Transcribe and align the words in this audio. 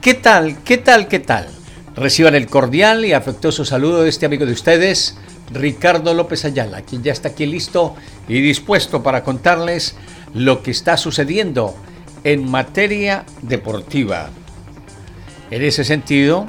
¿Qué 0.00 0.14
tal? 0.14 0.62
¿Qué 0.62 0.78
tal? 0.78 1.08
¿Qué 1.08 1.18
tal? 1.18 1.48
Reciban 1.96 2.36
el 2.36 2.46
cordial 2.46 3.04
y 3.04 3.12
afectuoso 3.14 3.64
saludo 3.64 4.02
de 4.02 4.08
este 4.08 4.26
amigo 4.26 4.46
de 4.46 4.52
ustedes, 4.52 5.16
Ricardo 5.52 6.14
López 6.14 6.44
Ayala, 6.44 6.82
quien 6.82 7.02
ya 7.02 7.10
está 7.10 7.30
aquí 7.30 7.46
listo 7.46 7.96
y 8.28 8.40
dispuesto 8.40 9.02
para 9.02 9.24
contarles 9.24 9.96
lo 10.34 10.62
que 10.62 10.70
está 10.70 10.96
sucediendo 10.96 11.74
en 12.22 12.48
materia 12.48 13.24
deportiva. 13.42 14.30
En 15.50 15.64
ese 15.64 15.82
sentido, 15.82 16.46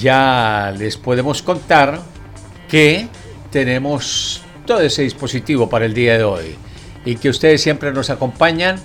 ya 0.00 0.74
les 0.76 0.96
podemos 0.96 1.42
contar 1.42 2.00
que 2.68 3.08
tenemos 3.52 4.42
todo 4.66 4.80
ese 4.80 5.02
dispositivo 5.02 5.68
para 5.68 5.84
el 5.84 5.94
día 5.94 6.18
de 6.18 6.24
hoy 6.24 6.56
y 7.04 7.14
que 7.14 7.28
ustedes 7.28 7.62
siempre 7.62 7.92
nos 7.92 8.10
acompañan 8.10 8.80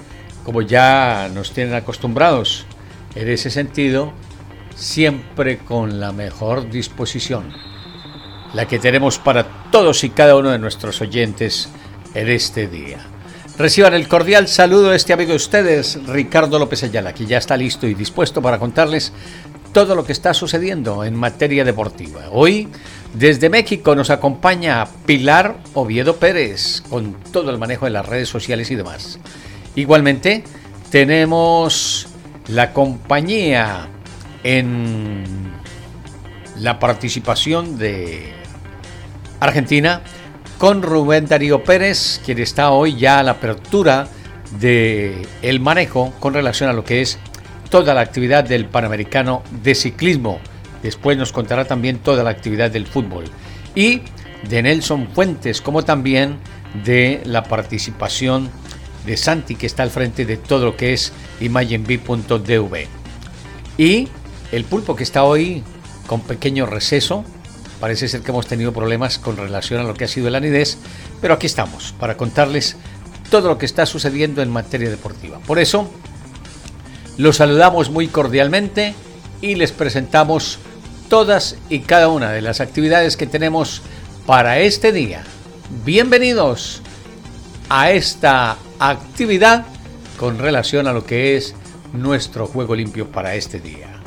como 0.45 0.61
ya 0.61 1.29
nos 1.33 1.51
tienen 1.51 1.73
acostumbrados 1.73 2.67
en 3.15 3.29
ese 3.29 3.49
sentido, 3.49 4.13
siempre 4.75 5.59
con 5.59 5.99
la 5.99 6.11
mejor 6.11 6.69
disposición, 6.69 7.53
la 8.53 8.67
que 8.67 8.79
tenemos 8.79 9.19
para 9.19 9.69
todos 9.71 10.03
y 10.03 10.09
cada 10.09 10.35
uno 10.35 10.49
de 10.49 10.59
nuestros 10.59 11.01
oyentes 11.01 11.69
en 12.13 12.29
este 12.29 12.67
día. 12.67 12.99
Reciban 13.57 13.93
el 13.93 14.07
cordial 14.07 14.47
saludo 14.47 14.89
de 14.89 14.95
este 14.95 15.13
amigo 15.13 15.31
de 15.31 15.35
ustedes, 15.35 15.99
Ricardo 16.07 16.57
López 16.57 16.83
Ayala, 16.83 17.13
que 17.13 17.25
ya 17.25 17.37
está 17.37 17.55
listo 17.57 17.85
y 17.85 17.93
dispuesto 17.93 18.41
para 18.41 18.57
contarles 18.57 19.13
todo 19.71 19.95
lo 19.95 20.03
que 20.03 20.11
está 20.11 20.33
sucediendo 20.33 21.03
en 21.03 21.15
materia 21.15 21.63
deportiva. 21.63 22.21
Hoy, 22.31 22.67
desde 23.13 23.49
México, 23.49 23.95
nos 23.95 24.09
acompaña 24.09 24.87
Pilar 25.05 25.57
Oviedo 25.73 26.15
Pérez 26.15 26.81
con 26.89 27.15
todo 27.31 27.51
el 27.51 27.57
manejo 27.57 27.85
de 27.85 27.91
las 27.91 28.05
redes 28.05 28.29
sociales 28.29 28.71
y 28.71 28.75
demás. 28.75 29.19
Igualmente, 29.75 30.43
tenemos 30.89 32.07
la 32.47 32.73
compañía 32.73 33.87
en 34.43 35.23
la 36.59 36.79
participación 36.79 37.77
de 37.77 38.33
Argentina 39.39 40.01
con 40.57 40.83
Rubén 40.83 41.25
Darío 41.25 41.63
Pérez, 41.63 42.21
quien 42.23 42.39
está 42.39 42.71
hoy 42.71 42.95
ya 42.95 43.19
a 43.19 43.23
la 43.23 43.31
apertura 43.31 44.07
de 44.59 45.25
el 45.41 45.59
manejo 45.59 46.13
con 46.19 46.33
relación 46.33 46.69
a 46.69 46.73
lo 46.73 46.83
que 46.83 47.01
es 47.01 47.17
toda 47.69 47.93
la 47.93 48.01
actividad 48.01 48.43
del 48.43 48.65
Panamericano 48.65 49.43
de 49.63 49.73
ciclismo. 49.73 50.39
Después 50.83 51.17
nos 51.17 51.31
contará 51.31 51.65
también 51.65 51.99
toda 51.99 52.23
la 52.23 52.29
actividad 52.31 52.69
del 52.69 52.85
fútbol. 52.85 53.25
Y 53.75 54.01
de 54.49 54.61
Nelson 54.61 55.07
Fuentes, 55.13 55.61
como 55.61 55.83
también 55.83 56.37
de 56.83 57.21
la 57.25 57.43
participación 57.43 58.49
de 59.05 59.17
Santi, 59.17 59.55
que 59.55 59.65
está 59.65 59.83
al 59.83 59.91
frente 59.91 60.25
de 60.25 60.37
todo 60.37 60.65
lo 60.65 60.77
que 60.77 60.93
es 60.93 61.11
imagenb.dv. 61.39 62.87
Y 63.77 64.07
el 64.51 64.65
pulpo 64.65 64.95
que 64.95 65.03
está 65.03 65.23
hoy 65.23 65.63
con 66.07 66.21
pequeño 66.21 66.65
receso, 66.65 67.23
parece 67.79 68.07
ser 68.07 68.21
que 68.21 68.31
hemos 68.31 68.47
tenido 68.47 68.73
problemas 68.73 69.17
con 69.17 69.37
relación 69.37 69.79
a 69.79 69.83
lo 69.83 69.93
que 69.93 70.05
ha 70.05 70.07
sido 70.07 70.27
el 70.27 70.35
anidez, 70.35 70.77
pero 71.21 71.33
aquí 71.33 71.47
estamos 71.47 71.93
para 71.99 72.17
contarles 72.17 72.75
todo 73.29 73.47
lo 73.47 73.57
que 73.57 73.65
está 73.65 73.85
sucediendo 73.85 74.41
en 74.41 74.49
materia 74.49 74.89
deportiva. 74.89 75.39
Por 75.39 75.57
eso, 75.57 75.89
los 77.17 77.37
saludamos 77.37 77.89
muy 77.89 78.07
cordialmente 78.07 78.93
y 79.41 79.55
les 79.55 79.71
presentamos 79.71 80.59
todas 81.09 81.57
y 81.69 81.79
cada 81.79 82.09
una 82.09 82.31
de 82.31 82.41
las 82.41 82.61
actividades 82.61 83.17
que 83.17 83.27
tenemos 83.27 83.81
para 84.25 84.59
este 84.59 84.91
día. 84.91 85.23
Bienvenidos 85.85 86.81
a 87.69 87.91
esta 87.91 88.57
actividad 88.81 89.65
con 90.17 90.39
relación 90.39 90.87
a 90.87 90.93
lo 90.93 91.05
que 91.05 91.37
es 91.37 91.53
nuestro 91.93 92.47
juego 92.47 92.75
limpio 92.75 93.11
para 93.11 93.35
este 93.35 93.59
día. 93.59 94.01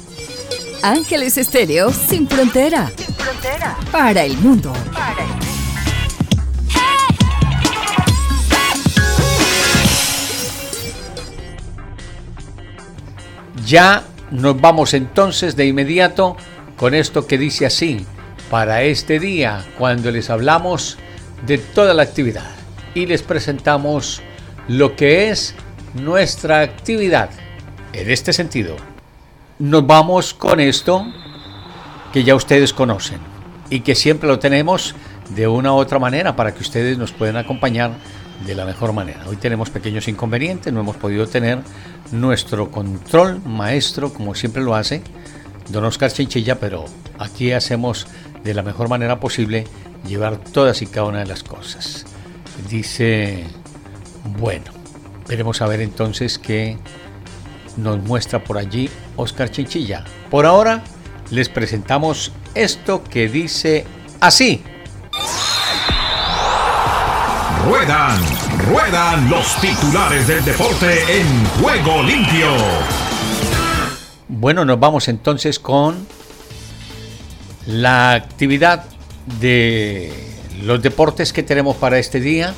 Ángeles 0.82 1.38
Estéreo 1.38 1.92
sin 1.92 2.28
frontera. 2.28 2.90
Sin 2.96 3.14
frontera. 3.14 3.76
Para 3.92 4.24
el 4.24 4.36
mundo. 4.38 4.72
Para 4.92 5.22
el 5.22 5.28
mundo. 5.28 5.44
Ya 13.64 14.04
nos 14.30 14.60
vamos 14.60 14.92
entonces 14.92 15.56
de 15.56 15.66
inmediato 15.66 16.36
con 16.76 16.94
esto 16.94 17.26
que 17.26 17.38
dice 17.38 17.64
así, 17.64 18.04
para 18.50 18.82
este 18.82 19.20
día, 19.20 19.64
cuando 19.78 20.10
les 20.10 20.28
hablamos 20.28 20.98
de 21.46 21.58
toda 21.58 21.94
la 21.94 22.02
actividad 22.02 22.50
y 22.94 23.06
les 23.06 23.22
presentamos 23.22 24.20
lo 24.68 24.96
que 24.96 25.30
es 25.30 25.54
nuestra 25.94 26.60
actividad. 26.60 27.30
En 27.92 28.10
este 28.10 28.32
sentido, 28.32 28.76
nos 29.58 29.86
vamos 29.86 30.34
con 30.34 30.60
esto 30.60 31.04
que 32.12 32.24
ya 32.24 32.34
ustedes 32.34 32.72
conocen 32.72 33.18
y 33.70 33.80
que 33.80 33.94
siempre 33.94 34.28
lo 34.28 34.38
tenemos 34.38 34.94
de 35.30 35.48
una 35.48 35.72
u 35.72 35.76
otra 35.76 35.98
manera 35.98 36.36
para 36.36 36.52
que 36.54 36.60
ustedes 36.60 36.98
nos 36.98 37.12
puedan 37.12 37.36
acompañar 37.36 37.92
de 38.46 38.54
la 38.54 38.64
mejor 38.64 38.92
manera. 38.92 39.24
Hoy 39.26 39.36
tenemos 39.36 39.70
pequeños 39.70 40.08
inconvenientes, 40.08 40.72
no 40.72 40.80
hemos 40.80 40.96
podido 40.96 41.26
tener 41.26 41.60
nuestro 42.10 42.70
control 42.70 43.40
maestro 43.44 44.12
como 44.12 44.34
siempre 44.34 44.62
lo 44.62 44.74
hace 44.74 45.02
don 45.70 45.84
Oscar 45.84 46.12
Chinchilla, 46.12 46.58
pero 46.58 46.84
aquí 47.18 47.52
hacemos 47.52 48.06
de 48.42 48.54
la 48.54 48.62
mejor 48.62 48.88
manera 48.88 49.20
posible 49.20 49.66
llevar 50.06 50.36
todas 50.36 50.82
y 50.82 50.86
cada 50.86 51.06
una 51.06 51.20
de 51.20 51.26
las 51.26 51.42
cosas. 51.42 52.04
Dice 52.68 53.44
bueno, 54.24 54.72
veremos 55.28 55.60
a 55.62 55.66
ver 55.66 55.80
entonces 55.80 56.38
qué 56.38 56.78
nos 57.76 57.98
muestra 57.98 58.42
por 58.42 58.58
allí 58.58 58.88
Oscar 59.16 59.50
Chinchilla. 59.50 60.04
Por 60.30 60.46
ahora 60.46 60.82
les 61.30 61.48
presentamos 61.48 62.32
esto 62.54 63.02
que 63.04 63.28
dice 63.28 63.84
así. 64.20 64.62
Ruedan, 67.66 68.20
ruedan 68.68 69.30
los 69.30 69.56
titulares 69.60 70.26
del 70.26 70.44
deporte 70.44 71.20
en 71.20 71.44
juego 71.60 72.02
limpio. 72.02 72.48
Bueno, 74.28 74.64
nos 74.64 74.78
vamos 74.78 75.08
entonces 75.08 75.58
con 75.58 76.06
la 77.66 78.12
actividad 78.12 78.84
de 79.40 80.12
los 80.62 80.82
deportes 80.82 81.32
que 81.32 81.42
tenemos 81.42 81.76
para 81.76 81.98
este 81.98 82.20
día 82.20 82.54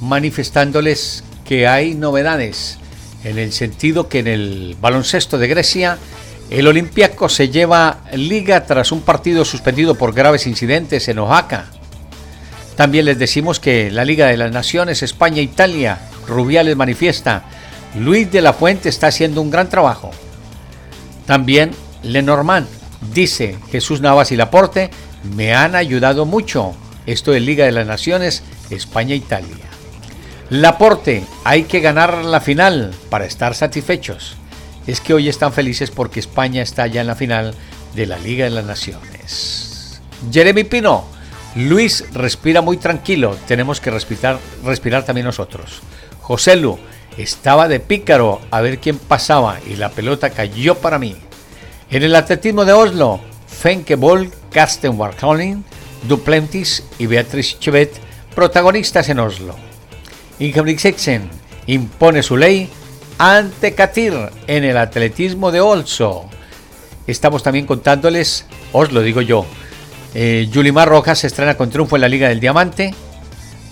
manifestándoles 0.00 1.24
que 1.44 1.66
hay 1.66 1.94
novedades 1.94 2.78
en 3.24 3.38
el 3.38 3.52
sentido 3.52 4.08
que 4.08 4.20
en 4.20 4.26
el 4.26 4.76
baloncesto 4.80 5.38
de 5.38 5.48
Grecia 5.48 5.98
el 6.50 6.68
Olympiacos 6.68 7.34
se 7.34 7.48
lleva 7.48 8.00
liga 8.12 8.66
tras 8.66 8.92
un 8.92 9.00
partido 9.00 9.44
suspendido 9.44 9.96
por 9.96 10.14
graves 10.14 10.46
incidentes 10.46 11.08
en 11.08 11.18
Oaxaca. 11.18 11.66
También 12.76 13.06
les 13.06 13.18
decimos 13.18 13.58
que 13.58 13.90
la 13.90 14.04
Liga 14.04 14.26
de 14.26 14.36
las 14.36 14.52
Naciones 14.52 15.02
España-Italia, 15.02 15.98
Rubiales 16.28 16.76
manifiesta, 16.76 17.44
Luis 17.98 18.30
de 18.30 18.42
la 18.42 18.52
Fuente 18.52 18.88
está 18.88 19.08
haciendo 19.08 19.40
un 19.40 19.50
gran 19.50 19.68
trabajo. 19.68 20.10
También 21.24 21.72
Lenormand 22.02 22.68
dice, 23.12 23.56
Jesús 23.72 24.00
Navas 24.00 24.30
y 24.30 24.36
Laporte 24.36 24.90
me 25.34 25.54
han 25.54 25.74
ayudado 25.74 26.26
mucho. 26.26 26.74
Esto 27.06 27.34
es 27.34 27.42
Liga 27.42 27.64
de 27.64 27.72
las 27.72 27.86
Naciones 27.86 28.42
España-Italia. 28.70 29.65
Laporte, 30.48 31.24
hay 31.42 31.64
que 31.64 31.80
ganar 31.80 32.24
la 32.24 32.40
final 32.40 32.94
para 33.10 33.24
estar 33.24 33.56
satisfechos. 33.56 34.36
Es 34.86 35.00
que 35.00 35.12
hoy 35.12 35.28
están 35.28 35.52
felices 35.52 35.90
porque 35.90 36.20
España 36.20 36.62
está 36.62 36.86
ya 36.86 37.00
en 37.00 37.08
la 37.08 37.16
final 37.16 37.52
de 37.96 38.06
la 38.06 38.16
Liga 38.18 38.44
de 38.44 38.50
las 38.50 38.64
Naciones. 38.64 40.00
Jeremy 40.30 40.62
Pino, 40.62 41.04
Luis 41.56 42.04
respira 42.12 42.60
muy 42.60 42.76
tranquilo, 42.76 43.36
tenemos 43.48 43.80
que 43.80 43.90
respirar, 43.90 44.38
respirar 44.64 45.04
también 45.04 45.26
nosotros. 45.26 45.80
José 46.20 46.54
Lu, 46.54 46.78
estaba 47.18 47.66
de 47.66 47.80
pícaro 47.80 48.40
a 48.52 48.60
ver 48.60 48.78
quién 48.78 48.98
pasaba 48.98 49.58
y 49.66 49.74
la 49.74 49.88
pelota 49.88 50.30
cayó 50.30 50.76
para 50.76 51.00
mí. 51.00 51.16
En 51.90 52.04
el 52.04 52.14
atletismo 52.14 52.64
de 52.64 52.72
Oslo, 52.72 53.18
Fenke 53.48 53.96
Boll, 53.96 54.30
Carsten 54.52 54.96
Warholin, 54.96 55.64
Duplantis 56.04 56.84
y 56.98 57.06
Beatriz 57.06 57.58
Chevet, 57.58 57.92
protagonistas 58.32 59.08
en 59.08 59.18
Oslo. 59.18 59.65
Ingebrigtsen 60.38 61.30
impone 61.66 62.22
su 62.22 62.36
ley 62.36 62.68
ante 63.18 63.74
Katir 63.74 64.14
en 64.46 64.64
el 64.64 64.76
atletismo 64.76 65.50
de 65.50 65.60
Olso. 65.60 66.28
estamos 67.06 67.42
también 67.42 67.66
contándoles, 67.66 68.46
os 68.72 68.92
lo 68.92 69.00
digo 69.00 69.22
yo, 69.22 69.46
eh, 70.14 70.48
Yulimar 70.50 70.88
Rojas 70.88 71.20
se 71.20 71.26
estrena 71.26 71.56
con 71.56 71.70
triunfo 71.70 71.96
en 71.96 72.02
la 72.02 72.08
Liga 72.08 72.28
del 72.28 72.40
Diamante. 72.40 72.94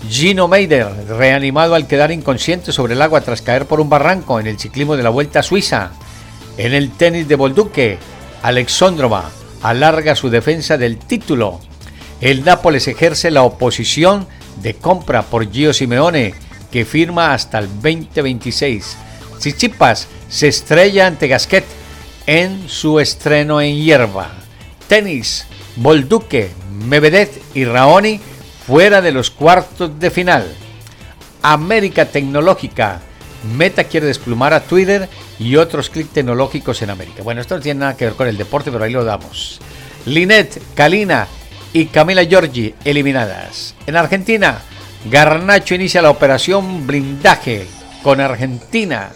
Gino 0.09 0.47
Meider, 0.47 0.87
reanimado 1.07 1.73
al 1.73 1.87
quedar 1.87 2.11
inconsciente 2.11 2.71
sobre 2.71 2.93
el 2.93 3.01
agua 3.01 3.21
tras 3.21 3.41
caer 3.41 3.65
por 3.65 3.79
un 3.79 3.89
barranco 3.89 4.39
en 4.39 4.47
el 4.47 4.59
ciclismo 4.59 4.95
de 4.95 5.03
la 5.03 5.09
Vuelta 5.09 5.39
a 5.39 5.43
Suiza. 5.43 5.91
En 6.57 6.73
el 6.73 6.91
tenis 6.91 7.27
de 7.27 7.35
Bolduque, 7.35 7.97
Alexandrova 8.43 9.31
alarga 9.63 10.15
su 10.15 10.29
defensa 10.29 10.77
del 10.77 10.97
título. 10.97 11.59
El 12.21 12.45
Nápoles 12.45 12.87
ejerce 12.87 13.31
la 13.31 13.41
oposición 13.43 14.27
de 14.61 14.75
compra 14.75 15.23
por 15.23 15.51
Gio 15.51 15.73
Simeone, 15.73 16.35
que 16.75 16.83
firma 16.83 17.33
hasta 17.33 17.59
el 17.59 17.69
2026. 17.69 18.97
Chichipas 19.39 20.09
se 20.27 20.49
estrella 20.49 21.07
ante 21.07 21.29
Gasquet 21.29 21.63
en 22.27 22.67
su 22.67 22.99
estreno 22.99 23.61
en 23.61 23.77
hierba. 23.77 24.29
Tenis, 24.89 25.47
Bolduque, 25.77 26.51
Mevedet 26.85 27.31
y 27.53 27.63
Raoni 27.63 28.19
fuera 28.67 29.01
de 29.01 29.13
los 29.13 29.31
cuartos 29.31 29.97
de 29.97 30.11
final. 30.11 30.53
América 31.41 32.07
Tecnológica. 32.07 32.99
Meta 33.55 33.85
quiere 33.85 34.07
desplumar 34.07 34.51
a 34.51 34.59
Twitter 34.59 35.07
y 35.39 35.55
otros 35.55 35.89
clics 35.89 36.11
tecnológicos 36.11 36.81
en 36.81 36.89
América. 36.89 37.23
Bueno, 37.23 37.39
esto 37.39 37.55
no 37.55 37.61
tiene 37.61 37.79
nada 37.79 37.95
que 37.95 38.03
ver 38.03 38.15
con 38.15 38.27
el 38.27 38.35
deporte, 38.35 38.69
pero 38.69 38.83
ahí 38.83 38.91
lo 38.91 39.05
damos. 39.05 39.61
Linet, 40.05 40.61
Kalina 40.73 41.25
y 41.71 41.85
Camila 41.85 42.25
Giorgi 42.25 42.75
eliminadas. 42.83 43.75
En 43.87 43.95
Argentina, 43.95 44.61
Garnacho 45.05 45.75
inicia 45.75 46.01
la 46.01 46.09
operación 46.09 46.87
blindaje 46.87 47.67
con 48.01 48.19
Argentina. 48.19 49.11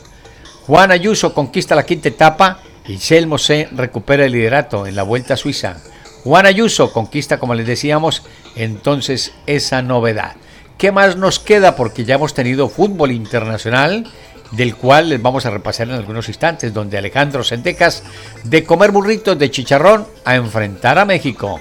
Juan 0.68 0.92
Ayuso 0.92 1.34
conquista 1.34 1.74
la 1.74 1.86
quinta 1.86 2.10
etapa 2.10 2.60
y 2.88 2.98
Selmo 2.98 3.40
C 3.40 3.68
recupera 3.72 4.26
el 4.26 4.34
liderato 4.34 4.86
en 4.86 4.96
la 4.96 5.02
Vuelta 5.02 5.34
a 5.34 5.38
Suiza. 5.38 5.78
Juan 6.24 6.46
Ayuso 6.46 6.94
conquista, 6.94 7.40
como 7.40 7.56
les 7.56 7.66
decíamos, 7.66 8.24
entonces 8.56 9.34
esa 9.48 9.82
novedad. 9.82 10.36
¿Qué 10.78 10.92
más 10.92 11.18
nos 11.18 11.40
queda? 11.40 11.76
Porque 11.76 12.06
ya 12.06 12.16
hemos 12.16 12.36
tenido 12.36 12.70
fútbol 12.70 13.12
internacional, 13.12 14.06
del 14.52 14.76
cual 14.76 15.10
les 15.10 15.22
vamos 15.22 15.48
a 15.48 15.50
repasar 15.50 15.88
en 15.88 15.96
algunos 15.96 16.28
instantes, 16.28 16.72
donde 16.72 17.00
Alejandro 17.00 17.44
Sentecas, 17.44 18.04
de 18.44 18.64
comer 18.64 18.92
burritos 18.92 19.40
de 19.40 19.50
chicharrón 19.50 20.08
a 20.24 20.36
enfrentar 20.36 21.00
a 21.00 21.06
México. 21.06 21.60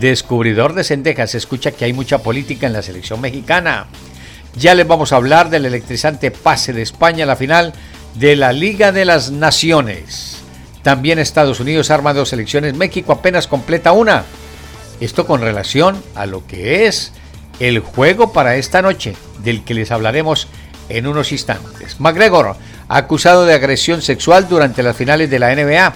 Descubridor 0.00 0.74
de 0.74 0.84
Sentecas, 0.84 1.34
escucha 1.34 1.72
que 1.72 1.84
hay 1.84 1.92
mucha 1.92 2.18
política 2.18 2.66
en 2.66 2.72
la 2.72 2.82
selección 2.82 3.20
mexicana. 3.20 3.86
Ya 4.54 4.74
les 4.74 4.86
vamos 4.86 5.12
a 5.12 5.16
hablar 5.16 5.50
del 5.50 5.66
electrizante 5.66 6.30
pase 6.30 6.72
de 6.72 6.82
España 6.82 7.24
a 7.24 7.26
la 7.26 7.36
final 7.36 7.72
de 8.14 8.36
la 8.36 8.52
Liga 8.52 8.92
de 8.92 9.04
las 9.04 9.32
Naciones. 9.32 10.38
También 10.82 11.18
Estados 11.18 11.58
Unidos 11.58 11.90
arma 11.90 12.14
dos 12.14 12.28
selecciones, 12.28 12.74
México 12.74 13.12
apenas 13.12 13.48
completa 13.48 13.92
una. 13.92 14.24
Esto 15.00 15.26
con 15.26 15.40
relación 15.40 16.02
a 16.14 16.26
lo 16.26 16.46
que 16.46 16.86
es 16.86 17.12
el 17.58 17.80
juego 17.80 18.32
para 18.32 18.56
esta 18.56 18.82
noche, 18.82 19.16
del 19.42 19.64
que 19.64 19.74
les 19.74 19.90
hablaremos 19.90 20.46
en 20.88 21.08
unos 21.08 21.32
instantes. 21.32 21.98
McGregor, 21.98 22.56
acusado 22.88 23.44
de 23.44 23.54
agresión 23.54 24.00
sexual 24.00 24.48
durante 24.48 24.82
las 24.84 24.96
finales 24.96 25.28
de 25.28 25.38
la 25.40 25.54
NBA. 25.54 25.92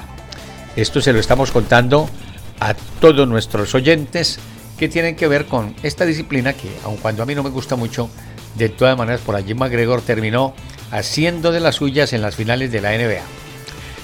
Esto 0.75 1.01
se 1.01 1.13
lo 1.13 1.21
estamos 1.21 1.53
contando 1.53 2.09
a 2.63 2.75
todos 3.01 3.27
nuestros 3.27 3.75
oyentes 3.75 4.39
que 4.79 4.89
tienen 4.89 5.17
que 5.17 5.27
ver 5.27 5.47
con 5.47 5.75
esta 5.83 6.05
disciplina 6.05 6.53
que, 6.53 6.71
aun 6.85 6.97
cuando 6.97 7.25
a 7.25 7.27
mí 7.27 7.35
no 7.35 7.43
me 7.43 7.51
gusta 7.51 7.75
mucho, 7.75 8.09
de 8.55 8.69
todas 8.69 8.97
maneras 8.97 9.21
por 9.21 9.35
allí 9.35 9.53
McGregor 9.53 10.01
terminó 10.01 10.55
haciendo 10.93 11.51
de 11.51 11.59
las 11.59 11.75
suyas 11.75 12.13
en 12.13 12.23
las 12.23 12.37
finales 12.37 12.71
de 12.71 12.81
la 12.81 12.93
NBA. 12.93 13.23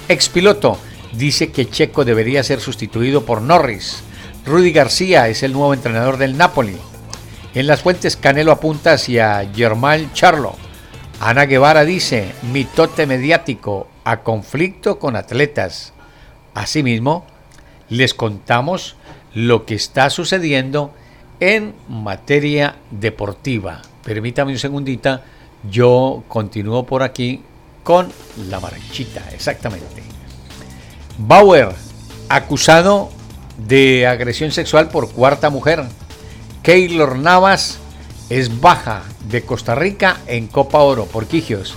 Expiloto 0.08 0.76
dice 1.12 1.52
que 1.52 1.70
Checo 1.70 2.04
debería 2.04 2.42
ser 2.42 2.60
sustituido 2.60 3.24
por 3.24 3.42
Norris. 3.42 4.02
Rudy 4.44 4.72
García 4.72 5.28
es 5.28 5.44
el 5.44 5.52
nuevo 5.52 5.72
entrenador 5.72 6.16
del 6.16 6.36
Napoli. 6.36 6.78
En 7.54 7.68
las 7.68 7.82
fuentes 7.82 8.16
Canelo 8.16 8.50
apunta 8.50 8.94
hacia 8.94 9.48
Germán 9.54 10.12
Charlo. 10.14 10.56
Ana 11.20 11.46
Guevara 11.46 11.84
dice, 11.84 12.32
mitote 12.52 13.06
mediático 13.06 13.86
a 14.02 14.22
conflicto 14.22 14.98
con 14.98 15.14
atletas. 15.14 15.92
Asimismo, 16.54 17.24
les 17.88 18.14
contamos 18.14 18.96
lo 19.34 19.66
que 19.66 19.74
está 19.74 20.10
sucediendo 20.10 20.92
en 21.40 21.74
materia 21.88 22.76
deportiva. 22.90 23.82
Permítame 24.04 24.52
un 24.52 24.58
segundita, 24.58 25.22
yo 25.70 26.24
continúo 26.28 26.84
por 26.84 27.02
aquí 27.02 27.42
con 27.82 28.10
la 28.48 28.60
marchita, 28.60 29.24
exactamente. 29.32 30.02
Bauer, 31.18 31.70
acusado 32.28 33.10
de 33.66 34.06
agresión 34.06 34.52
sexual 34.52 34.88
por 34.88 35.10
cuarta 35.10 35.50
mujer. 35.50 35.84
Keylor 36.62 37.18
Navas 37.18 37.78
es 38.30 38.60
baja 38.60 39.02
de 39.28 39.42
Costa 39.42 39.74
Rica 39.74 40.18
en 40.26 40.46
Copa 40.46 40.78
Oro 40.78 41.06
por 41.06 41.26
Quijios. 41.26 41.76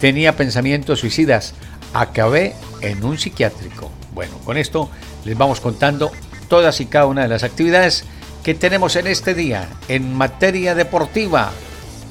Tenía 0.00 0.36
pensamientos 0.36 1.00
suicidas. 1.00 1.54
Acabé 1.92 2.54
en 2.80 3.04
un 3.04 3.18
psiquiátrico. 3.18 3.90
Bueno, 4.20 4.36
con 4.44 4.58
esto 4.58 4.90
les 5.24 5.34
vamos 5.38 5.60
contando 5.60 6.12
todas 6.46 6.82
y 6.82 6.84
cada 6.84 7.06
una 7.06 7.22
de 7.22 7.28
las 7.28 7.42
actividades 7.42 8.04
que 8.44 8.52
tenemos 8.54 8.94
en 8.96 9.06
este 9.06 9.32
día 9.32 9.66
en 9.88 10.12
materia 10.12 10.74
deportiva 10.74 11.50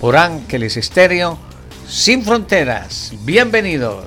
por 0.01 0.17
Ángeles 0.17 0.75
Estéreo 0.75 1.37
sin 1.87 2.23
fronteras. 2.23 3.13
Bienvenidos. 3.25 4.05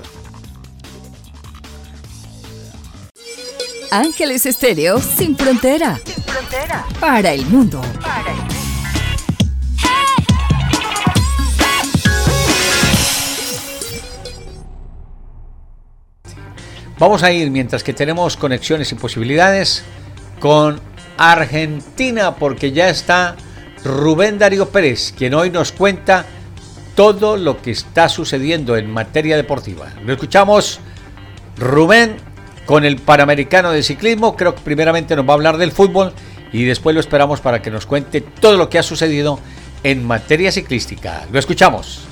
Ángeles 3.93 4.47
Estéreo 4.47 4.99
sin 4.99 5.37
frontera. 5.37 6.01
Sin 6.05 6.25
frontera. 6.25 6.85
Para 6.99 7.33
el 7.33 7.47
mundo. 7.47 7.81
Para 8.01 8.33
el 8.33 8.37
mundo. 8.37 8.62
Vamos 17.03 17.25
a 17.25 17.33
ir, 17.33 17.51
mientras 17.51 17.83
que 17.83 17.93
tenemos 17.93 18.37
conexiones 18.37 18.93
y 18.93 18.95
posibilidades, 18.95 19.83
con 20.39 20.81
Argentina, 21.19 22.37
porque 22.37 22.71
ya 22.71 22.89
está 22.91 23.35
Rubén 23.83 24.39
Darío 24.39 24.69
Pérez, 24.69 25.13
quien 25.19 25.35
hoy 25.35 25.51
nos 25.51 25.73
cuenta 25.73 26.25
todo 26.95 27.37
lo 27.37 27.61
que 27.61 27.73
está 27.73 28.09
sucediendo 28.09 28.77
en 28.77 28.89
materia 28.89 29.35
deportiva. 29.37 29.89
Lo 30.05 30.13
escuchamos, 30.13 30.79
Rubén, 31.59 32.19
con 32.67 32.85
el 32.85 32.99
Panamericano 32.99 33.73
de 33.73 33.83
Ciclismo. 33.83 34.37
Creo 34.37 34.55
que 34.55 34.61
primeramente 34.61 35.17
nos 35.17 35.27
va 35.27 35.31
a 35.31 35.35
hablar 35.35 35.57
del 35.57 35.73
fútbol 35.73 36.13
y 36.53 36.63
después 36.63 36.95
lo 36.95 37.01
esperamos 37.01 37.41
para 37.41 37.61
que 37.61 37.73
nos 37.73 37.85
cuente 37.85 38.21
todo 38.21 38.57
lo 38.57 38.71
que 38.71 38.79
ha 38.79 38.85
sucedido 38.85 39.41
en 39.83 40.07
materia 40.07 40.53
ciclística. 40.53 41.27
Lo 41.33 41.41
escuchamos. 41.41 42.12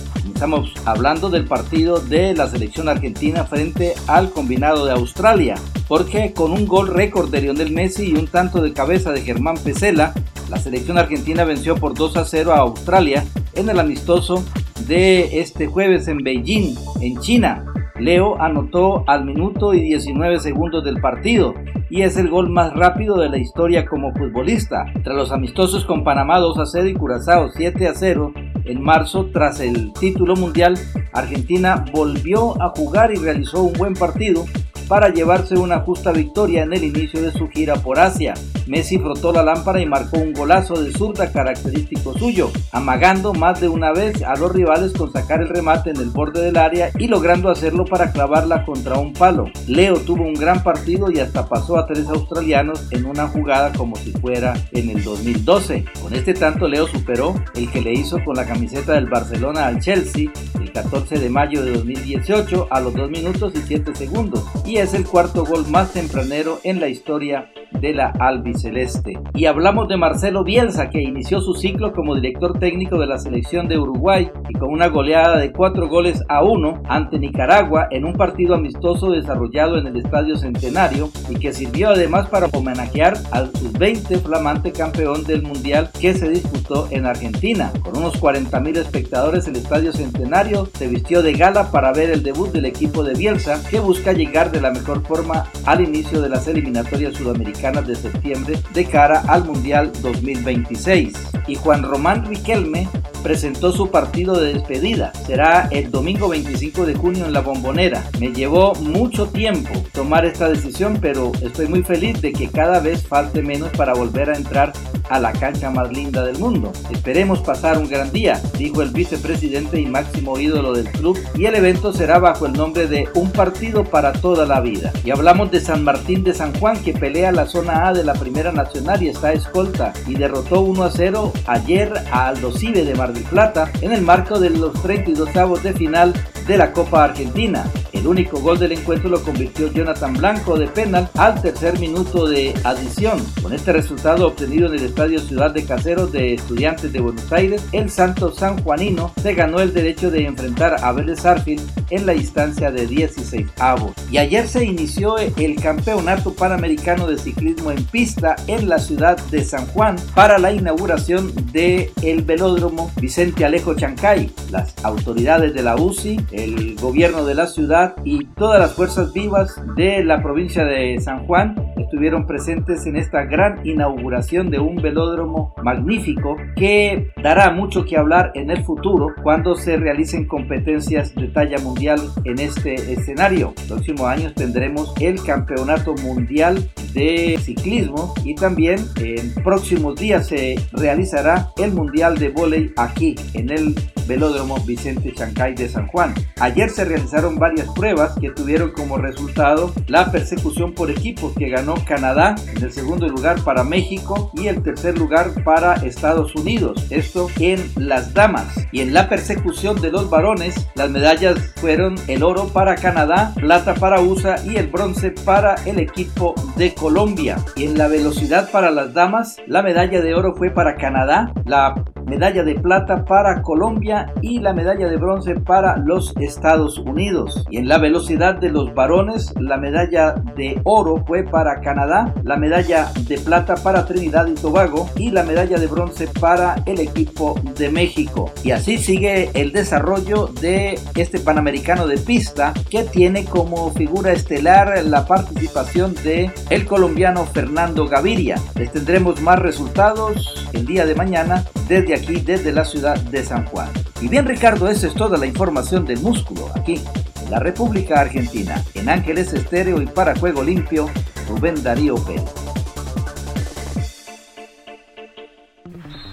Estamos 0.41 0.73
hablando 0.85 1.29
del 1.29 1.45
partido 1.45 1.99
de 1.99 2.33
la 2.33 2.49
selección 2.49 2.89
argentina 2.89 3.43
frente 3.43 3.93
al 4.07 4.31
combinado 4.31 4.85
de 4.85 4.91
Australia, 4.91 5.53
porque 5.87 6.33
con 6.33 6.51
un 6.51 6.65
gol 6.65 6.87
récord 6.87 7.29
de 7.29 7.41
Lionel 7.41 7.71
Messi 7.71 8.09
y 8.09 8.15
un 8.15 8.25
tanto 8.25 8.59
de 8.59 8.73
cabeza 8.73 9.11
de 9.11 9.21
Germán 9.21 9.55
Pesela, 9.63 10.15
la 10.49 10.57
selección 10.57 10.97
argentina 10.97 11.43
venció 11.43 11.75
por 11.75 11.93
2 11.93 12.17
a 12.17 12.25
0 12.25 12.53
a 12.53 12.57
Australia 12.57 13.23
en 13.53 13.69
el 13.69 13.79
amistoso 13.79 14.43
de 14.87 15.41
este 15.41 15.67
jueves 15.67 16.07
en 16.07 16.23
Beijing, 16.23 16.75
en 17.01 17.19
China. 17.19 17.63
Leo 18.01 18.41
anotó 18.41 19.03
al 19.07 19.25
minuto 19.25 19.75
y 19.75 19.81
19 19.81 20.39
segundos 20.39 20.83
del 20.83 20.99
partido 20.99 21.53
y 21.87 22.01
es 22.01 22.17
el 22.17 22.29
gol 22.29 22.49
más 22.49 22.73
rápido 22.73 23.17
de 23.19 23.29
la 23.29 23.37
historia 23.37 23.85
como 23.85 24.11
futbolista. 24.13 24.85
Tras 25.03 25.15
los 25.15 25.31
amistosos 25.31 25.85
con 25.85 26.03
Panamá 26.03 26.39
2 26.39 26.57
a 26.57 26.65
0 26.65 26.87
y 26.87 26.93
Curazao 26.95 27.49
7 27.49 27.87
a 27.87 27.93
0, 27.93 28.33
en 28.65 28.81
marzo, 28.81 29.29
tras 29.31 29.59
el 29.59 29.93
título 29.93 30.35
mundial, 30.35 30.79
Argentina 31.13 31.85
volvió 31.93 32.59
a 32.61 32.69
jugar 32.69 33.11
y 33.11 33.17
realizó 33.17 33.63
un 33.63 33.73
buen 33.73 33.93
partido 33.93 34.45
para 34.91 35.07
llevarse 35.07 35.57
una 35.57 35.79
justa 35.79 36.11
victoria 36.11 36.63
en 36.63 36.73
el 36.73 36.83
inicio 36.83 37.21
de 37.21 37.31
su 37.31 37.47
gira 37.47 37.75
por 37.75 37.97
Asia. 37.97 38.33
Messi 38.67 38.99
frotó 38.99 39.31
la 39.31 39.41
lámpara 39.41 39.79
y 39.79 39.85
marcó 39.85 40.17
un 40.17 40.33
golazo 40.33 40.83
de 40.83 40.91
zurda 40.91 41.31
característico 41.31 42.13
suyo, 42.17 42.51
amagando 42.73 43.33
más 43.33 43.61
de 43.61 43.69
una 43.69 43.93
vez 43.93 44.21
a 44.21 44.35
los 44.35 44.51
rivales 44.51 44.91
con 44.91 45.09
sacar 45.13 45.41
el 45.41 45.47
remate 45.47 45.91
en 45.91 45.95
el 45.95 46.09
borde 46.09 46.41
del 46.41 46.57
área 46.57 46.91
y 46.99 47.07
logrando 47.07 47.49
hacerlo 47.49 47.85
para 47.85 48.11
clavarla 48.11 48.65
contra 48.65 48.99
un 48.99 49.13
palo. 49.13 49.45
Leo 49.65 49.95
tuvo 49.95 50.25
un 50.25 50.33
gran 50.33 50.61
partido 50.61 51.09
y 51.09 51.19
hasta 51.19 51.47
pasó 51.47 51.77
a 51.77 51.87
tres 51.87 52.09
australianos 52.09 52.91
en 52.91 53.05
una 53.05 53.29
jugada 53.29 53.71
como 53.71 53.95
si 53.95 54.11
fuera 54.11 54.55
en 54.73 54.89
el 54.89 55.05
2012. 55.05 55.85
Con 56.01 56.13
este 56.13 56.33
tanto 56.33 56.67
Leo 56.67 56.85
superó 56.87 57.35
el 57.55 57.71
que 57.71 57.79
le 57.79 57.93
hizo 57.93 58.17
con 58.25 58.35
la 58.35 58.45
camiseta 58.45 58.91
del 58.91 59.07
Barcelona 59.07 59.67
al 59.67 59.79
Chelsea 59.79 60.29
el 60.59 60.71
14 60.73 61.17
de 61.17 61.29
mayo 61.29 61.63
de 61.63 61.71
2018 61.73 62.67
a 62.69 62.81
los 62.81 62.93
2 62.93 63.09
minutos 63.09 63.53
y 63.55 63.61
7 63.65 63.95
segundos 63.95 64.43
y 64.65 64.80
es 64.81 64.95
el 64.95 65.05
cuarto 65.05 65.45
gol 65.45 65.67
más 65.69 65.93
tempranero 65.93 66.59
en 66.63 66.79
la 66.79 66.87
historia 66.87 67.51
de 67.79 67.93
la 67.93 68.07
albiceleste. 68.19 69.19
Y 69.33 69.45
hablamos 69.45 69.87
de 69.87 69.97
Marcelo 69.97 70.43
Bielsa, 70.43 70.89
que 70.89 71.01
inició 71.01 71.39
su 71.39 71.53
ciclo 71.53 71.93
como 71.93 72.15
director 72.15 72.57
técnico 72.59 72.97
de 72.97 73.07
la 73.07 73.19
selección 73.19 73.67
de 73.67 73.77
Uruguay 73.77 74.29
y 74.49 74.53
con 74.53 74.71
una 74.71 74.87
goleada 74.87 75.37
de 75.37 75.51
4 75.51 75.87
goles 75.87 76.23
a 76.27 76.43
1 76.43 76.83
ante 76.87 77.19
Nicaragua 77.19 77.87
en 77.91 78.05
un 78.05 78.13
partido 78.13 78.55
amistoso 78.55 79.11
desarrollado 79.11 79.77
en 79.77 79.87
el 79.87 79.97
Estadio 79.97 80.35
Centenario 80.35 81.09
y 81.29 81.35
que 81.35 81.53
sirvió 81.53 81.89
además 81.89 82.27
para 82.27 82.47
homenajear 82.47 83.13
al 83.31 83.51
sub-20 83.53 84.21
flamante 84.21 84.71
campeón 84.71 85.23
del 85.23 85.43
Mundial 85.43 85.89
que 85.99 86.13
se 86.13 86.29
disputó 86.29 86.87
en 86.91 87.05
Argentina. 87.05 87.71
Con 87.83 87.97
unos 87.97 88.19
40.000 88.19 88.77
espectadores, 88.77 89.47
el 89.47 89.57
Estadio 89.57 89.93
Centenario 89.93 90.67
se 90.73 90.87
vistió 90.87 91.21
de 91.21 91.33
gala 91.33 91.71
para 91.71 91.93
ver 91.93 92.09
el 92.09 92.23
debut 92.23 92.51
del 92.51 92.65
equipo 92.65 93.03
de 93.03 93.13
Bielsa, 93.13 93.61
que 93.69 93.79
busca 93.79 94.13
llegar 94.13 94.51
de 94.51 94.61
la 94.61 94.70
mejor 94.71 95.05
forma 95.05 95.47
al 95.65 95.81
inicio 95.81 96.21
de 96.21 96.29
las 96.29 96.47
eliminatorias 96.47 97.13
sudamericanas 97.15 97.87
de 97.87 97.95
septiembre 97.95 98.59
de 98.73 98.85
cara 98.85 99.23
al 99.27 99.45
Mundial 99.45 99.91
2026. 100.01 101.13
Y 101.47 101.55
Juan 101.55 101.83
Román 101.83 102.25
Riquelme 102.25 102.87
presentó 103.23 103.71
su 103.71 103.89
partido 103.89 104.39
de 104.39 104.53
despedida. 104.53 105.13
Será 105.25 105.67
el 105.71 105.91
domingo 105.91 106.29
25 106.29 106.85
de 106.85 106.95
junio 106.95 107.25
en 107.25 107.33
la 107.33 107.41
Bombonera. 107.41 108.03
Me 108.19 108.31
llevó 108.31 108.73
mucho 108.75 109.27
tiempo 109.27 109.69
tomar 109.93 110.25
esta 110.25 110.49
decisión, 110.49 110.97
pero 111.01 111.31
estoy 111.41 111.67
muy 111.67 111.83
feliz 111.83 112.21
de 112.21 112.31
que 112.31 112.47
cada 112.47 112.79
vez 112.79 113.05
falte 113.07 113.41
menos 113.41 113.69
para 113.71 113.93
volver 113.93 114.29
a 114.29 114.37
entrar 114.37 114.73
a 115.11 115.19
la 115.19 115.33
cancha 115.33 115.69
más 115.69 115.91
linda 115.91 116.23
del 116.23 116.39
mundo. 116.39 116.71
Esperemos 116.89 117.41
pasar 117.41 117.77
un 117.77 117.89
gran 117.89 118.11
día, 118.11 118.41
dijo 118.57 118.81
el 118.81 118.89
vicepresidente 118.89 119.79
y 119.79 119.85
máximo 119.85 120.39
ídolo 120.39 120.73
del 120.73 120.89
club, 120.89 121.19
y 121.35 121.45
el 121.45 121.55
evento 121.55 121.91
será 121.93 122.17
bajo 122.17 122.45
el 122.45 122.53
nombre 122.53 122.87
de 122.87 123.09
Un 123.13 123.31
partido 123.31 123.83
para 123.83 124.13
toda 124.13 124.45
la 124.45 124.61
vida. 124.61 124.91
Y 125.03 125.11
hablamos 125.11 125.51
de 125.51 125.59
San 125.59 125.83
Martín 125.83 126.23
de 126.23 126.33
San 126.33 126.53
Juan 126.57 126.81
que 126.81 126.93
pelea 126.93 127.31
la 127.31 127.45
zona 127.45 127.87
A 127.87 127.93
de 127.93 128.03
la 128.03 128.13
Primera 128.13 128.51
Nacional 128.51 129.03
y 129.03 129.09
está 129.09 129.33
escolta 129.33 129.93
y 130.07 130.15
derrotó 130.15 130.61
1 130.61 130.83
a 130.83 130.91
0 130.91 131.33
ayer 131.47 131.93
a 132.11 132.27
Aldo 132.27 132.51
de 132.51 132.95
Mar 132.95 133.11
del 133.11 133.23
Plata 133.23 133.69
en 133.81 133.91
el 133.91 134.01
marco 134.01 134.39
de 134.39 134.49
los 134.51 134.73
32 134.81 135.35
avos 135.35 135.63
de 135.63 135.73
final 135.73 136.13
de 136.47 136.57
la 136.57 136.71
Copa 136.71 137.03
Argentina. 137.03 137.65
El 138.01 138.07
único 138.07 138.39
gol 138.39 138.57
del 138.57 138.71
encuentro 138.71 139.11
lo 139.11 139.21
convirtió 139.21 139.71
Jonathan 139.71 140.13
Blanco 140.13 140.57
de 140.57 140.65
penal 140.65 141.07
al 141.19 141.39
tercer 141.39 141.77
minuto 141.77 142.27
de 142.27 142.51
adición. 142.63 143.23
Con 143.43 143.53
este 143.53 143.71
resultado 143.73 144.25
obtenido 144.25 144.65
en 144.65 144.79
el 144.79 144.85
Estadio 144.85 145.19
Ciudad 145.19 145.51
de 145.51 145.63
Caseros 145.63 146.11
de 146.11 146.33
Estudiantes 146.33 146.91
de 146.91 146.99
Buenos 146.99 147.31
Aires, 147.31 147.63
el 147.73 147.91
Santo 147.91 148.33
San 148.33 148.59
Juanino 148.63 149.13
se 149.21 149.35
ganó 149.35 149.59
el 149.59 149.71
derecho 149.71 150.09
de 150.09 150.25
enfrentar 150.25 150.83
a 150.83 150.91
Vélez 150.93 151.23
Arfield 151.27 151.61
en 151.91 152.07
la 152.07 152.15
instancia 152.15 152.71
de 152.71 152.87
16 152.87 153.47
avos. 153.59 153.91
Y 154.09 154.17
ayer 154.17 154.47
se 154.47 154.65
inició 154.65 155.19
el 155.19 155.55
Campeonato 155.61 156.33
Panamericano 156.33 157.05
de 157.05 157.19
Ciclismo 157.19 157.69
en 157.69 157.85
pista 157.85 158.35
en 158.47 158.67
la 158.67 158.79
ciudad 158.79 159.19
de 159.29 159.43
San 159.43 159.67
Juan 159.67 159.95
para 160.15 160.39
la 160.39 160.51
inauguración 160.51 161.31
el 161.53 162.23
velódromo 162.23 162.91
Vicente 162.99 163.45
Alejo 163.45 163.75
Chancay. 163.75 164.31
Las 164.49 164.73
autoridades 164.83 165.53
de 165.53 165.61
la 165.61 165.75
UCI, 165.75 166.19
el 166.31 166.75
gobierno 166.75 167.25
de 167.25 167.35
la 167.35 167.45
ciudad 167.45 167.90
y 168.03 168.25
todas 168.25 168.59
las 168.59 168.73
fuerzas 168.73 169.13
vivas 169.13 169.61
de 169.75 170.03
la 170.03 170.21
provincia 170.21 170.65
de 170.65 170.99
San 170.99 171.25
Juan 171.25 171.55
estuvieron 171.77 172.25
presentes 172.25 172.85
en 172.85 172.95
esta 172.95 173.23
gran 173.23 173.65
inauguración 173.65 174.49
de 174.49 174.59
un 174.59 174.77
velódromo 174.77 175.53
magnífico 175.61 176.37
que 176.55 177.11
dará 177.21 177.51
mucho 177.51 177.83
que 177.85 177.97
hablar 177.97 178.31
en 178.35 178.49
el 178.49 178.63
futuro 178.63 179.07
cuando 179.23 179.55
se 179.55 179.77
realicen 179.77 180.27
competencias 180.27 181.13
de 181.15 181.27
talla 181.27 181.57
mundial 181.59 181.99
en 182.23 182.39
este 182.39 182.75
escenario. 182.93 183.53
Próximos 183.67 184.07
años 184.07 184.33
tendremos 184.35 184.93
el 185.01 185.21
Campeonato 185.23 185.93
Mundial 185.95 186.69
de 186.93 187.39
Ciclismo 187.41 188.13
y 188.23 188.35
también 188.35 188.87
en 188.97 189.33
próximos 189.43 189.95
días 189.95 190.27
se 190.27 190.55
realizará 190.71 191.49
el 191.57 191.71
Mundial 191.71 192.17
de 192.17 192.29
Voley 192.29 192.71
aquí 192.77 193.15
en 193.33 193.49
el 193.49 193.75
Velódromo 194.07 194.57
Vicente 194.65 195.13
Chancay 195.13 195.55
de 195.55 195.69
San 195.69 195.87
Juan. 195.87 196.13
Ayer 196.39 196.69
se 196.69 196.85
realizaron 196.85 197.37
varias 197.37 197.67
pruebas 197.69 198.17
que 198.19 198.31
tuvieron 198.31 198.71
como 198.71 198.97
resultado 198.97 199.73
la 199.87 200.11
persecución 200.11 200.73
por 200.73 200.91
equipos 200.91 201.33
que 201.37 201.49
ganó 201.49 201.75
Canadá 201.85 202.35
en 202.53 202.63
el 202.63 202.71
segundo 202.71 203.07
lugar 203.07 203.41
para 203.43 203.63
México 203.63 204.31
y 204.33 204.47
el 204.47 204.61
tercer 204.63 204.97
lugar 204.97 205.43
para 205.43 205.75
Estados 205.75 206.35
Unidos. 206.35 206.87
Esto 206.89 207.27
en 207.39 207.71
las 207.75 208.13
damas. 208.13 208.47
Y 208.71 208.81
en 208.81 208.93
la 208.93 209.09
persecución 209.09 209.81
de 209.81 209.91
los 209.91 210.09
varones, 210.09 210.55
las 210.75 210.89
medallas 210.89 211.39
fueron 211.55 211.95
el 212.07 212.23
oro 212.23 212.47
para 212.47 212.75
Canadá, 212.75 213.33
plata 213.35 213.73
para 213.75 214.01
USA 214.01 214.35
y 214.45 214.57
el 214.57 214.67
bronce 214.67 215.11
para 215.11 215.55
el 215.65 215.79
equipo 215.79 216.35
de 216.55 216.73
Colombia. 216.81 217.37
Y 217.55 217.65
en 217.65 217.77
la 217.77 217.87
velocidad 217.87 218.49
para 218.49 218.71
las 218.71 218.95
damas, 218.95 219.37
la 219.45 219.61
medalla 219.61 220.01
de 220.01 220.15
oro 220.15 220.33
fue 220.35 220.49
para 220.49 220.77
Canadá, 220.77 221.31
la 221.45 221.75
medalla 222.11 222.43
de 222.43 222.55
plata 222.55 223.05
para 223.05 223.41
Colombia 223.41 224.13
y 224.21 224.39
la 224.39 224.51
medalla 224.51 224.89
de 224.89 224.97
bronce 224.97 225.35
para 225.35 225.77
los 225.77 226.13
Estados 226.17 226.77
Unidos. 226.77 227.45
Y 227.49 227.55
en 227.55 227.69
la 227.69 227.77
velocidad 227.77 228.35
de 228.35 228.49
los 228.49 228.73
varones, 228.73 229.33
la 229.39 229.55
medalla 229.55 230.15
de 230.35 230.59
oro 230.65 231.05
fue 231.07 231.23
para 231.23 231.61
Canadá, 231.61 232.13
la 232.25 232.35
medalla 232.35 232.91
de 233.07 233.17
plata 233.17 233.55
para 233.55 233.85
Trinidad 233.85 234.27
y 234.27 234.33
Tobago 234.33 234.89
y 234.97 235.11
la 235.11 235.23
medalla 235.23 235.57
de 235.57 235.67
bronce 235.67 236.09
para 236.19 236.55
el 236.65 236.81
equipo 236.81 237.39
de 237.57 237.69
México. 237.69 238.29
Y 238.43 238.51
así 238.51 238.77
sigue 238.77 239.29
el 239.33 239.53
desarrollo 239.53 240.27
de 240.41 240.77
este 240.95 241.21
Panamericano 241.21 241.87
de 241.87 241.97
pista 241.97 242.53
que 242.69 242.83
tiene 242.83 243.23
como 243.23 243.71
figura 243.71 244.11
estelar 244.11 244.83
la 244.83 245.05
participación 245.05 245.95
de 246.03 246.29
el 246.49 246.65
colombiano 246.65 247.25
Fernando 247.25 247.87
Gaviria. 247.87 248.35
Les 248.55 248.69
tendremos 248.69 249.21
más 249.21 249.39
resultados 249.39 250.49
el 250.51 250.65
día 250.65 250.85
de 250.85 250.95
mañana 250.95 251.45
desde 251.67 251.93
aquí, 251.93 252.00
desde 252.05 252.51
la 252.51 252.65
ciudad 252.65 252.99
de 252.99 253.23
San 253.23 253.45
Juan. 253.45 253.69
Y 254.01 254.07
bien 254.07 254.25
Ricardo, 254.25 254.67
esa 254.67 254.87
es 254.87 254.93
toda 254.93 255.17
la 255.17 255.25
información 255.25 255.85
del 255.85 255.99
músculo 255.99 256.49
aquí 256.55 256.81
en 257.23 257.31
la 257.31 257.39
República 257.39 258.01
Argentina. 258.01 258.63
En 258.73 258.89
Ángeles 258.89 259.33
Estéreo 259.33 259.81
y 259.81 259.85
para 259.85 260.15
Juego 260.15 260.43
Limpio, 260.43 260.89
Rubén 261.27 261.61
Darío 261.63 261.95
Pérez. 261.95 262.23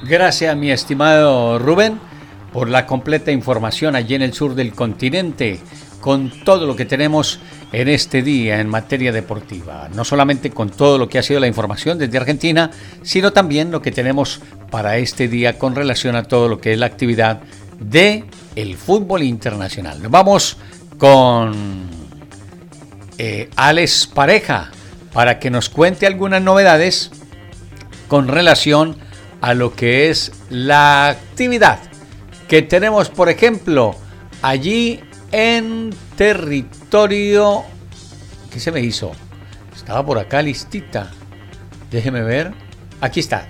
Gracias 0.05 0.57
mi 0.57 0.71
estimado 0.71 1.59
Rubén 1.59 2.01
por 2.53 2.69
la 2.69 2.87
completa 2.87 3.31
información 3.31 3.95
allí 3.95 4.15
en 4.15 4.23
el 4.23 4.33
sur 4.33 4.55
del 4.55 4.73
continente 4.73 5.61
con 6.01 6.31
todo 6.45 6.67
lo 6.67 6.77
que 6.77 6.85
tenemos 6.85 7.41
en 7.73 7.89
este 7.89 8.23
día 8.23 8.61
en 8.61 8.69
materia 8.69 9.13
deportiva. 9.13 9.89
No 9.95 10.05
solamente 10.05 10.51
con 10.51 10.71
todo 10.71 10.99
lo 10.99 11.09
que 11.09 11.19
ha 11.19 11.23
sido 11.23 11.41
la 11.41 11.47
información 11.47 11.99
desde 11.99 12.19
Argentina, 12.19 12.71
sino 13.03 13.33
también 13.33 13.71
lo 13.71 13.83
que 13.83 13.93
tenemos 13.93 14.41
para 14.71 14.97
este 14.97 15.29
día 15.29 15.59
con 15.59 15.75
relación 15.75 16.17
a 16.17 16.25
todo 16.25 16.49
lo 16.49 16.61
que 16.61 16.73
es 16.73 16.79
la 16.79 16.87
actividad 16.87 17.41
de 17.79 18.25
el 18.57 18.77
fútbol 18.77 19.23
internacional. 19.23 20.03
Nos 20.03 20.11
vamos 20.11 20.57
con 20.99 21.89
eh, 23.19 23.51
Alex 23.57 24.07
Pareja 24.07 24.71
para 25.13 25.39
que 25.39 25.51
nos 25.51 25.69
cuente 25.69 26.07
algunas 26.07 26.43
novedades 26.43 27.11
con 28.09 28.29
relación 28.29 28.97
a 29.41 29.55
lo 29.55 29.75
que 29.75 30.11
es 30.11 30.33
la 30.51 31.09
actividad 31.09 31.79
que 32.49 32.63
tenemos, 32.63 33.11
por 33.11 33.29
ejemplo, 33.29 33.95
allí 34.43 35.01
en 35.31 35.91
territorio... 36.17 36.78
¿Qué 36.91 38.59
se 38.59 38.73
me 38.73 38.81
hizo? 38.81 39.13
Estaba 39.75 40.05
por 40.05 40.19
acá 40.19 40.43
listita. 40.43 41.11
Déjeme 41.91 42.23
ver. 42.23 42.53
Aquí 43.01 43.21
está. 43.21 43.49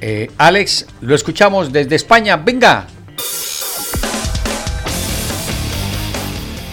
Eh, 0.00 0.30
Alex, 0.38 0.86
lo 1.00 1.14
escuchamos 1.14 1.72
desde 1.72 1.96
España. 1.96 2.36
Venga. 2.36 2.86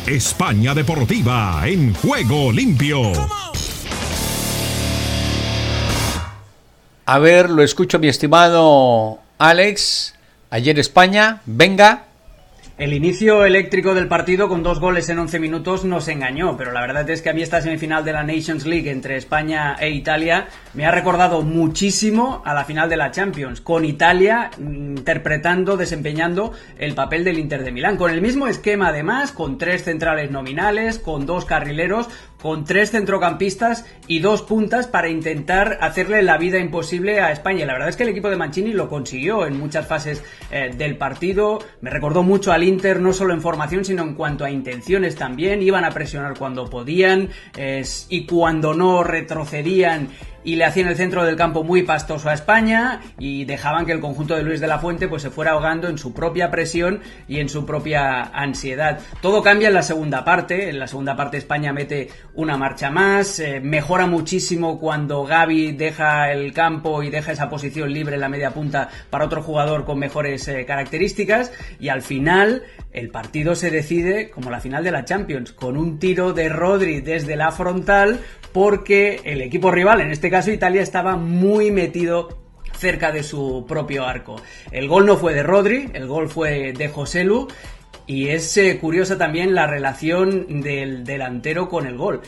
España 0.07 0.73
Deportiva 0.73 1.61
en 1.65 1.93
juego 1.93 2.51
limpio. 2.51 3.11
A 7.05 7.19
ver, 7.19 7.49
lo 7.49 7.63
escucho 7.63 7.99
mi 7.99 8.07
estimado 8.07 9.19
Alex. 9.37 10.15
Ayer 10.49 10.79
España. 10.79 11.41
Venga. 11.45 12.10
El 12.81 12.93
inicio 12.93 13.45
eléctrico 13.45 13.93
del 13.93 14.07
partido 14.07 14.49
con 14.49 14.63
dos 14.63 14.79
goles 14.79 15.07
en 15.09 15.19
11 15.19 15.37
minutos 15.37 15.85
nos 15.85 16.07
engañó, 16.07 16.57
pero 16.57 16.71
la 16.71 16.81
verdad 16.81 17.07
es 17.11 17.21
que 17.21 17.29
a 17.29 17.33
mí 17.33 17.43
esta 17.43 17.61
semifinal 17.61 18.03
de 18.03 18.11
la 18.11 18.23
Nations 18.23 18.65
League 18.65 18.89
entre 18.89 19.17
España 19.17 19.75
e 19.79 19.91
Italia 19.91 20.47
me 20.73 20.87
ha 20.87 20.89
recordado 20.89 21.43
muchísimo 21.43 22.41
a 22.43 22.55
la 22.55 22.65
final 22.65 22.89
de 22.89 22.97
la 22.97 23.11
Champions, 23.11 23.61
con 23.61 23.85
Italia 23.85 24.49
interpretando, 24.57 25.77
desempeñando 25.77 26.53
el 26.79 26.95
papel 26.95 27.23
del 27.23 27.37
Inter 27.37 27.63
de 27.63 27.71
Milán, 27.71 27.97
con 27.97 28.09
el 28.09 28.19
mismo 28.19 28.47
esquema 28.47 28.87
además, 28.87 29.31
con 29.31 29.59
tres 29.59 29.83
centrales 29.83 30.31
nominales, 30.31 30.97
con 30.97 31.27
dos 31.27 31.45
carrileros, 31.45 32.09
con 32.41 32.65
tres 32.65 32.91
centrocampistas 32.91 33.85
y 34.07 34.19
dos 34.19 34.41
puntas 34.41 34.87
para 34.87 35.09
intentar 35.09 35.77
hacerle 35.81 36.23
la 36.23 36.37
vida 36.37 36.57
imposible 36.59 37.21
a 37.21 37.31
España. 37.31 37.65
La 37.65 37.73
verdad 37.73 37.89
es 37.89 37.95
que 37.95 38.03
el 38.03 38.09
equipo 38.09 38.29
de 38.29 38.37
Mancini 38.37 38.73
lo 38.73 38.89
consiguió 38.89 39.45
en 39.45 39.59
muchas 39.59 39.87
fases 39.87 40.23
eh, 40.51 40.71
del 40.75 40.97
partido. 40.97 41.59
Me 41.81 41.89
recordó 41.89 42.23
mucho 42.23 42.51
al 42.51 42.63
Inter, 42.63 42.99
no 42.99 43.13
solo 43.13 43.33
en 43.33 43.41
formación, 43.41 43.85
sino 43.85 44.03
en 44.03 44.15
cuanto 44.15 44.43
a 44.45 44.51
intenciones 44.51 45.15
también. 45.15 45.61
Iban 45.61 45.85
a 45.85 45.91
presionar 45.91 46.37
cuando 46.37 46.69
podían 46.69 47.29
y 48.09 48.25
cuando 48.25 48.73
no 48.73 49.03
retrocedían 49.03 50.09
y 50.43 50.55
le 50.55 50.65
hacían 50.65 50.87
el 50.87 50.95
centro 50.95 51.23
del 51.23 51.35
campo 51.35 51.63
muy 51.63 51.83
pastoso 51.83 52.29
a 52.29 52.33
España 52.33 53.01
y 53.19 53.45
dejaban 53.45 53.85
que 53.85 53.91
el 53.91 53.99
conjunto 53.99 54.35
de 54.35 54.43
Luis 54.43 54.59
de 54.59 54.67
la 54.67 54.79
Fuente 54.79 55.07
pues 55.07 55.21
se 55.21 55.29
fuera 55.29 55.51
ahogando 55.51 55.87
en 55.87 55.97
su 55.97 56.13
propia 56.13 56.51
presión 56.51 57.01
y 57.27 57.39
en 57.39 57.49
su 57.49 57.65
propia 57.65 58.23
ansiedad. 58.23 58.99
Todo 59.21 59.43
cambia 59.43 59.67
en 59.67 59.73
la 59.73 59.83
segunda 59.83 60.23
parte, 60.23 60.69
en 60.69 60.79
la 60.79 60.87
segunda 60.87 61.15
parte 61.15 61.37
España 61.37 61.73
mete 61.73 62.09
una 62.33 62.57
marcha 62.57 62.89
más, 62.89 63.39
eh, 63.39 63.59
mejora 63.59 64.07
muchísimo 64.07 64.79
cuando 64.79 65.23
Gaby 65.23 65.73
deja 65.73 66.31
el 66.31 66.53
campo 66.53 67.03
y 67.03 67.09
deja 67.09 67.31
esa 67.31 67.49
posición 67.49 67.93
libre 67.93 68.15
en 68.15 68.21
la 68.21 68.29
media 68.29 68.51
punta 68.51 68.89
para 69.09 69.25
otro 69.25 69.41
jugador 69.41 69.85
con 69.85 69.99
mejores 69.99 70.47
eh, 70.47 70.65
características 70.65 71.51
y 71.79 71.89
al 71.89 72.01
final 72.01 72.63
el 72.93 73.09
partido 73.09 73.55
se 73.55 73.71
decide 73.71 74.29
como 74.29 74.49
la 74.49 74.59
final 74.59 74.83
de 74.83 74.91
la 74.91 75.05
Champions 75.05 75.51
con 75.53 75.77
un 75.77 75.99
tiro 75.99 76.33
de 76.33 76.49
Rodri 76.49 77.01
desde 77.01 77.35
la 77.35 77.51
frontal 77.51 78.19
porque 78.51 79.21
el 79.23 79.41
equipo 79.41 79.71
rival, 79.71 80.01
en 80.01 80.11
este 80.11 80.29
caso 80.29 80.51
Italia, 80.51 80.81
estaba 80.81 81.15
muy 81.15 81.71
metido 81.71 82.41
cerca 82.77 83.11
de 83.11 83.23
su 83.23 83.65
propio 83.67 84.05
arco. 84.05 84.41
El 84.71 84.87
gol 84.87 85.05
no 85.05 85.17
fue 85.17 85.33
de 85.33 85.43
Rodri, 85.43 85.89
el 85.93 86.07
gol 86.07 86.29
fue 86.29 86.73
de 86.73 86.89
Joselu 86.89 87.47
y 88.07 88.29
es 88.29 88.57
eh, 88.57 88.77
curiosa 88.79 89.17
también 89.17 89.55
la 89.55 89.67
relación 89.67 90.61
del 90.61 91.03
delantero 91.05 91.69
con 91.69 91.85
el 91.85 91.97
gol. 91.97 92.21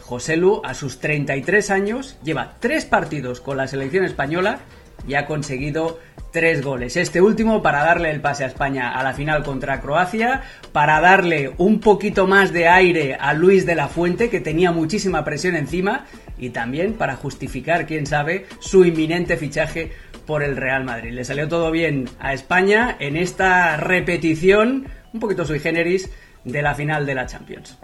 Joselu, 0.00 0.62
a 0.64 0.74
sus 0.74 1.00
33 1.00 1.70
años, 1.70 2.18
lleva 2.22 2.56
tres 2.60 2.84
partidos 2.84 3.40
con 3.40 3.56
la 3.56 3.66
selección 3.66 4.04
española 4.04 4.60
y 5.06 5.14
ha 5.14 5.26
conseguido 5.26 5.98
tres 6.32 6.62
goles. 6.62 6.96
Este 6.96 7.20
último 7.20 7.62
para 7.62 7.82
darle 7.82 8.10
el 8.10 8.20
pase 8.20 8.44
a 8.44 8.48
España 8.48 8.92
a 8.92 9.02
la 9.02 9.14
final 9.14 9.42
contra 9.42 9.80
Croacia, 9.80 10.42
para 10.72 11.00
darle 11.00 11.52
un 11.56 11.80
poquito 11.80 12.26
más 12.26 12.52
de 12.52 12.68
aire 12.68 13.16
a 13.18 13.32
Luis 13.32 13.64
de 13.64 13.74
la 13.74 13.88
Fuente, 13.88 14.28
que 14.28 14.40
tenía 14.40 14.70
muchísima 14.70 15.24
presión 15.24 15.56
encima, 15.56 16.04
y 16.38 16.50
también 16.50 16.94
para 16.94 17.16
justificar, 17.16 17.86
quién 17.86 18.06
sabe, 18.06 18.46
su 18.60 18.84
inminente 18.84 19.36
fichaje 19.36 19.92
por 20.26 20.42
el 20.42 20.56
Real 20.56 20.84
Madrid. 20.84 21.12
Le 21.12 21.24
salió 21.24 21.48
todo 21.48 21.70
bien 21.70 22.08
a 22.18 22.34
España 22.34 22.96
en 22.98 23.16
esta 23.16 23.76
repetición, 23.76 24.88
un 25.12 25.20
poquito 25.20 25.46
sui 25.46 25.60
generis, 25.60 26.10
de 26.44 26.62
la 26.62 26.74
final 26.74 27.06
de 27.06 27.14
la 27.14 27.26
Champions. 27.26 27.78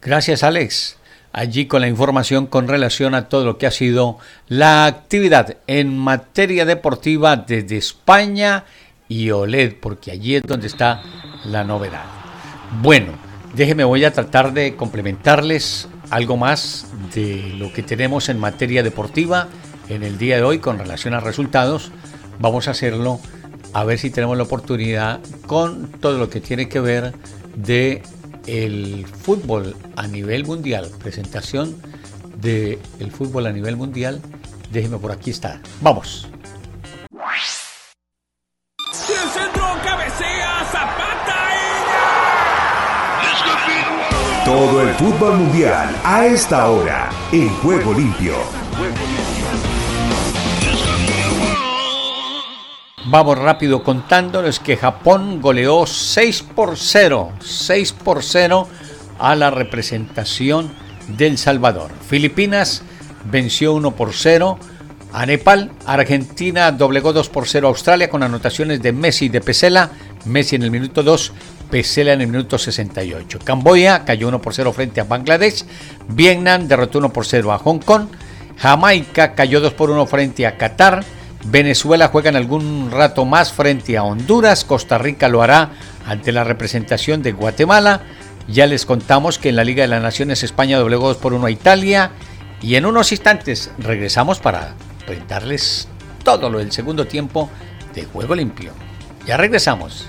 Gracias, 0.00 0.42
Alex 0.42 0.98
allí 1.34 1.66
con 1.66 1.80
la 1.80 1.88
información 1.88 2.46
con 2.46 2.68
relación 2.68 3.14
a 3.14 3.28
todo 3.28 3.44
lo 3.44 3.58
que 3.58 3.66
ha 3.66 3.72
sido 3.72 4.18
la 4.48 4.86
actividad 4.86 5.56
en 5.66 5.98
materia 5.98 6.64
deportiva 6.64 7.36
desde 7.36 7.76
España 7.76 8.64
y 9.08 9.30
OLED, 9.30 9.74
porque 9.80 10.12
allí 10.12 10.36
es 10.36 10.44
donde 10.44 10.68
está 10.68 11.02
la 11.44 11.64
novedad. 11.64 12.04
Bueno, 12.80 13.12
déjeme, 13.54 13.82
voy 13.82 14.04
a 14.04 14.12
tratar 14.12 14.52
de 14.52 14.76
complementarles 14.76 15.88
algo 16.10 16.36
más 16.36 16.86
de 17.12 17.52
lo 17.58 17.72
que 17.72 17.82
tenemos 17.82 18.28
en 18.28 18.38
materia 18.38 18.84
deportiva 18.84 19.48
en 19.88 20.04
el 20.04 20.16
día 20.18 20.36
de 20.36 20.44
hoy 20.44 20.60
con 20.60 20.78
relación 20.78 21.14
a 21.14 21.20
resultados. 21.20 21.90
Vamos 22.38 22.68
a 22.68 22.70
hacerlo 22.70 23.18
a 23.72 23.82
ver 23.82 23.98
si 23.98 24.10
tenemos 24.10 24.36
la 24.36 24.44
oportunidad 24.44 25.20
con 25.46 25.88
todo 25.88 26.16
lo 26.16 26.30
que 26.30 26.40
tiene 26.40 26.68
que 26.68 26.78
ver 26.78 27.12
de 27.56 28.02
el 28.46 29.06
fútbol 29.06 29.76
a 29.96 30.06
nivel 30.06 30.44
mundial, 30.44 30.90
presentación 31.02 31.76
del 32.40 32.78
el 32.98 33.10
fútbol 33.10 33.46
a 33.46 33.52
nivel 33.52 33.76
mundial, 33.76 34.20
déjeme 34.72 34.98
por 34.98 35.12
aquí 35.12 35.30
estar. 35.30 35.60
Vamos. 35.80 36.28
Todo 44.44 44.82
el 44.82 44.94
fútbol 44.96 45.38
mundial 45.38 45.88
a 46.04 46.26
esta 46.26 46.68
hora 46.68 47.10
en 47.32 47.48
Juego 47.60 47.94
Limpio. 47.94 48.63
Vamos 53.14 53.38
rápido 53.38 53.84
contándoles 53.84 54.58
que 54.58 54.76
Japón 54.76 55.40
goleó 55.40 55.86
6 55.86 56.46
por 56.52 56.76
0, 56.76 57.30
6 57.38 57.92
por 57.92 58.24
0 58.24 58.66
a 59.20 59.36
la 59.36 59.52
representación 59.52 60.72
del 61.06 61.38
Salvador. 61.38 61.92
Filipinas 62.08 62.82
venció 63.30 63.72
1 63.74 63.92
por 63.92 64.14
0 64.14 64.58
a 65.12 65.26
Nepal. 65.26 65.70
Argentina 65.86 66.72
doblegó 66.72 67.12
2 67.12 67.28
por 67.28 67.46
0 67.46 67.68
a 67.68 67.70
Australia 67.70 68.10
con 68.10 68.24
anotaciones 68.24 68.82
de 68.82 68.90
Messi 68.90 69.26
y 69.26 69.28
de 69.28 69.40
Pesela. 69.40 69.90
Messi 70.24 70.56
en 70.56 70.64
el 70.64 70.72
minuto 70.72 71.04
2, 71.04 71.32
Pesela 71.70 72.14
en 72.14 72.22
el 72.22 72.26
minuto 72.26 72.58
68. 72.58 73.38
Camboya 73.44 74.04
cayó 74.04 74.26
1 74.26 74.42
por 74.42 74.54
0 74.54 74.72
frente 74.72 75.00
a 75.00 75.04
Bangladesh. 75.04 75.64
Vietnam 76.08 76.66
derrotó 76.66 76.98
1 76.98 77.12
por 77.12 77.26
0 77.26 77.52
a 77.52 77.58
Hong 77.58 77.78
Kong. 77.78 78.08
Jamaica 78.56 79.36
cayó 79.36 79.60
2 79.60 79.72
por 79.74 79.92
1 79.92 80.04
frente 80.06 80.48
a 80.48 80.56
Qatar. 80.56 81.04
Venezuela 81.44 82.08
juega 82.08 82.30
en 82.30 82.36
algún 82.36 82.90
rato 82.90 83.24
más 83.26 83.52
frente 83.52 83.98
a 83.98 84.02
Honduras, 84.02 84.64
Costa 84.64 84.96
Rica 84.96 85.28
lo 85.28 85.42
hará 85.42 85.72
ante 86.06 86.32
la 86.32 86.42
representación 86.42 87.22
de 87.22 87.32
Guatemala. 87.32 88.00
Ya 88.48 88.66
les 88.66 88.86
contamos 88.86 89.38
que 89.38 89.50
en 89.50 89.56
la 89.56 89.64
Liga 89.64 89.82
de 89.82 89.88
las 89.88 90.02
Naciones 90.02 90.42
España 90.42 90.78
doblegó 90.78 91.08
2 91.08 91.18
por 91.18 91.34
1 91.34 91.46
a 91.46 91.50
Italia 91.50 92.10
y 92.62 92.76
en 92.76 92.86
unos 92.86 93.12
instantes 93.12 93.70
regresamos 93.78 94.38
para 94.38 94.74
presentarles 95.06 95.88
todo 96.22 96.48
lo 96.48 96.58
del 96.58 96.72
segundo 96.72 97.06
tiempo 97.06 97.50
de 97.94 98.04
Juego 98.04 98.34
Limpio. 98.34 98.72
Ya 99.26 99.36
regresamos. 99.36 100.08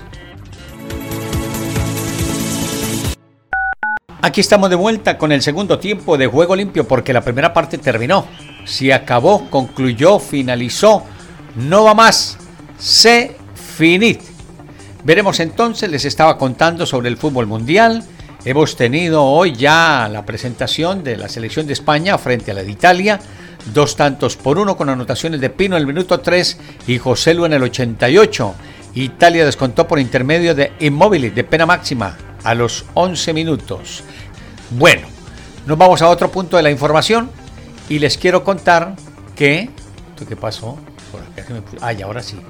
Aquí 4.22 4.40
estamos 4.40 4.70
de 4.70 4.76
vuelta 4.76 5.18
con 5.18 5.32
el 5.32 5.42
segundo 5.42 5.78
tiempo 5.78 6.16
de 6.16 6.26
Juego 6.26 6.56
Limpio 6.56 6.88
porque 6.88 7.12
la 7.12 7.20
primera 7.20 7.52
parte 7.52 7.78
terminó. 7.78 8.26
Se 8.64 8.92
acabó, 8.92 9.48
concluyó, 9.50 10.18
finalizó 10.18 11.04
no 11.56 11.84
va 11.84 11.94
más, 11.94 12.38
se 12.78 13.36
finit. 13.76 14.20
Veremos 15.04 15.40
entonces, 15.40 15.90
les 15.90 16.04
estaba 16.04 16.36
contando 16.36 16.86
sobre 16.86 17.08
el 17.08 17.16
fútbol 17.16 17.46
mundial. 17.46 18.04
Hemos 18.44 18.76
tenido 18.76 19.24
hoy 19.24 19.52
ya 19.52 20.08
la 20.10 20.24
presentación 20.24 21.02
de 21.02 21.16
la 21.16 21.28
selección 21.28 21.66
de 21.66 21.72
España 21.72 22.18
frente 22.18 22.50
a 22.50 22.54
la 22.54 22.62
de 22.62 22.70
Italia. 22.70 23.20
Dos 23.72 23.96
tantos 23.96 24.36
por 24.36 24.58
uno 24.58 24.76
con 24.76 24.88
anotaciones 24.88 25.40
de 25.40 25.50
Pino 25.50 25.76
en 25.76 25.80
el 25.80 25.86
minuto 25.86 26.20
3 26.20 26.58
y 26.86 26.98
José 26.98 27.34
Lu 27.34 27.44
en 27.44 27.54
el 27.54 27.62
88. 27.62 28.54
Italia 28.94 29.44
descontó 29.44 29.86
por 29.88 29.98
intermedio 29.98 30.54
de 30.54 30.72
Immobile 30.80 31.30
de 31.30 31.44
pena 31.44 31.66
máxima 31.66 32.16
a 32.44 32.54
los 32.54 32.84
11 32.94 33.32
minutos. 33.32 34.04
Bueno, 34.70 35.08
nos 35.66 35.76
vamos 35.76 36.02
a 36.02 36.08
otro 36.08 36.30
punto 36.30 36.56
de 36.56 36.62
la 36.62 36.70
información 36.70 37.30
y 37.88 37.98
les 37.98 38.18
quiero 38.18 38.44
contar 38.44 38.94
que... 39.34 39.70
¿Qué 40.28 40.36
pasó? 40.36 40.78
Ay, 41.80 42.02
ahora 42.02 42.22
sí. 42.22 42.40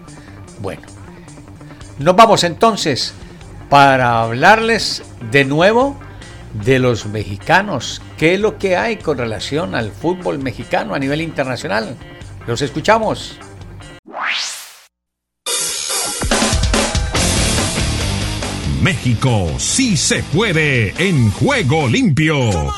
Bueno. 0.60 0.82
Nos 1.98 2.14
vamos 2.14 2.44
entonces 2.44 3.14
para 3.70 4.22
hablarles 4.22 5.02
de 5.30 5.44
nuevo 5.44 5.98
de 6.64 6.78
los 6.78 7.06
mexicanos. 7.06 8.02
¿Qué 8.18 8.34
es 8.34 8.40
lo 8.40 8.58
que 8.58 8.76
hay 8.76 8.96
con 8.96 9.18
relación 9.18 9.74
al 9.74 9.90
fútbol 9.90 10.38
mexicano 10.38 10.94
a 10.94 10.98
nivel 10.98 11.22
internacional? 11.22 11.96
Los 12.46 12.62
escuchamos. 12.62 13.38
México 18.82 19.48
sí 19.58 19.96
se 19.96 20.22
puede 20.22 20.94
en 20.98 21.30
juego 21.32 21.88
limpio. 21.88 22.70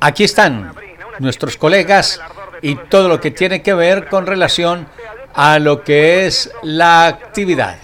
Aquí 0.00 0.24
están 0.24 0.74
nuestros 1.20 1.56
colegas 1.56 2.20
y 2.62 2.76
todo 2.76 3.08
lo 3.08 3.20
que 3.20 3.30
tiene 3.30 3.62
que 3.62 3.74
ver 3.74 4.08
con 4.08 4.26
relación 4.26 4.86
a 5.34 5.58
lo 5.58 5.82
que 5.82 6.26
es 6.26 6.50
la 6.62 7.06
actividad. 7.06 7.78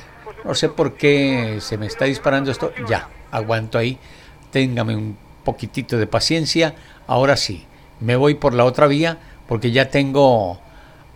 No 0.45 0.55
sé 0.55 0.69
por 0.69 0.95
qué 0.95 1.59
se 1.61 1.77
me 1.77 1.87
está 1.87 2.05
disparando 2.05 2.51
esto. 2.51 2.73
Ya, 2.89 3.09
aguanto 3.31 3.79
ahí. 3.79 3.99
Téngame 4.51 4.97
un 4.97 5.17
poquitito 5.45 5.99
de 5.99 6.07
paciencia. 6.07 6.75
Ahora 7.07 7.37
sí, 7.37 7.67
me 8.01 8.17
voy 8.17 8.35
por 8.35 8.55
la 8.55 8.65
otra 8.65 8.87
vía 8.87 9.19
porque 9.47 9.71
ya 9.71 9.91
tengo 9.91 10.61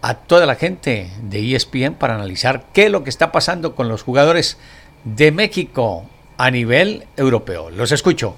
a 0.03 0.15
toda 0.15 0.45
la 0.45 0.57
gente 0.57 1.11
de 1.23 1.55
ESPN 1.55 1.95
para 1.95 2.15
analizar 2.15 2.67
qué 2.75 2.87
es 2.87 2.91
lo 2.91 3.05
que 3.05 3.11
está 3.11 3.33
pasando 3.33 3.75
con 3.75 3.89
los 3.89 4.03
jugadores 4.03 4.59
de 5.05 5.33
México 5.33 6.05
a 6.37 6.51
nivel 6.51 7.07
europeo. 7.17 7.71
Los 7.71 7.93
escucho. 7.93 8.37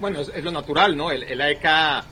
Bueno, 0.00 0.20
es, 0.20 0.42
lo 0.42 0.50
natural, 0.50 0.96
¿no? 0.96 1.10
El, 1.10 1.40
AEK 1.40 2.04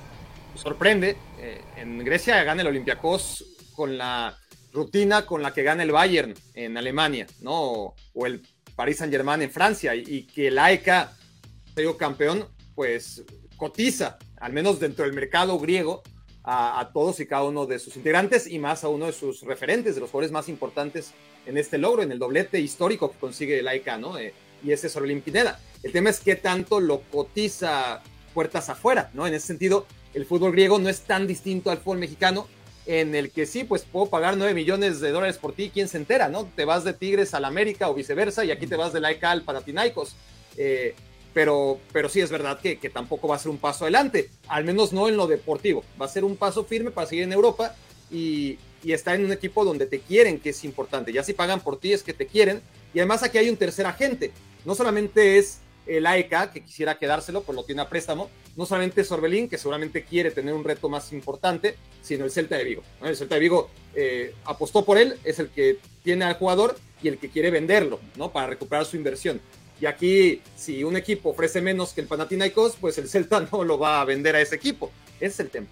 sorprende. 0.54 1.16
Eh, 1.42 1.62
en 1.76 2.04
Grecia 2.04 2.42
gana 2.44 2.60
el 2.60 2.68
Olympiacos 2.68 3.46
con 3.74 3.96
la 3.96 4.36
rutina 4.72 5.24
con 5.24 5.42
la 5.42 5.54
que 5.54 5.62
gana 5.62 5.82
el 5.82 5.90
Bayern 5.90 6.34
en 6.54 6.76
Alemania, 6.76 7.26
¿no? 7.40 7.94
O, 8.14 8.26
el 8.26 8.42
Paris 8.76 8.98
Saint 8.98 9.12
Germain 9.12 9.40
en 9.40 9.50
Francia. 9.50 9.94
Y, 9.94 10.24
que 10.24 10.48
el 10.48 10.58
AEK 10.58 10.84
sea 10.84 11.96
campeón, 11.98 12.46
pues 12.74 13.24
cotiza, 13.56 14.18
al 14.38 14.52
menos 14.52 14.80
dentro 14.80 15.04
del 15.04 15.14
mercado 15.14 15.58
griego, 15.58 16.02
a, 16.42 16.90
todos 16.92 17.20
y 17.20 17.26
cada 17.26 17.44
uno 17.44 17.66
de 17.66 17.78
sus 17.78 17.96
integrantes 17.96 18.46
y 18.46 18.58
más 18.58 18.82
a 18.82 18.88
uno 18.88 19.06
de 19.06 19.12
sus 19.12 19.42
referentes, 19.42 19.94
de 19.94 20.00
los 20.00 20.10
jugadores 20.10 20.32
más 20.32 20.48
importantes 20.48 21.12
en 21.46 21.56
este 21.56 21.78
logro, 21.78 22.02
en 22.02 22.12
el 22.12 22.18
doblete 22.18 22.58
histórico 22.58 23.12
que 23.12 23.18
consigue 23.18 23.58
el 23.58 23.68
AEK, 23.68 23.98
¿no? 23.98 24.18
Eh, 24.18 24.34
y 24.62 24.72
ese 24.72 24.88
es 24.88 24.96
Orbelín 24.96 25.22
Pineda. 25.22 25.58
El 25.82 25.92
tema 25.92 26.10
es 26.10 26.20
qué 26.20 26.36
tanto 26.36 26.80
lo 26.80 27.02
cotiza 27.02 28.02
puertas 28.34 28.68
afuera, 28.68 29.10
¿no? 29.14 29.26
En 29.26 29.34
ese 29.34 29.46
sentido, 29.46 29.86
el 30.14 30.26
fútbol 30.26 30.52
griego 30.52 30.78
no 30.78 30.88
es 30.88 31.02
tan 31.02 31.26
distinto 31.26 31.70
al 31.70 31.78
fútbol 31.78 31.98
mexicano, 31.98 32.46
en 32.86 33.14
el 33.14 33.30
que 33.30 33.46
sí, 33.46 33.64
pues 33.64 33.82
puedo 33.82 34.06
pagar 34.06 34.36
9 34.36 34.54
millones 34.54 35.00
de 35.00 35.10
dólares 35.10 35.38
por 35.38 35.52
ti, 35.52 35.70
¿quién 35.72 35.88
se 35.88 35.98
entera, 35.98 36.28
no? 36.28 36.48
Te 36.56 36.64
vas 36.64 36.82
de 36.84 36.92
Tigres 36.92 37.34
al 37.34 37.44
América 37.44 37.88
o 37.88 37.94
viceversa, 37.94 38.44
y 38.44 38.50
aquí 38.50 38.66
te 38.66 38.76
vas 38.76 38.92
de 38.92 39.00
la 39.00 39.10
al 39.22 39.42
Panathinaikos. 39.42 40.16
Eh, 40.56 40.94
pero, 41.32 41.78
pero 41.92 42.08
sí 42.08 42.20
es 42.20 42.30
verdad 42.30 42.58
que, 42.58 42.78
que, 42.78 42.90
tampoco 42.90 43.28
va 43.28 43.36
a 43.36 43.38
ser 43.38 43.50
un 43.50 43.58
paso 43.58 43.84
adelante, 43.84 44.28
al 44.48 44.64
menos 44.64 44.92
no 44.92 45.08
en 45.08 45.16
lo 45.16 45.28
deportivo. 45.28 45.84
Va 46.00 46.06
a 46.06 46.08
ser 46.08 46.24
un 46.24 46.36
paso 46.36 46.64
firme 46.64 46.90
para 46.90 47.06
seguir 47.06 47.22
en 47.22 47.32
Europa 47.32 47.76
y, 48.10 48.58
y 48.82 48.92
estar 48.92 49.14
en 49.14 49.24
un 49.24 49.32
equipo 49.32 49.64
donde 49.64 49.86
te 49.86 50.00
quieren, 50.00 50.40
que 50.40 50.50
es 50.50 50.64
importante. 50.64 51.12
Ya 51.12 51.22
si 51.22 51.32
pagan 51.32 51.60
por 51.60 51.78
ti 51.78 51.92
es 51.92 52.02
que 52.02 52.14
te 52.14 52.26
quieren. 52.26 52.62
Y 52.94 52.98
además 52.98 53.22
aquí 53.22 53.38
hay 53.38 53.48
un 53.48 53.56
tercer 53.56 53.86
agente. 53.86 54.32
No 54.64 54.74
solamente 54.74 55.38
es 55.38 55.58
el 55.86 56.06
AEK, 56.06 56.52
que 56.52 56.62
quisiera 56.62 56.98
quedárselo, 56.98 57.42
por 57.42 57.54
lo 57.54 57.64
tiene 57.64 57.82
a 57.82 57.88
préstamo, 57.88 58.30
no 58.56 58.66
solamente 58.66 59.00
es 59.00 59.10
Orbelín, 59.10 59.48
que 59.48 59.58
seguramente 59.58 60.04
quiere 60.04 60.30
tener 60.30 60.54
un 60.54 60.64
reto 60.64 60.88
más 60.88 61.12
importante, 61.12 61.76
sino 62.02 62.24
el 62.24 62.30
Celta 62.30 62.56
de 62.56 62.64
Vigo. 62.64 62.82
El 63.02 63.16
Celta 63.16 63.36
de 63.36 63.40
Vigo 63.40 63.70
eh, 63.94 64.34
apostó 64.44 64.84
por 64.84 64.98
él, 64.98 65.18
es 65.24 65.38
el 65.38 65.48
que 65.48 65.78
tiene 66.02 66.24
al 66.24 66.34
jugador 66.34 66.76
y 67.02 67.08
el 67.08 67.18
que 67.18 67.30
quiere 67.30 67.50
venderlo, 67.50 68.00
¿no? 68.16 68.30
Para 68.30 68.48
recuperar 68.48 68.84
su 68.84 68.96
inversión. 68.96 69.40
Y 69.80 69.86
aquí, 69.86 70.42
si 70.56 70.84
un 70.84 70.96
equipo 70.96 71.30
ofrece 71.30 71.62
menos 71.62 71.92
que 71.92 72.02
el 72.02 72.06
Panathinaikos, 72.06 72.76
pues 72.76 72.98
el 72.98 73.08
Celta 73.08 73.40
no 73.52 73.64
lo 73.64 73.78
va 73.78 74.00
a 74.00 74.04
vender 74.04 74.36
a 74.36 74.40
ese 74.40 74.56
equipo. 74.56 74.90
Ese 75.16 75.26
es 75.26 75.40
el 75.40 75.50
tema. 75.50 75.66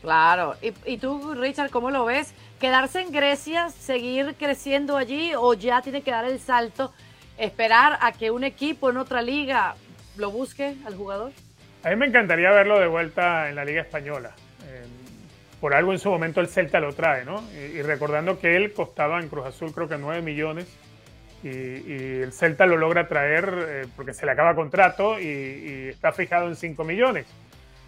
Claro. 0.00 0.54
¿Y, 0.62 0.72
¿Y, 0.92 0.98
tú, 0.98 1.34
Richard, 1.34 1.70
cómo 1.70 1.90
lo 1.90 2.04
ves? 2.04 2.32
¿Quedarse 2.60 3.00
en 3.00 3.10
Grecia, 3.10 3.70
seguir 3.70 4.36
creciendo 4.38 4.96
allí 4.96 5.32
o 5.36 5.54
ya 5.54 5.82
tiene 5.82 6.02
que 6.02 6.12
dar 6.12 6.24
el 6.24 6.38
salto 6.38 6.92
esperar 7.38 7.98
a 8.00 8.12
que 8.12 8.30
un 8.30 8.44
equipo 8.44 8.90
en 8.90 8.96
otra 8.96 9.22
liga 9.22 9.74
lo 10.16 10.30
busque 10.30 10.74
al 10.84 10.96
jugador? 10.96 11.32
A 11.84 11.90
mí 11.90 11.96
me 11.96 12.06
encantaría 12.06 12.50
verlo 12.50 12.78
de 12.80 12.86
vuelta 12.86 13.48
en 13.48 13.54
la 13.54 13.64
Liga 13.64 13.82
Española. 13.82 14.32
Eh, 14.66 14.84
por 15.60 15.74
algo 15.74 15.92
en 15.92 15.98
su 15.98 16.10
momento 16.10 16.40
el 16.40 16.48
Celta 16.48 16.80
lo 16.80 16.92
trae, 16.92 17.24
¿no? 17.24 17.42
Y, 17.52 17.82
recordando 17.82 18.38
que 18.38 18.56
él 18.56 18.72
costaba 18.72 19.20
en 19.20 19.28
Cruz 19.28 19.46
Azul 19.46 19.72
creo 19.72 19.88
que 19.88 19.96
9 19.96 20.22
millones 20.22 20.66
y, 21.42 21.48
el 21.48 22.32
Celta 22.32 22.66
lo 22.66 22.76
logra 22.76 23.06
traer 23.06 23.66
eh, 23.68 23.86
porque 23.94 24.12
se 24.12 24.26
le 24.26 24.32
acaba 24.32 24.54
contrato 24.54 25.20
y, 25.20 25.24
y, 25.24 25.88
está 25.88 26.12
fijado 26.12 26.48
en 26.48 26.56
5 26.56 26.82
millones. 26.84 27.26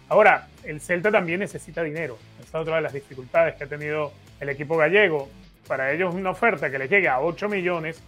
Ahora, 0.07 0.47
el 0.63 0.81
Celta 0.81 1.11
también 1.11 1.39
necesita 1.39 1.83
dinero. 1.83 2.17
Esa 2.39 2.47
es 2.47 2.55
otra 2.55 2.77
de 2.77 2.81
las 2.81 2.93
dificultades 2.93 3.55
que 3.55 3.65
ha 3.65 3.67
tenido 3.67 4.11
el 4.39 4.49
equipo 4.49 4.77
gallego. 4.77 5.29
Para 5.67 5.91
ellos 5.91 6.13
una 6.13 6.31
oferta 6.31 6.69
que 6.69 6.79
les 6.79 6.89
llegue 6.89 7.07
a 7.07 7.21
8 7.21 7.47
millones 7.47 8.01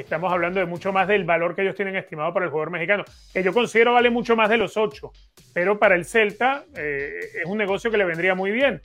estamos 0.00 0.32
hablando 0.32 0.60
de 0.60 0.66
mucho 0.66 0.92
más 0.92 1.08
del 1.08 1.24
valor 1.24 1.54
que 1.54 1.62
ellos 1.62 1.74
tienen 1.74 1.96
estimado 1.96 2.32
para 2.32 2.46
el 2.46 2.50
jugador 2.50 2.70
mexicano, 2.70 3.04
que 3.32 3.42
yo 3.42 3.52
considero 3.52 3.92
vale 3.92 4.10
mucho 4.10 4.36
más 4.36 4.48
de 4.48 4.56
los 4.56 4.76
ocho, 4.76 5.12
pero 5.52 5.78
para 5.78 5.94
el 5.94 6.04
Celta 6.04 6.64
eh, 6.76 7.20
es 7.42 7.46
un 7.46 7.58
negocio 7.58 7.90
que 7.90 7.98
le 7.98 8.04
vendría 8.04 8.34
muy 8.34 8.50
bien. 8.50 8.80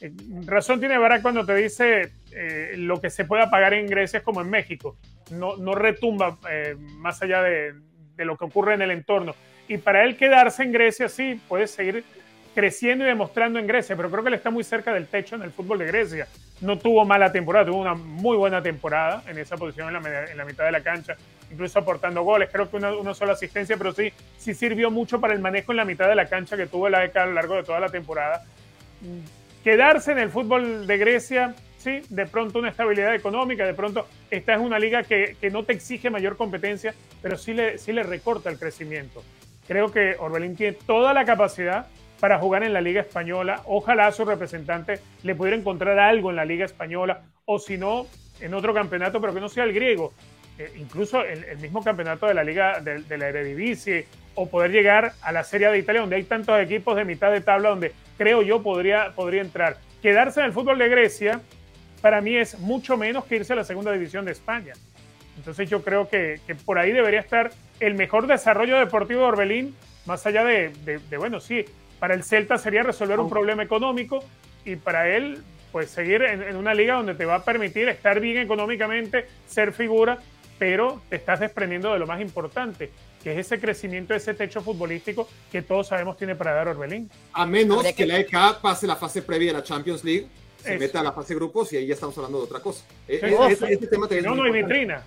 Eh, 0.00 0.12
razón 0.46 0.80
tiene 0.80 0.98
Barak 0.98 1.22
cuando 1.22 1.44
te 1.44 1.54
dice 1.54 2.12
eh, 2.32 2.74
lo 2.76 3.00
que 3.00 3.10
se 3.10 3.24
pueda 3.24 3.50
pagar 3.50 3.74
en 3.74 3.86
Grecia 3.86 4.18
es 4.18 4.24
como 4.24 4.40
en 4.40 4.50
México, 4.50 4.96
no, 5.30 5.56
no 5.56 5.74
retumba 5.74 6.38
más 6.96 7.22
allá 7.22 7.42
de, 7.42 7.74
de 8.16 8.24
lo 8.24 8.36
que 8.36 8.44
ocurre 8.44 8.74
en 8.74 8.82
el 8.82 8.90
entorno. 8.90 9.34
Y 9.68 9.78
para 9.78 10.04
él 10.04 10.16
quedarse 10.16 10.62
en 10.62 10.72
Grecia 10.72 11.08
sí, 11.08 11.40
puede 11.46 11.66
seguir 11.66 12.04
creciendo 12.54 13.04
y 13.04 13.06
demostrando 13.06 13.58
en 13.58 13.66
Grecia, 13.66 13.96
pero 13.96 14.10
creo 14.10 14.22
que 14.22 14.28
él 14.28 14.34
está 14.34 14.50
muy 14.50 14.64
cerca 14.64 14.92
del 14.92 15.06
techo 15.06 15.36
en 15.36 15.42
el 15.42 15.52
fútbol 15.52 15.78
de 15.78 15.86
Grecia. 15.86 16.26
No 16.60 16.78
tuvo 16.78 17.04
mala 17.04 17.30
temporada, 17.30 17.66
tuvo 17.66 17.80
una 17.80 17.94
muy 17.94 18.36
buena 18.36 18.62
temporada 18.62 19.22
en 19.28 19.38
esa 19.38 19.56
posición 19.56 19.94
en 19.94 20.02
la, 20.02 20.24
en 20.30 20.36
la 20.36 20.44
mitad 20.44 20.64
de 20.64 20.72
la 20.72 20.80
cancha, 20.80 21.16
incluso 21.50 21.78
aportando 21.78 22.22
goles. 22.22 22.48
Creo 22.52 22.68
que 22.68 22.76
una, 22.76 23.14
sola 23.14 23.32
asistencia, 23.32 23.76
pero 23.76 23.92
sí, 23.92 24.12
sí 24.36 24.54
sirvió 24.54 24.90
mucho 24.90 25.20
para 25.20 25.34
el 25.34 25.40
manejo 25.40 25.72
en 25.72 25.76
la 25.76 25.84
mitad 25.84 26.08
de 26.08 26.14
la 26.14 26.26
cancha 26.26 26.56
que 26.56 26.66
tuvo 26.66 26.88
el 26.88 26.94
AEK 26.94 27.16
a 27.16 27.26
lo 27.26 27.32
largo 27.32 27.54
de 27.54 27.62
toda 27.62 27.78
la 27.80 27.88
temporada. 27.88 28.44
Quedarse 29.62 30.12
en 30.12 30.18
el 30.18 30.30
fútbol 30.30 30.86
de 30.86 30.98
Grecia, 30.98 31.54
sí, 31.76 32.00
de 32.08 32.26
pronto 32.26 32.58
una 32.58 32.70
estabilidad 32.70 33.14
económica, 33.14 33.64
de 33.64 33.74
pronto 33.74 34.08
esta 34.30 34.54
es 34.54 34.60
una 34.60 34.78
liga 34.78 35.04
que, 35.04 35.36
que 35.40 35.50
no 35.50 35.62
te 35.64 35.72
exige 35.72 36.10
mayor 36.10 36.36
competencia, 36.36 36.94
pero 37.22 37.36
sí 37.36 37.54
le, 37.54 37.78
sí 37.78 37.92
le 37.92 38.02
recorta 38.02 38.50
el 38.50 38.58
crecimiento. 38.58 39.22
Creo 39.68 39.92
que 39.92 40.16
Orbelín 40.18 40.56
tiene 40.56 40.76
toda 40.86 41.12
la 41.12 41.24
capacidad 41.24 41.86
para 42.20 42.38
jugar 42.38 42.62
en 42.62 42.72
la 42.72 42.80
Liga 42.80 43.00
Española. 43.00 43.62
Ojalá 43.66 44.10
su 44.12 44.24
representante 44.24 45.00
le 45.22 45.34
pudiera 45.34 45.56
encontrar 45.56 45.98
algo 45.98 46.30
en 46.30 46.36
la 46.36 46.44
Liga 46.44 46.64
Española 46.64 47.22
o 47.44 47.58
si 47.58 47.78
no, 47.78 48.06
en 48.40 48.54
otro 48.54 48.74
campeonato, 48.74 49.20
pero 49.20 49.34
que 49.34 49.40
no 49.40 49.48
sea 49.48 49.64
el 49.64 49.72
griego. 49.72 50.12
Eh, 50.58 50.72
incluso 50.76 51.22
el, 51.22 51.58
mismo 51.58 51.82
campeonato 51.82 52.26
de 52.26 52.34
la 52.34 52.42
Liga 52.42 52.80
de, 52.80 53.18
la 53.18 53.28
Eredivisie 53.28 54.06
o 54.34 54.48
poder 54.48 54.72
llegar 54.72 55.12
a 55.22 55.32
la 55.32 55.44
Serie 55.44 55.68
de 55.68 55.78
Italia, 55.78 56.00
donde 56.00 56.16
hay 56.16 56.24
tantos 56.24 56.60
equipos 56.60 56.96
de 56.96 57.04
mitad 57.04 57.30
de 57.30 57.40
tabla, 57.40 57.70
donde 57.70 57.92
creo 58.16 58.42
yo 58.42 58.62
podría, 58.62 59.12
podría 59.14 59.40
entrar. 59.40 59.76
Quedarse 60.02 60.40
en 60.40 60.46
el 60.46 60.52
fútbol 60.52 60.78
de 60.78 60.88
Grecia, 60.88 61.40
para 62.00 62.20
mí 62.20 62.36
es 62.36 62.58
mucho 62.58 62.96
menos 62.96 63.24
que 63.24 63.36
irse 63.36 63.52
a 63.52 63.56
la 63.56 63.64
segunda 63.64 63.92
división 63.92 64.24
de 64.24 64.32
España. 64.32 64.74
Entonces 65.36 65.70
yo 65.70 65.82
creo 65.82 66.08
que, 66.08 66.40
por 66.64 66.78
ahí 66.78 66.92
debería 66.92 67.20
estar 67.20 67.50
el 67.78 67.94
mejor 67.94 68.26
desarrollo 68.26 68.78
deportivo 68.78 69.20
de 69.20 69.26
Orbelín, 69.26 69.76
más 70.06 70.26
allá 70.26 70.44
de, 70.44 70.70
de 70.84 71.16
bueno, 71.16 71.38
sí, 71.38 71.64
para 71.98 72.14
el 72.14 72.24
Celta 72.24 72.58
sería 72.58 72.82
resolver 72.82 73.18
un 73.18 73.28
problema 73.28 73.62
económico 73.62 74.24
y 74.64 74.76
para 74.76 75.08
él, 75.08 75.42
pues 75.72 75.90
seguir 75.90 76.22
en, 76.22 76.56
una 76.56 76.74
liga 76.74 76.94
donde 76.94 77.14
te 77.14 77.24
va 77.24 77.36
a 77.36 77.44
permitir 77.44 77.88
estar 77.88 78.20
bien 78.20 78.38
económicamente, 78.38 79.26
ser 79.46 79.72
figura, 79.72 80.18
pero 80.58 81.00
te 81.08 81.16
estás 81.16 81.40
desprendiendo 81.40 81.92
de 81.92 81.98
lo 81.98 82.06
más 82.06 82.20
importante, 82.20 82.90
que 83.22 83.32
es 83.32 83.38
ese 83.38 83.60
crecimiento, 83.60 84.14
ese 84.14 84.34
techo 84.34 84.60
futbolístico 84.60 85.28
que 85.50 85.62
todos 85.62 85.88
sabemos 85.88 86.16
tiene 86.16 86.34
para 86.34 86.52
dar 86.52 86.68
Orbelín. 86.68 87.10
A 87.32 87.46
menos 87.46 87.84
que, 87.92 88.06
la 88.06 88.18
EK 88.18 88.60
pase 88.60 88.86
la 88.86 88.96
fase 88.96 89.22
previa 89.22 89.52
de 89.52 89.58
la 89.58 89.64
Champions 89.64 90.04
League, 90.04 90.28
se 90.62 90.78
meta 90.78 91.00
a 91.00 91.04
la 91.04 91.12
fase 91.12 91.34
de 91.34 91.36
grupos 91.36 91.72
y 91.72 91.76
ahí 91.76 91.86
ya 91.86 91.94
estamos 91.94 92.16
hablando 92.18 92.38
de 92.38 92.44
otra 92.44 92.60
cosa. 92.60 92.84
E, 93.06 93.16
e, 93.16 93.56
si 93.56 94.20
no, 94.22 94.34
no 94.34 94.42
hay 94.42 94.52
vitrina. 94.52 95.02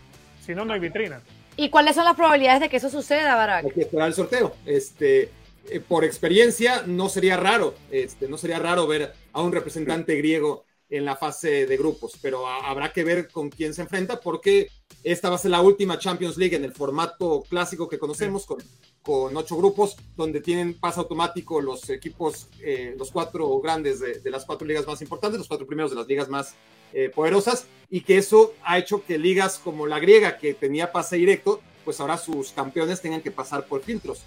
Si 0.45 0.55
no, 0.55 0.65
no 0.65 0.73
hay 0.73 0.79
vitrina. 0.79 1.21
¿Y 1.57 1.69
cuáles 1.69 1.95
son 1.95 2.05
las 2.05 2.15
probabilidades 2.15 2.61
de 2.61 2.69
que 2.69 2.77
eso 2.77 2.89
suceda, 2.89 3.35
Barak? 3.35 3.65
Hay 3.65 3.71
que 3.71 3.81
esperar 3.81 4.07
el 4.07 4.13
sorteo. 4.13 4.55
Este, 4.65 5.29
eh, 5.69 5.79
por 5.79 6.03
experiencia, 6.03 6.83
no 6.87 7.09
sería 7.09 7.37
raro, 7.37 7.75
este, 7.91 8.27
no 8.27 8.37
sería 8.37 8.59
raro 8.59 8.87
ver 8.87 9.13
a 9.33 9.41
un 9.41 9.51
representante 9.51 10.15
griego 10.15 10.65
en 10.89 11.05
la 11.05 11.15
fase 11.15 11.65
de 11.65 11.77
grupos, 11.77 12.13
pero 12.21 12.45
habrá 12.47 12.91
que 12.91 13.05
ver 13.05 13.29
con 13.29 13.49
quién 13.49 13.73
se 13.73 13.81
enfrenta 13.81 14.19
porque 14.19 14.69
esta 15.03 15.29
va 15.29 15.35
a 15.35 15.39
ser 15.39 15.51
la 15.51 15.61
última 15.61 15.97
Champions 15.97 16.37
League 16.37 16.55
en 16.55 16.65
el 16.65 16.73
formato 16.73 17.43
clásico 17.49 17.87
que 17.87 17.97
conocemos 17.97 18.45
con, 18.45 18.57
con 19.01 19.35
ocho 19.35 19.55
grupos 19.55 19.95
donde 20.17 20.41
tienen 20.41 20.77
paso 20.77 21.01
automático 21.01 21.61
los 21.61 21.89
equipos, 21.89 22.49
eh, 22.61 22.93
los 22.97 23.09
cuatro 23.09 23.59
grandes 23.59 24.01
de, 24.01 24.29
las 24.29 24.43
cuatro 24.43 24.67
ligas 24.67 24.85
más 24.85 25.01
importantes, 25.01 25.39
los 25.39 25.47
cuatro 25.47 25.65
primeros 25.65 25.91
de 25.91 25.97
las 25.97 26.07
ligas 26.07 26.27
más 26.27 26.55
eh, 26.93 27.09
poderosas 27.09 27.67
y 27.89 28.01
que 28.01 28.17
eso 28.17 28.53
ha 28.63 28.77
hecho 28.77 29.03
que 29.05 29.17
ligas 29.17 29.59
como 29.59 29.87
la 29.87 29.99
griega 29.99 30.37
que 30.37 30.53
tenía 30.53 30.91
pase 30.91 31.15
directo, 31.15 31.61
pues 31.85 32.01
ahora 32.01 32.17
sus 32.17 32.51
campeones 32.51 33.01
tengan 33.01 33.21
que 33.21 33.31
pasar 33.31 33.65
por 33.65 33.81
filtros. 33.81 34.23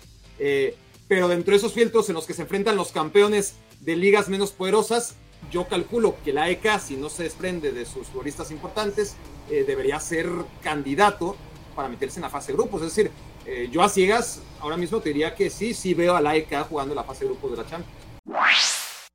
Pero 1.08 1.28
dentro 1.28 1.52
de 1.52 1.58
esos 1.58 1.72
filtros 1.72 2.08
en 2.08 2.14
los 2.14 2.26
que 2.26 2.34
se 2.34 2.42
enfrentan 2.42 2.76
los 2.76 2.92
campeones 2.92 3.54
de 3.80 3.96
ligas 3.96 4.28
menos 4.28 4.52
poderosas, 4.52 5.14
yo 5.50 5.68
calculo 5.68 6.16
que 6.24 6.32
la 6.32 6.48
ECA, 6.48 6.78
si 6.78 6.96
no 6.96 7.10
se 7.10 7.24
desprende 7.24 7.72
de 7.72 7.84
sus 7.84 8.08
futbolistas 8.08 8.50
importantes, 8.50 9.14
eh, 9.50 9.64
debería 9.66 10.00
ser 10.00 10.28
candidato 10.62 11.36
para 11.76 11.88
meterse 11.88 12.18
en 12.18 12.22
la 12.22 12.30
fase 12.30 12.52
de 12.52 12.56
grupos. 12.56 12.82
Es 12.82 12.94
decir, 12.94 13.10
eh, 13.46 13.68
yo 13.70 13.82
a 13.82 13.88
ciegas 13.88 14.40
ahora 14.60 14.76
mismo 14.76 15.00
te 15.00 15.10
diría 15.10 15.34
que 15.34 15.50
sí, 15.50 15.74
sí 15.74 15.92
veo 15.92 16.16
a 16.16 16.20
la 16.20 16.34
ECA 16.34 16.64
jugando 16.64 16.94
la 16.94 17.04
fase 17.04 17.20
de 17.20 17.26
grupos 17.26 17.50
de 17.50 17.56
la 17.58 17.66
Champions. 17.68 18.00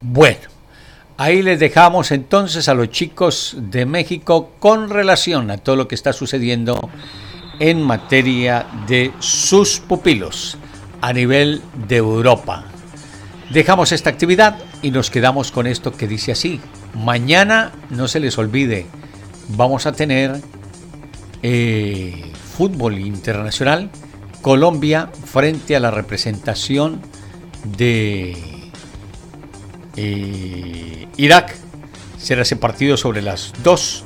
Bueno, 0.02 0.48
ahí 1.18 1.42
les 1.42 1.60
dejamos 1.60 2.12
entonces 2.12 2.70
a 2.70 2.76
los 2.76 2.90
chicos 2.90 3.56
de 3.58 3.86
México 3.86 4.52
con 4.60 4.90
relación 4.90 5.50
a 5.50 5.58
todo 5.58 5.76
lo 5.76 5.88
que 5.88 5.96
está 5.96 6.14
sucediendo 6.14 6.90
en 7.60 7.82
materia 7.82 8.68
de 8.88 9.12
sus 9.20 9.80
pupilos 9.80 10.58
a 11.02 11.14
nivel 11.14 11.62
de 11.88 11.98
Europa. 11.98 12.66
Dejamos 13.50 13.92
esta 13.92 14.10
actividad 14.10 14.58
y 14.82 14.92
nos 14.92 15.10
quedamos 15.10 15.52
con 15.52 15.68
esto 15.68 15.92
que 15.92 16.08
dice 16.08 16.32
así. 16.32 16.60
Mañana, 16.94 17.72
no 17.90 18.08
se 18.08 18.20
les 18.20 18.38
olvide, 18.38 18.86
vamos 19.50 19.86
a 19.86 19.92
tener 19.92 20.40
eh, 21.42 22.32
fútbol 22.58 23.00
internacional. 23.00 23.90
Colombia 24.42 25.10
frente 25.26 25.76
a 25.76 25.80
la 25.80 25.92
representación 25.92 27.02
de 27.78 28.72
eh, 29.98 31.08
Irak. 31.18 31.56
Será 32.18 32.44
ese 32.44 32.56
partido 32.56 32.98
sobre 32.98 33.22
las 33.22 33.54
2, 33.64 34.04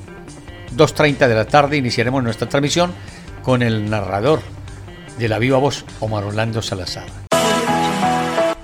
2.30 0.77 1.27
de 1.27 1.35
la 1.35 1.45
tarde. 1.45 1.77
Iniciaremos 1.77 2.23
nuestra 2.23 2.47
transmisión 2.47 2.93
con 3.43 3.61
el 3.61 3.89
narrador 3.89 4.52
de 5.17 5.29
la 5.29 5.39
viva 5.39 5.57
voz, 5.57 5.85
Omar 5.99 6.23
Orlando 6.23 6.61
Salazar. 6.61 7.07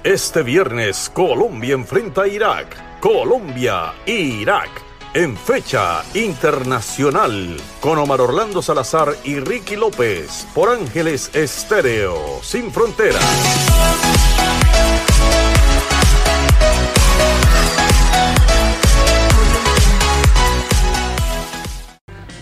Este 0.04 0.44
viernes, 0.44 1.12
Colombia 1.14 1.74
enfrenta 1.74 2.24
a 2.24 2.28
Irak. 2.28 3.00
Colombia 3.00 3.94
e 4.06 4.14
Irak. 4.14 4.70
En 5.14 5.36
fecha 5.36 6.04
internacional, 6.14 7.58
con 7.80 7.98
Omar 7.98 8.22
Orlando 8.22 8.62
Salazar 8.62 9.16
y 9.24 9.40
Ricky 9.40 9.76
López, 9.76 10.48
por 10.54 10.70
Ángeles 10.70 11.32
Estéreo, 11.34 12.40
sin 12.44 12.72
fronteras. 12.72 13.24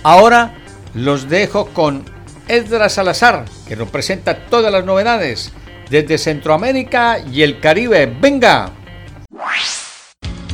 Ahora 0.03 0.53
los 0.93 1.29
dejo 1.29 1.67
con 1.67 2.05
Edra 2.47 2.89
Salazar, 2.89 3.45
que 3.67 3.75
nos 3.75 3.89
presenta 3.89 4.45
todas 4.47 4.71
las 4.71 4.85
novedades 4.85 5.51
desde 5.89 6.17
Centroamérica 6.17 7.19
y 7.19 7.43
el 7.43 7.59
Caribe. 7.59 8.05
¡Venga! 8.05 8.71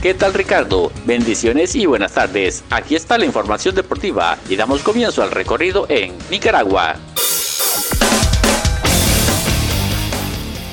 ¿Qué 0.01 0.13
tal 0.13 0.33
Ricardo? 0.33 0.91
Bendiciones 1.05 1.75
y 1.75 1.85
buenas 1.85 2.13
tardes. 2.13 2.63
Aquí 2.69 2.95
está 2.95 3.17
la 3.17 3.25
información 3.25 3.73
deportiva 3.73 4.37
y 4.49 4.57
damos 4.57 4.83
comienzo 4.83 5.23
al 5.23 5.31
recorrido 5.31 5.85
en 5.87 6.13
Nicaragua. 6.29 6.97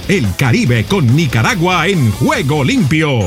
El 0.09 0.27
Caribe 0.37 0.85
con 0.87 1.15
Nicaragua 1.15 1.87
en 1.87 2.11
juego 2.11 2.65
limpio. 2.65 3.21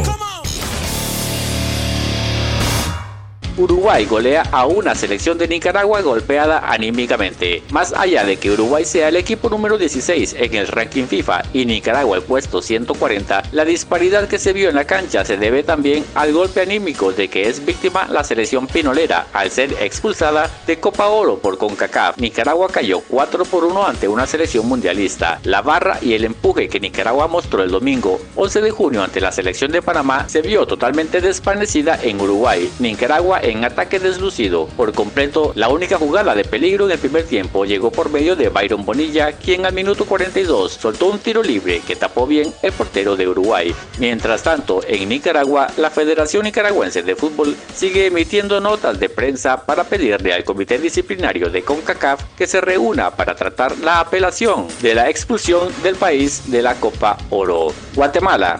Uruguay 3.55 4.05
golea 4.05 4.43
a 4.51 4.65
una 4.65 4.95
selección 4.95 5.37
de 5.37 5.47
Nicaragua 5.47 6.01
golpeada 6.01 6.59
anímicamente. 6.71 7.61
Más 7.69 7.93
allá 7.93 8.25
de 8.25 8.37
que 8.37 8.49
Uruguay 8.49 8.83
sea 8.83 9.09
el 9.09 9.15
equipo 9.15 9.49
número 9.49 9.77
16 9.77 10.35
en 10.39 10.55
el 10.55 10.67
ranking 10.67 11.05
FIFA 11.05 11.43
y 11.53 11.65
Nicaragua 11.65 12.17
el 12.17 12.23
puesto 12.23 12.63
140, 12.63 13.43
la 13.51 13.63
disparidad 13.63 14.27
que 14.27 14.39
se 14.39 14.53
vio 14.53 14.69
en 14.69 14.75
la 14.75 14.85
cancha 14.85 15.23
se 15.23 15.37
debe 15.37 15.61
también 15.61 16.03
al 16.15 16.33
golpe 16.33 16.61
anímico 16.61 17.11
de 17.11 17.27
que 17.27 17.47
es 17.47 17.63
víctima 17.63 18.07
la 18.09 18.23
selección 18.23 18.65
pinolera 18.65 19.27
al 19.33 19.51
ser 19.51 19.73
expulsada 19.81 20.49
de 20.65 20.79
Copa 20.79 21.07
Oro 21.09 21.37
por 21.37 21.59
CONCACAF. 21.59 22.17
Nicaragua 22.17 22.69
cayó 22.69 23.01
4 23.07 23.45
por 23.45 23.65
1 23.65 23.85
ante 23.85 24.07
una 24.07 24.25
selección 24.25 24.67
mundialista. 24.67 25.39
La 25.43 25.61
barra 25.61 25.99
y 26.01 26.13
el 26.13 26.25
empuje 26.25 26.69
que 26.69 26.79
Nicaragua 26.79 27.27
mostró 27.27 27.61
el 27.61 27.69
domingo 27.69 28.19
11 28.35 28.61
de 28.61 28.71
junio 28.71 29.03
ante 29.03 29.21
la 29.21 29.31
selección 29.31 29.71
de 29.71 29.83
Panamá 29.83 30.27
se 30.27 30.41
vio 30.41 30.65
totalmente 30.65 31.21
desvanecida 31.21 31.99
en 32.01 32.19
Uruguay. 32.19 32.71
Nicaragua 32.79 33.42
en 33.43 33.65
ataque 33.65 33.99
deslucido 33.99 34.67
por 34.67 34.93
completo. 34.93 35.51
La 35.56 35.69
única 35.69 35.97
jugada 35.97 36.34
de 36.34 36.45
peligro 36.45 36.86
en 36.86 36.91
el 36.91 36.99
primer 36.99 37.25
tiempo 37.25 37.65
llegó 37.65 37.91
por 37.91 38.10
medio 38.10 38.36
de 38.36 38.49
Byron 38.49 38.86
Bonilla, 38.86 39.34
quien 39.34 39.65
al 39.65 39.73
minuto 39.73 40.06
42 40.06 40.71
soltó 40.73 41.08
un 41.08 41.19
tiro 41.19 41.43
libre 41.43 41.82
que 41.86 41.95
tapó 41.95 42.25
bien 42.25 42.53
el 42.62 42.71
portero 42.71 43.15
de 43.15 43.27
Uruguay. 43.27 43.75
Mientras 43.99 44.43
tanto, 44.43 44.82
en 44.88 45.10
Nicaragua, 45.10 45.67
la 45.77 45.89
Federación 45.89 46.43
Nicaragüense 46.43 47.03
de 47.03 47.15
Fútbol 47.15 47.56
sigue 47.75 48.08
emitiendo 48.08 48.60
notas 48.60 48.99
de 48.99 49.10
prensa 49.10 49.65
para 49.65 49.84
pedirle 49.84 50.34
al 50.34 50.43
Comité 50.43 50.79
Disciplinario 50.79 51.49
de 51.49 51.63
CONCACAF 51.63 52.23
que 52.38 52.47
se 52.47 52.62
reúna 52.62 53.12
para 53.12 53.36
tratar 53.36 53.77
la 53.79 53.99
apelación 53.99 54.67
de 54.82 54.95
la 54.95 55.10
expulsión 55.10 55.69
del 55.84 55.95
país 55.95 56.49
de 56.49 56.62
la 56.62 56.75
Copa 56.75 57.17
Oro. 57.29 57.73
Guatemala. 57.95 58.60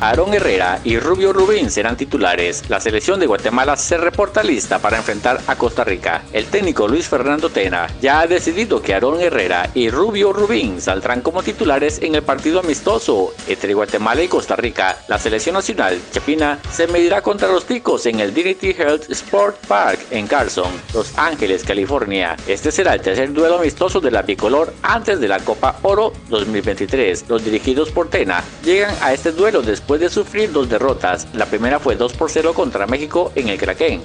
Aaron 0.00 0.32
Herrera 0.32 0.80
y 0.84 0.98
Rubio 0.98 1.32
Rubín 1.32 1.70
serán 1.70 1.96
titulares. 1.96 2.62
La 2.68 2.80
selección 2.80 3.18
de 3.18 3.26
Guatemala 3.26 3.76
se 3.76 3.96
reporta 3.96 4.44
lista 4.44 4.78
para 4.78 4.96
enfrentar 4.96 5.40
a 5.48 5.56
Costa 5.56 5.82
Rica. 5.82 6.22
El 6.32 6.46
técnico 6.46 6.86
Luis 6.86 7.08
Fernando 7.08 7.50
Tena 7.50 7.88
ya 8.00 8.20
ha 8.20 8.26
decidido 8.28 8.80
que 8.80 8.94
Aaron 8.94 9.20
Herrera 9.20 9.70
y 9.74 9.90
Rubio 9.90 10.32
Rubín 10.32 10.80
saldrán 10.80 11.20
como 11.20 11.42
titulares 11.42 12.00
en 12.00 12.14
el 12.14 12.22
partido 12.22 12.60
amistoso 12.60 13.34
entre 13.48 13.74
Guatemala 13.74 14.22
y 14.22 14.28
Costa 14.28 14.54
Rica. 14.54 14.98
La 15.08 15.18
selección 15.18 15.54
nacional 15.54 16.00
chapina 16.12 16.60
se 16.70 16.86
medirá 16.86 17.20
contra 17.20 17.48
los 17.48 17.64
ticos 17.64 18.06
en 18.06 18.20
el 18.20 18.32
Dignity 18.32 18.70
Health 18.70 19.10
Sport 19.10 19.66
Park 19.66 19.98
en 20.12 20.28
Carson, 20.28 20.70
Los 20.94 21.18
Ángeles, 21.18 21.64
California. 21.64 22.36
Este 22.46 22.70
será 22.70 22.94
el 22.94 23.00
tercer 23.00 23.32
duelo 23.32 23.58
amistoso 23.58 24.00
de 24.00 24.12
la 24.12 24.22
bicolor 24.22 24.72
antes 24.82 25.18
de 25.18 25.26
la 25.26 25.40
Copa 25.40 25.76
Oro 25.82 26.12
2023. 26.28 27.24
Los 27.28 27.44
dirigidos 27.44 27.90
por 27.90 28.08
Tena 28.08 28.44
llegan 28.62 28.94
a 29.00 29.12
este 29.12 29.32
duelo 29.32 29.60
después 29.60 29.87
después 29.88 30.00
de 30.02 30.10
sufrir 30.10 30.52
dos 30.52 30.68
derrotas. 30.68 31.26
La 31.32 31.46
primera 31.46 31.78
fue 31.78 31.96
2 31.96 32.12
por 32.12 32.30
0 32.30 32.52
contra 32.52 32.86
México 32.86 33.32
en 33.34 33.48
el 33.48 33.56
Kraken, 33.56 34.02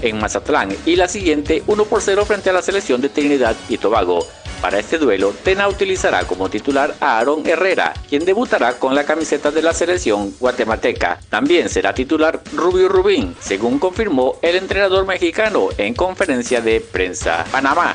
en 0.00 0.18
Mazatlán, 0.18 0.74
y 0.86 0.96
la 0.96 1.08
siguiente 1.08 1.62
1 1.66 1.84
por 1.84 2.00
0 2.00 2.24
frente 2.24 2.48
a 2.48 2.54
la 2.54 2.62
selección 2.62 3.02
de 3.02 3.10
Trinidad 3.10 3.54
y 3.68 3.76
Tobago. 3.76 4.26
Para 4.62 4.78
este 4.78 4.96
duelo, 4.96 5.34
Tena 5.44 5.68
utilizará 5.68 6.24
como 6.24 6.48
titular 6.48 6.94
a 7.00 7.18
Aaron 7.18 7.46
Herrera, 7.46 7.92
quien 8.08 8.24
debutará 8.24 8.78
con 8.78 8.94
la 8.94 9.04
camiseta 9.04 9.50
de 9.50 9.60
la 9.60 9.74
selección 9.74 10.32
guatemalteca. 10.40 11.20
También 11.28 11.68
será 11.68 11.92
titular 11.92 12.40
Rubio 12.54 12.88
Rubín, 12.88 13.36
según 13.40 13.78
confirmó 13.78 14.36
el 14.40 14.56
entrenador 14.56 15.04
mexicano 15.06 15.68
en 15.76 15.92
conferencia 15.92 16.62
de 16.62 16.80
prensa. 16.80 17.44
Panamá. 17.52 17.94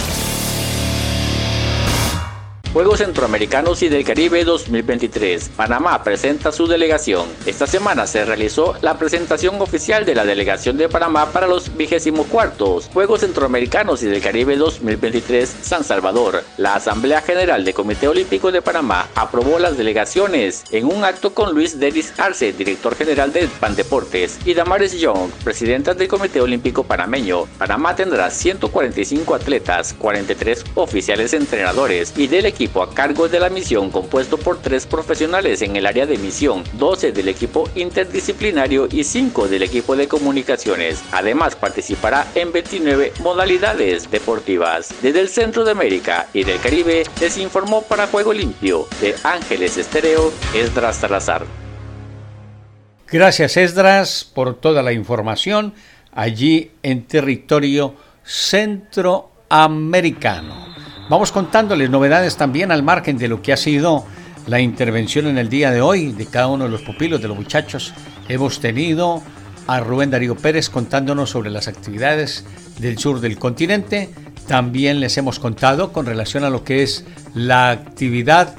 Juegos 2.73 2.99
Centroamericanos 2.99 3.83
y 3.83 3.89
del 3.89 4.05
Caribe 4.05 4.45
2023. 4.45 5.49
Panamá 5.57 6.01
presenta 6.05 6.53
su 6.53 6.67
delegación. 6.67 7.25
Esta 7.45 7.67
semana 7.67 8.07
se 8.07 8.23
realizó 8.23 8.75
la 8.79 8.97
presentación 8.97 9.61
oficial 9.61 10.05
de 10.05 10.15
la 10.15 10.23
delegación 10.23 10.77
de 10.77 10.87
Panamá 10.87 11.33
para 11.33 11.47
los 11.47 11.75
24 11.75 12.79
Juegos 12.93 13.19
Centroamericanos 13.19 14.03
y 14.03 14.05
del 14.05 14.21
Caribe 14.21 14.55
2023 14.55 15.53
San 15.61 15.83
Salvador. 15.83 16.45
La 16.55 16.75
Asamblea 16.75 17.21
General 17.21 17.65
del 17.65 17.73
Comité 17.73 18.07
Olímpico 18.07 18.53
de 18.53 18.61
Panamá 18.61 19.09
aprobó 19.15 19.59
las 19.59 19.75
delegaciones 19.75 20.63
en 20.71 20.85
un 20.85 21.03
acto 21.03 21.33
con 21.33 21.53
Luis 21.53 21.77
Denis 21.77 22.13
Arce, 22.19 22.53
director 22.53 22.95
general 22.95 23.33
de 23.33 23.49
Pandeportes, 23.59 24.39
y 24.45 24.53
Damaris 24.53 24.93
Young, 24.93 25.29
presidenta 25.43 25.93
del 25.93 26.07
Comité 26.07 26.39
Olímpico 26.39 26.85
Panameño. 26.85 27.47
Panamá 27.57 27.97
tendrá 27.97 28.31
145 28.31 29.35
atletas, 29.35 29.93
43 29.99 30.63
oficiales 30.75 31.33
entrenadores 31.33 32.13
y 32.15 32.27
del 32.27 32.45
equipo 32.45 32.60
equipo 32.61 32.83
a 32.83 32.93
cargo 32.93 33.27
de 33.27 33.39
la 33.39 33.49
misión 33.49 33.89
compuesto 33.89 34.37
por 34.37 34.61
tres 34.61 34.85
profesionales 34.85 35.63
en 35.63 35.75
el 35.75 35.87
área 35.87 36.05
de 36.05 36.19
misión, 36.19 36.63
12 36.73 37.11
del 37.11 37.27
equipo 37.27 37.67
interdisciplinario 37.73 38.87
y 38.91 39.03
5 39.03 39.47
del 39.47 39.63
equipo 39.63 39.95
de 39.95 40.07
comunicaciones. 40.07 41.01
Además 41.11 41.55
participará 41.55 42.27
en 42.35 42.51
29 42.51 43.13
modalidades 43.21 44.11
deportivas. 44.11 44.93
Desde 45.01 45.21
el 45.21 45.29
Centro 45.29 45.65
de 45.65 45.71
América 45.71 46.27
y 46.33 46.43
del 46.43 46.59
Caribe 46.59 47.03
les 47.19 47.39
informó 47.39 47.81
para 47.81 48.05
Juego 48.05 48.31
Limpio 48.31 48.87
de 49.01 49.15
Ángeles 49.23 49.77
Estéreo 49.77 50.31
Esdras 50.53 50.97
Salazar. 50.97 51.47
Gracias 53.11 53.57
Esdras 53.57 54.23
por 54.23 54.53
toda 54.53 54.83
la 54.83 54.93
información 54.93 55.73
allí 56.11 56.73
en 56.83 57.07
territorio 57.07 57.95
centroamericano. 58.23 60.80
Vamos 61.11 61.33
contándoles 61.33 61.89
novedades 61.89 62.37
también 62.37 62.71
al 62.71 62.83
margen 62.83 63.17
de 63.17 63.27
lo 63.27 63.41
que 63.41 63.51
ha 63.51 63.57
sido 63.57 64.05
la 64.47 64.61
intervención 64.61 65.27
en 65.27 65.37
el 65.37 65.49
día 65.49 65.69
de 65.69 65.81
hoy 65.81 66.13
de 66.13 66.25
cada 66.25 66.47
uno 66.47 66.63
de 66.63 66.69
los 66.69 66.83
pupilos 66.83 67.21
de 67.21 67.27
los 67.27 67.35
muchachos. 67.35 67.93
Hemos 68.29 68.61
tenido 68.61 69.21
a 69.67 69.81
Rubén 69.81 70.09
Darío 70.09 70.37
Pérez 70.37 70.69
contándonos 70.69 71.29
sobre 71.29 71.49
las 71.49 71.67
actividades 71.67 72.45
del 72.79 72.97
sur 72.97 73.19
del 73.19 73.37
continente. 73.37 74.09
También 74.47 75.01
les 75.01 75.17
hemos 75.17 75.37
contado 75.37 75.91
con 75.91 76.05
relación 76.05 76.45
a 76.45 76.49
lo 76.49 76.63
que 76.63 76.81
es 76.81 77.03
la 77.33 77.71
actividad 77.71 78.55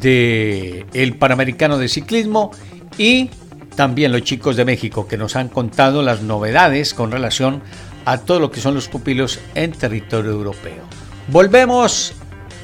del 0.00 0.86
el 0.94 1.16
Panamericano 1.16 1.76
de 1.76 1.88
Ciclismo 1.88 2.52
y 2.98 3.30
también 3.74 4.12
los 4.12 4.22
chicos 4.22 4.54
de 4.54 4.64
México 4.64 5.08
que 5.08 5.18
nos 5.18 5.34
han 5.34 5.48
contado 5.48 6.04
las 6.04 6.22
novedades 6.22 6.94
con 6.94 7.10
relación 7.10 7.62
a 8.04 8.18
todo 8.18 8.38
lo 8.38 8.52
que 8.52 8.60
son 8.60 8.74
los 8.76 8.86
pupilos 8.86 9.40
en 9.56 9.72
territorio 9.72 10.30
europeo. 10.30 10.95
Volvemos 11.28 12.14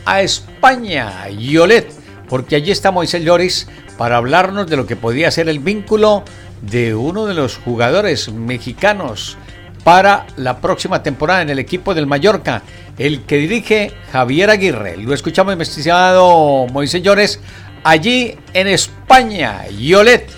a 0.04 0.22
España, 0.22 1.28
Yolet, 1.30 1.92
porque 2.28 2.56
allí 2.56 2.70
está 2.70 2.90
Moisés 2.90 3.24
Lloris 3.24 3.68
para 3.98 4.16
hablarnos 4.16 4.68
de 4.68 4.76
lo 4.76 4.86
que 4.86 4.96
podría 4.96 5.30
ser 5.30 5.48
el 5.48 5.58
vínculo 5.58 6.24
de 6.60 6.94
uno 6.94 7.26
de 7.26 7.34
los 7.34 7.56
jugadores 7.56 8.32
mexicanos 8.32 9.36
para 9.84 10.26
la 10.36 10.60
próxima 10.60 11.02
temporada 11.02 11.42
en 11.42 11.50
el 11.50 11.58
equipo 11.58 11.92
del 11.92 12.06
Mallorca, 12.06 12.62
el 12.98 13.22
que 13.22 13.36
dirige 13.36 13.92
Javier 14.12 14.50
Aguirre. 14.50 14.96
Lo 14.96 15.12
escuchamos, 15.12 15.52
investigado 15.52 16.66
Moisés 16.68 17.02
Llores, 17.02 17.40
allí 17.82 18.36
en 18.54 18.68
España. 18.68 19.66
Yolet. 19.68 20.30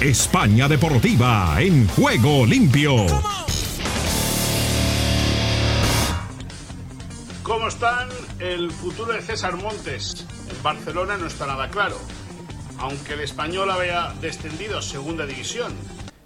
España 0.00 0.68
Deportiva 0.68 1.56
en 1.58 1.88
juego 1.88 2.44
limpio. 2.44 3.06
¿Cómo 7.64 7.72
están? 7.72 8.10
El 8.40 8.70
futuro 8.70 9.14
de 9.14 9.22
César 9.22 9.56
Montes 9.56 10.26
en 10.50 10.62
Barcelona 10.62 11.16
no 11.16 11.28
está 11.28 11.46
nada 11.46 11.70
claro. 11.70 11.96
Aunque 12.76 13.14
el 13.14 13.20
español 13.20 13.70
había 13.70 14.12
descendido 14.20 14.76
a 14.76 14.82
segunda 14.82 15.24
división 15.24 15.72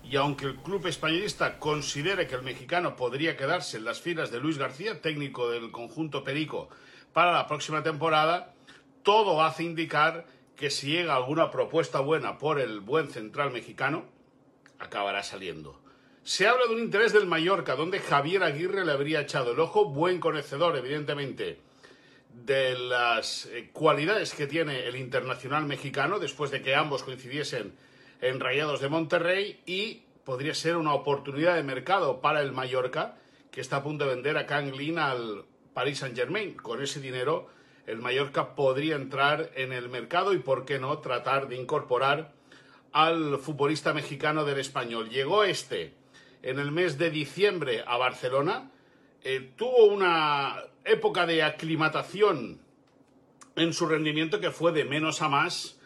y 0.02 0.16
aunque 0.16 0.46
el 0.46 0.56
club 0.56 0.84
españolista 0.88 1.60
considere 1.60 2.26
que 2.26 2.34
el 2.34 2.42
mexicano 2.42 2.96
podría 2.96 3.36
quedarse 3.36 3.76
en 3.76 3.84
las 3.84 4.00
filas 4.00 4.32
de 4.32 4.40
Luis 4.40 4.58
García, 4.58 5.00
técnico 5.00 5.48
del 5.48 5.70
conjunto 5.70 6.24
Perico, 6.24 6.70
para 7.12 7.30
la 7.30 7.46
próxima 7.46 7.84
temporada, 7.84 8.52
todo 9.04 9.40
hace 9.40 9.62
indicar 9.62 10.26
que 10.56 10.70
si 10.70 10.88
llega 10.88 11.14
alguna 11.14 11.52
propuesta 11.52 12.00
buena 12.00 12.38
por 12.38 12.58
el 12.58 12.80
buen 12.80 13.10
central 13.10 13.52
mexicano, 13.52 14.06
acabará 14.80 15.22
saliendo. 15.22 15.80
Se 16.24 16.46
habla 16.46 16.66
de 16.66 16.74
un 16.74 16.80
interés 16.80 17.12
del 17.12 17.26
Mallorca, 17.26 17.74
donde 17.74 18.00
Javier 18.00 18.42
Aguirre 18.42 18.84
le 18.84 18.92
habría 18.92 19.20
echado 19.20 19.52
el 19.52 19.60
ojo, 19.60 19.86
buen 19.86 20.20
conocedor, 20.20 20.76
evidentemente, 20.76 21.58
de 22.44 22.78
las 22.78 23.46
eh, 23.46 23.70
cualidades 23.72 24.34
que 24.34 24.46
tiene 24.46 24.86
el 24.86 24.96
internacional 24.96 25.64
mexicano, 25.64 26.18
después 26.18 26.50
de 26.50 26.62
que 26.62 26.74
ambos 26.74 27.02
coincidiesen 27.02 27.74
en 28.20 28.40
Rayados 28.40 28.80
de 28.80 28.88
Monterrey, 28.88 29.60
y 29.64 30.02
podría 30.24 30.54
ser 30.54 30.76
una 30.76 30.92
oportunidad 30.92 31.54
de 31.54 31.62
mercado 31.62 32.20
para 32.20 32.42
el 32.42 32.52
Mallorca, 32.52 33.16
que 33.50 33.62
está 33.62 33.76
a 33.76 33.82
punto 33.82 34.04
de 34.04 34.14
vender 34.14 34.36
a 34.36 34.46
Kang 34.46 34.74
Lin 34.74 34.98
al 34.98 35.46
Paris 35.72 36.00
Saint-Germain. 36.00 36.54
Con 36.54 36.82
ese 36.82 37.00
dinero, 37.00 37.48
el 37.86 37.98
Mallorca 37.98 38.54
podría 38.54 38.96
entrar 38.96 39.50
en 39.54 39.72
el 39.72 39.88
mercado 39.88 40.34
y, 40.34 40.38
por 40.38 40.66
qué 40.66 40.78
no, 40.78 40.98
tratar 40.98 41.48
de 41.48 41.56
incorporar 41.56 42.32
al 42.92 43.38
futbolista 43.38 43.94
mexicano 43.94 44.44
del 44.44 44.58
español. 44.58 45.08
Llegó 45.08 45.44
este 45.44 45.94
en 46.42 46.58
el 46.58 46.70
mes 46.70 46.98
de 46.98 47.10
diciembre 47.10 47.84
a 47.86 47.96
Barcelona, 47.96 48.70
eh, 49.22 49.52
tuvo 49.56 49.86
una 49.86 50.56
época 50.84 51.26
de 51.26 51.42
aclimatación 51.42 52.60
en 53.56 53.72
su 53.72 53.86
rendimiento 53.86 54.40
que 54.40 54.50
fue 54.50 54.72
de 54.72 54.84
menos 54.84 55.20
a 55.22 55.28
más, 55.28 55.80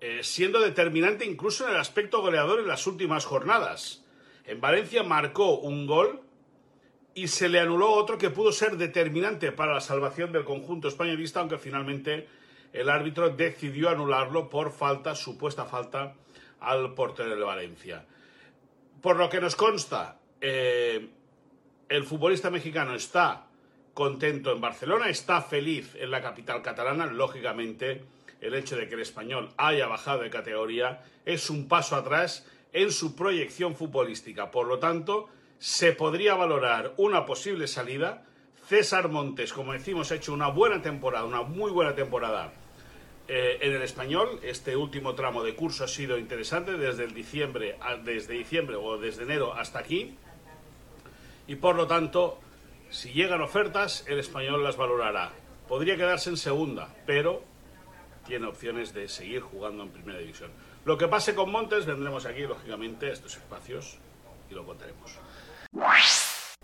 eh, 0.00 0.20
siendo 0.22 0.60
determinante 0.60 1.24
incluso 1.24 1.64
en 1.64 1.70
el 1.72 1.80
aspecto 1.80 2.20
goleador 2.20 2.60
en 2.60 2.68
las 2.68 2.86
últimas 2.86 3.24
jornadas. 3.24 4.04
En 4.44 4.60
Valencia 4.60 5.02
marcó 5.02 5.58
un 5.58 5.86
gol 5.86 6.22
y 7.14 7.28
se 7.28 7.48
le 7.48 7.58
anuló 7.58 7.90
otro 7.90 8.18
que 8.18 8.30
pudo 8.30 8.52
ser 8.52 8.76
determinante 8.76 9.50
para 9.50 9.74
la 9.74 9.80
salvación 9.80 10.32
del 10.32 10.44
conjunto 10.44 10.88
españolista, 10.88 11.40
aunque 11.40 11.58
finalmente 11.58 12.28
el 12.72 12.90
árbitro 12.90 13.30
decidió 13.30 13.88
anularlo 13.88 14.48
por 14.48 14.70
falta, 14.70 15.14
supuesta 15.14 15.64
falta, 15.64 16.14
al 16.60 16.94
portero 16.94 17.34
de 17.34 17.42
Valencia. 17.42 18.06
Por 19.00 19.16
lo 19.16 19.28
que 19.28 19.40
nos 19.40 19.54
consta, 19.54 20.18
eh, 20.40 21.08
el 21.88 22.04
futbolista 22.04 22.50
mexicano 22.50 22.94
está 22.94 23.46
contento 23.94 24.50
en 24.50 24.60
Barcelona, 24.60 25.08
está 25.08 25.40
feliz 25.40 25.94
en 25.94 26.10
la 26.10 26.20
capital 26.20 26.62
catalana, 26.62 27.06
lógicamente 27.06 28.04
el 28.40 28.54
hecho 28.54 28.76
de 28.76 28.88
que 28.88 28.94
el 28.94 29.00
español 29.00 29.50
haya 29.56 29.86
bajado 29.86 30.22
de 30.22 30.30
categoría 30.30 31.02
es 31.24 31.48
un 31.48 31.68
paso 31.68 31.96
atrás 31.96 32.46
en 32.72 32.90
su 32.90 33.14
proyección 33.14 33.76
futbolística. 33.76 34.50
Por 34.50 34.66
lo 34.66 34.78
tanto, 34.78 35.28
se 35.58 35.92
podría 35.92 36.34
valorar 36.34 36.94
una 36.96 37.24
posible 37.24 37.66
salida. 37.66 38.24
César 38.66 39.08
Montes, 39.08 39.52
como 39.52 39.72
decimos, 39.72 40.10
ha 40.10 40.16
hecho 40.16 40.32
una 40.32 40.48
buena 40.48 40.82
temporada, 40.82 41.24
una 41.24 41.42
muy 41.42 41.70
buena 41.70 41.94
temporada 41.94 42.52
eh, 43.28 43.58
en 43.60 43.74
el 43.74 43.82
español. 43.82 44.40
Este 44.42 44.76
último 44.76 45.14
tramo 45.14 45.44
de 45.44 45.54
curso 45.54 45.84
ha 45.84 45.88
sido 45.88 46.18
interesante 46.18 46.72
desde 46.72 47.06
diciembre, 47.06 47.78
desde 48.02 48.34
diciembre 48.34 48.76
o 48.76 48.98
desde 48.98 49.22
enero 49.22 49.54
hasta 49.54 49.78
aquí 49.78 50.16
y 51.48 51.56
por 51.56 51.76
lo 51.76 51.86
tanto, 51.86 52.38
si 52.90 53.10
llegan 53.10 53.40
ofertas, 53.40 54.04
el 54.06 54.18
español 54.18 54.62
las 54.62 54.76
valorará. 54.76 55.32
Podría 55.66 55.96
quedarse 55.96 56.28
en 56.28 56.36
segunda, 56.36 56.88
pero 57.06 57.42
tiene 58.26 58.46
opciones 58.46 58.92
de 58.92 59.08
seguir 59.08 59.40
jugando 59.40 59.82
en 59.82 59.88
primera 59.88 60.18
división. 60.18 60.50
Lo 60.84 60.98
que 60.98 61.08
pase 61.08 61.34
con 61.34 61.50
Montes, 61.50 61.86
vendremos 61.86 62.26
aquí, 62.26 62.42
lógicamente, 62.42 63.08
a 63.08 63.12
estos 63.14 63.36
espacios 63.36 63.96
y 64.50 64.54
lo 64.54 64.64
contaremos. 64.66 65.10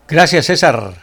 Gracias, 0.07 0.47
César. 0.47 0.95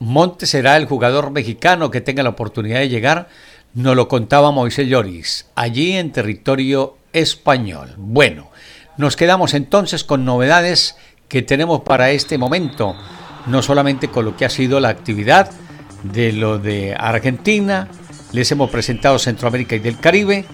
Montes 0.00 0.50
será 0.50 0.76
el 0.76 0.86
jugador 0.86 1.30
mexicano 1.30 1.92
que 1.92 2.00
tenga 2.00 2.24
la 2.24 2.30
oportunidad 2.30 2.80
de 2.80 2.88
llegar, 2.88 3.28
nos 3.74 3.96
lo 3.96 4.08
contaba 4.08 4.50
Moisés 4.50 4.88
Lloris, 4.88 5.46
allí 5.54 5.92
en 5.92 6.12
territorio 6.12 6.96
español. 7.12 7.94
Bueno, 7.96 8.50
nos 8.96 9.16
quedamos 9.16 9.54
entonces 9.54 10.04
con 10.04 10.24
novedades 10.24 10.96
que 11.28 11.42
tenemos 11.42 11.80
para 11.80 12.10
este 12.10 12.36
momento, 12.36 12.94
no 13.46 13.62
solamente 13.62 14.08
con 14.08 14.26
lo 14.26 14.36
que 14.36 14.44
ha 14.44 14.50
sido 14.50 14.80
la 14.80 14.90
actividad 14.90 15.50
de 16.02 16.32
lo 16.32 16.58
de 16.58 16.94
Argentina, 16.98 17.88
les 18.32 18.50
hemos 18.52 18.70
presentado 18.70 19.18
Centroamérica 19.18 19.76
y 19.76 19.78
del 19.78 19.98
Caribe, 19.98 20.44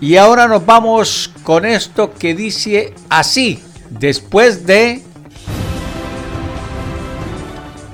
y 0.00 0.16
ahora 0.16 0.46
nos 0.46 0.64
vamos 0.64 1.30
con 1.42 1.64
esto 1.64 2.14
que 2.14 2.34
dice 2.34 2.94
así, 3.08 3.62
después 3.90 4.64
de... 4.66 5.02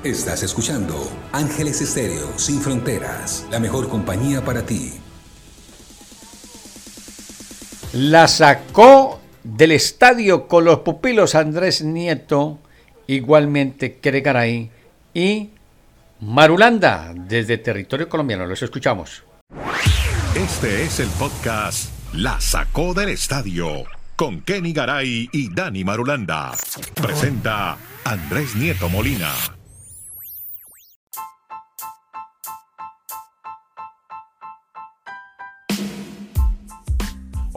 Estás 0.03 0.43
escuchando 0.43 1.09
Ángeles 1.35 1.81
Estéreo 1.81 2.39
Sin 2.39 2.61
Fronteras, 2.61 3.45
la 3.51 3.59
mejor 3.59 3.89
compañía 3.89 4.45
para 4.45 4.65
ti. 4.65 4.93
La 7.91 8.29
sacó 8.29 9.19
del 9.43 9.73
estadio 9.73 10.47
con 10.47 10.63
los 10.63 10.79
pupilos 10.79 11.35
Andrés 11.35 11.81
Nieto, 11.81 12.59
igualmente 13.07 13.97
Keregaray 13.97 14.71
y 15.13 15.49
Marulanda 16.21 17.11
desde 17.13 17.57
territorio 17.57 18.07
colombiano. 18.07 18.45
Los 18.45 18.61
escuchamos. 18.61 19.23
Este 20.35 20.83
es 20.83 21.01
el 21.01 21.09
podcast 21.19 21.89
La 22.13 22.39
Sacó 22.39 22.93
del 22.93 23.09
Estadio 23.09 23.83
con 24.15 24.39
Kenny 24.39 24.71
Garay 24.71 25.27
y 25.33 25.53
Dani 25.53 25.83
Marulanda. 25.83 26.53
Presenta 26.93 27.77
Andrés 28.05 28.55
Nieto 28.55 28.87
Molina. 28.87 29.33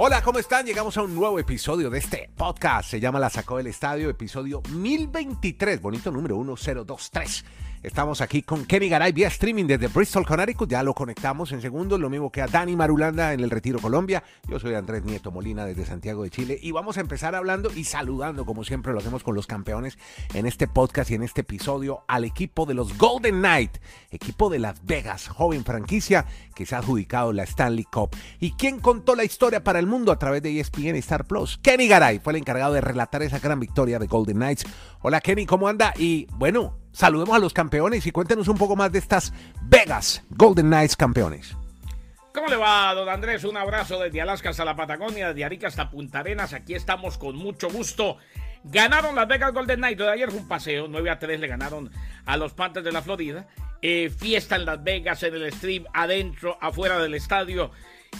Hola, 0.00 0.22
¿cómo 0.22 0.38
están? 0.38 0.64
Llegamos 0.64 0.96
a 0.96 1.02
un 1.02 1.12
nuevo 1.12 1.40
episodio 1.40 1.90
de 1.90 1.98
este 1.98 2.30
podcast. 2.36 2.88
Se 2.88 3.00
llama 3.00 3.18
La 3.18 3.30
Sacó 3.30 3.56
del 3.56 3.66
Estadio, 3.66 4.08
episodio 4.08 4.62
1023, 4.72 5.82
bonito 5.82 6.12
número 6.12 6.36
1023. 6.36 7.44
Estamos 7.80 8.20
aquí 8.20 8.42
con 8.42 8.64
Kenny 8.64 8.88
Garay 8.88 9.12
vía 9.12 9.28
streaming 9.28 9.66
desde 9.66 9.86
Bristol, 9.86 10.26
Connecticut. 10.26 10.68
Ya 10.68 10.82
lo 10.82 10.94
conectamos 10.94 11.52
en 11.52 11.60
segundos, 11.60 12.00
lo 12.00 12.10
mismo 12.10 12.32
que 12.32 12.42
a 12.42 12.48
Dani 12.48 12.74
Marulanda 12.74 13.32
en 13.32 13.38
el 13.38 13.50
Retiro 13.50 13.78
Colombia. 13.78 14.24
Yo 14.48 14.58
soy 14.58 14.74
Andrés 14.74 15.04
Nieto 15.04 15.30
Molina 15.30 15.64
desde 15.64 15.86
Santiago 15.86 16.24
de 16.24 16.30
Chile 16.30 16.58
y 16.60 16.72
vamos 16.72 16.98
a 16.98 17.02
empezar 17.02 17.36
hablando 17.36 17.70
y 17.72 17.84
saludando, 17.84 18.44
como 18.44 18.64
siempre 18.64 18.92
lo 18.92 18.98
hacemos 18.98 19.22
con 19.22 19.36
los 19.36 19.46
campeones 19.46 19.96
en 20.34 20.46
este 20.46 20.66
podcast 20.66 21.12
y 21.12 21.14
en 21.14 21.22
este 21.22 21.42
episodio, 21.42 22.02
al 22.08 22.24
equipo 22.24 22.66
de 22.66 22.74
los 22.74 22.98
Golden 22.98 23.38
Knight, 23.38 23.78
equipo 24.10 24.50
de 24.50 24.58
Las 24.58 24.84
Vegas, 24.84 25.28
joven 25.28 25.64
franquicia 25.64 26.26
que 26.56 26.66
se 26.66 26.74
ha 26.74 26.78
adjudicado 26.78 27.32
la 27.32 27.44
Stanley 27.44 27.84
Cup. 27.84 28.10
¿Y 28.40 28.52
quién 28.52 28.80
contó 28.80 29.14
la 29.14 29.24
historia 29.24 29.62
para 29.62 29.78
el 29.78 29.86
mundo 29.86 30.10
a 30.10 30.18
través 30.18 30.42
de 30.42 30.58
ESPN 30.58 30.96
y 30.96 30.98
Star 30.98 31.26
Plus? 31.26 31.58
Kenny 31.62 31.86
Garay 31.86 32.18
fue 32.18 32.32
el 32.32 32.38
encargado 32.38 32.72
de 32.72 32.80
relatar 32.80 33.22
esa 33.22 33.38
gran 33.38 33.60
victoria 33.60 34.00
de 34.00 34.08
Golden 34.08 34.38
Knights. 34.38 34.64
Hola 35.00 35.20
Kenny, 35.20 35.46
¿cómo 35.46 35.68
anda? 35.68 35.94
Y 35.96 36.26
bueno, 36.32 36.76
saludemos 36.98 37.36
a 37.36 37.38
los 37.38 37.54
campeones 37.54 38.04
y 38.08 38.10
cuéntenos 38.10 38.48
un 38.48 38.58
poco 38.58 38.74
más 38.74 38.90
de 38.90 38.98
estas 38.98 39.32
Vegas 39.62 40.24
Golden 40.30 40.66
Knights 40.66 40.96
campeones. 40.96 41.56
¿Cómo 42.34 42.48
le 42.48 42.56
va, 42.56 42.92
don 42.92 43.08
Andrés? 43.08 43.44
Un 43.44 43.56
abrazo 43.56 44.00
desde 44.00 44.20
Alaska 44.20 44.50
hasta 44.50 44.64
la 44.64 44.74
Patagonia, 44.74 45.28
desde 45.28 45.44
Arica 45.44 45.68
hasta 45.68 45.90
Punta 45.90 46.18
Arenas. 46.18 46.52
Aquí 46.54 46.74
estamos 46.74 47.16
con 47.16 47.36
mucho 47.36 47.70
gusto. 47.70 48.16
Ganaron 48.64 49.14
las 49.14 49.28
Vegas 49.28 49.54
Golden 49.54 49.78
Knights. 49.78 49.98
De 49.98 50.10
ayer 50.10 50.28
fue 50.28 50.40
un 50.40 50.48
paseo. 50.48 50.88
9 50.88 51.08
a 51.10 51.20
3 51.20 51.38
le 51.38 51.46
ganaron 51.46 51.88
a 52.26 52.36
los 52.36 52.52
Panthers 52.54 52.84
de 52.84 52.90
la 52.90 53.02
Florida. 53.02 53.46
Eh, 53.80 54.10
fiesta 54.10 54.56
en 54.56 54.64
Las 54.64 54.82
Vegas, 54.82 55.22
en 55.22 55.36
el 55.36 55.52
stream, 55.52 55.84
adentro, 55.94 56.58
afuera 56.60 56.98
del 56.98 57.14
estadio. 57.14 57.70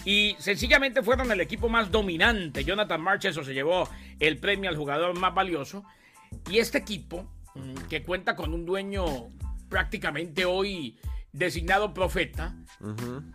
Y 0.05 0.37
sencillamente 0.39 1.03
fueron 1.03 1.29
el 1.33 1.41
equipo 1.41 1.67
más 1.67 1.91
dominante. 1.91 2.63
Jonathan 2.63 3.01
Marcheso 3.01 3.43
se 3.43 3.53
llevó 3.53 3.89
el 4.21 4.37
premio 4.37 4.69
al 4.69 4.77
jugador 4.77 5.19
más 5.19 5.35
valioso. 5.35 5.83
Y 6.49 6.59
este 6.59 6.77
equipo, 6.77 7.27
que 7.89 8.03
cuenta 8.03 8.35
con 8.35 8.53
un 8.53 8.65
dueño 8.65 9.05
prácticamente 9.69 10.45
hoy 10.45 10.97
designado 11.31 11.93
profeta, 11.93 12.55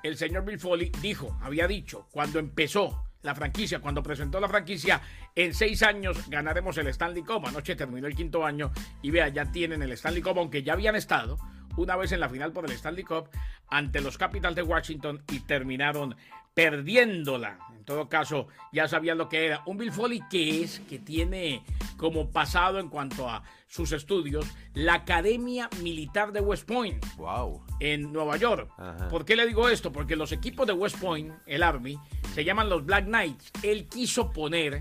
el 0.03 0.17
señor 0.17 0.45
Bill 0.45 0.59
Foley 0.59 0.91
dijo, 1.01 1.39
había 1.43 1.67
dicho, 1.67 2.09
cuando 2.11 2.39
empezó 2.39 3.05
la 3.23 3.35
franquicia, 3.35 3.81
cuando 3.81 4.03
presentó 4.03 4.39
la 4.39 4.49
franquicia, 4.49 5.01
en 5.35 5.55
seis 5.55 5.83
años 5.83 6.29
ganaremos 6.29 6.77
el 6.79 6.89
Stanley 6.89 7.23
Cup. 7.23 7.47
Anoche 7.47 7.75
terminó 7.75 8.07
el 8.07 8.15
quinto 8.15 8.45
año 8.45 8.71
y 9.03 9.11
vea, 9.11 9.29
ya 9.29 9.51
tienen 9.51 9.83
el 9.83 9.93
Stanley 9.93 10.23
Cup, 10.23 10.39
aunque 10.39 10.63
ya 10.63 10.75
habían 10.75 10.95
estado 10.95 11.39
una 11.77 11.97
vez 11.97 12.13
en 12.13 12.21
la 12.21 12.29
final 12.29 12.53
por 12.53 12.67
el 12.67 12.73
Stanley 12.73 13.05
Cup 13.05 13.29
ante 13.69 14.01
los 14.01 14.19
Capitals 14.19 14.55
de 14.55 14.63
Washington 14.63 15.23
y 15.33 15.41
terminaron 15.41 16.15
perdiéndola. 16.53 17.59
En 17.75 17.85
todo 17.85 18.09
caso, 18.09 18.47
ya 18.73 18.87
sabían 18.87 19.19
lo 19.19 19.29
que 19.29 19.47
era. 19.47 19.63
Un 19.67 19.79
Bill 19.79 19.93
Foley 19.93 20.21
que 20.31 20.63
es, 20.63 20.81
que 20.81 20.99
tiene 20.99 21.65
como 21.97 22.31
pasado 22.31 22.79
en 22.79 22.89
cuanto 22.89 23.29
a 23.29 23.43
sus 23.75 23.91
estudios, 23.91 24.47
la 24.73 24.95
Academia 24.95 25.69
Militar 25.83 26.31
de 26.31 26.41
West 26.41 26.65
Point. 26.65 27.05
Wow. 27.17 27.61
En 27.81 28.13
Nueva 28.13 28.37
York. 28.37 28.71
¿Por 29.11 29.25
qué 29.25 29.35
le 29.35 29.49
digo 29.49 29.69
esto? 29.69 29.91
Porque 29.91 30.15
los 30.15 30.31
equipos 30.31 30.65
de 30.65 30.73
West 30.73 31.01
Point, 31.01 31.35
el 31.47 31.65
Army, 31.65 31.99
se 32.35 32.45
llaman 32.45 32.69
los 32.69 32.87
Black 32.87 33.07
Knights. 33.07 33.51
Él 33.65 33.89
quiso 33.89 34.33
poner 34.33 34.81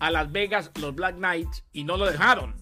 a 0.00 0.10
Las 0.10 0.32
Vegas 0.32 0.72
los 0.80 0.92
Black 0.96 1.14
Knights 1.14 1.64
y 1.72 1.84
no 1.84 1.96
lo 1.96 2.06
dejaron. 2.06 2.56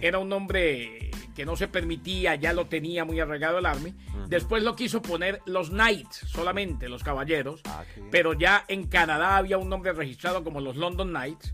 Era 0.00 0.18
un 0.18 0.30
nombre 0.30 1.10
que 1.36 1.44
no 1.44 1.56
se 1.56 1.68
permitía, 1.68 2.34
ya 2.36 2.54
lo 2.54 2.66
tenía 2.66 3.04
muy 3.04 3.20
arraigado 3.20 3.58
el 3.58 3.66
Army. 3.66 3.94
Después 4.28 4.62
lo 4.62 4.76
quiso 4.76 5.02
poner 5.02 5.42
los 5.44 5.68
Knights, 5.68 6.24
solamente 6.26 6.88
los 6.88 7.04
caballeros. 7.04 7.60
Ah, 7.66 7.84
pero 8.10 8.32
ya 8.32 8.64
en 8.66 8.86
Canadá 8.86 9.36
había 9.36 9.58
un 9.58 9.68
nombre 9.68 9.92
registrado 9.92 10.42
como 10.42 10.62
los 10.62 10.76
London 10.76 11.10
Knights. 11.10 11.52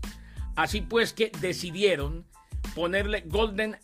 Así 0.55 0.79
pues 0.79 1.11
que 1.11 1.29
decidieron 1.41 2.25
ponerle 2.77 3.23
Golden 3.25 3.75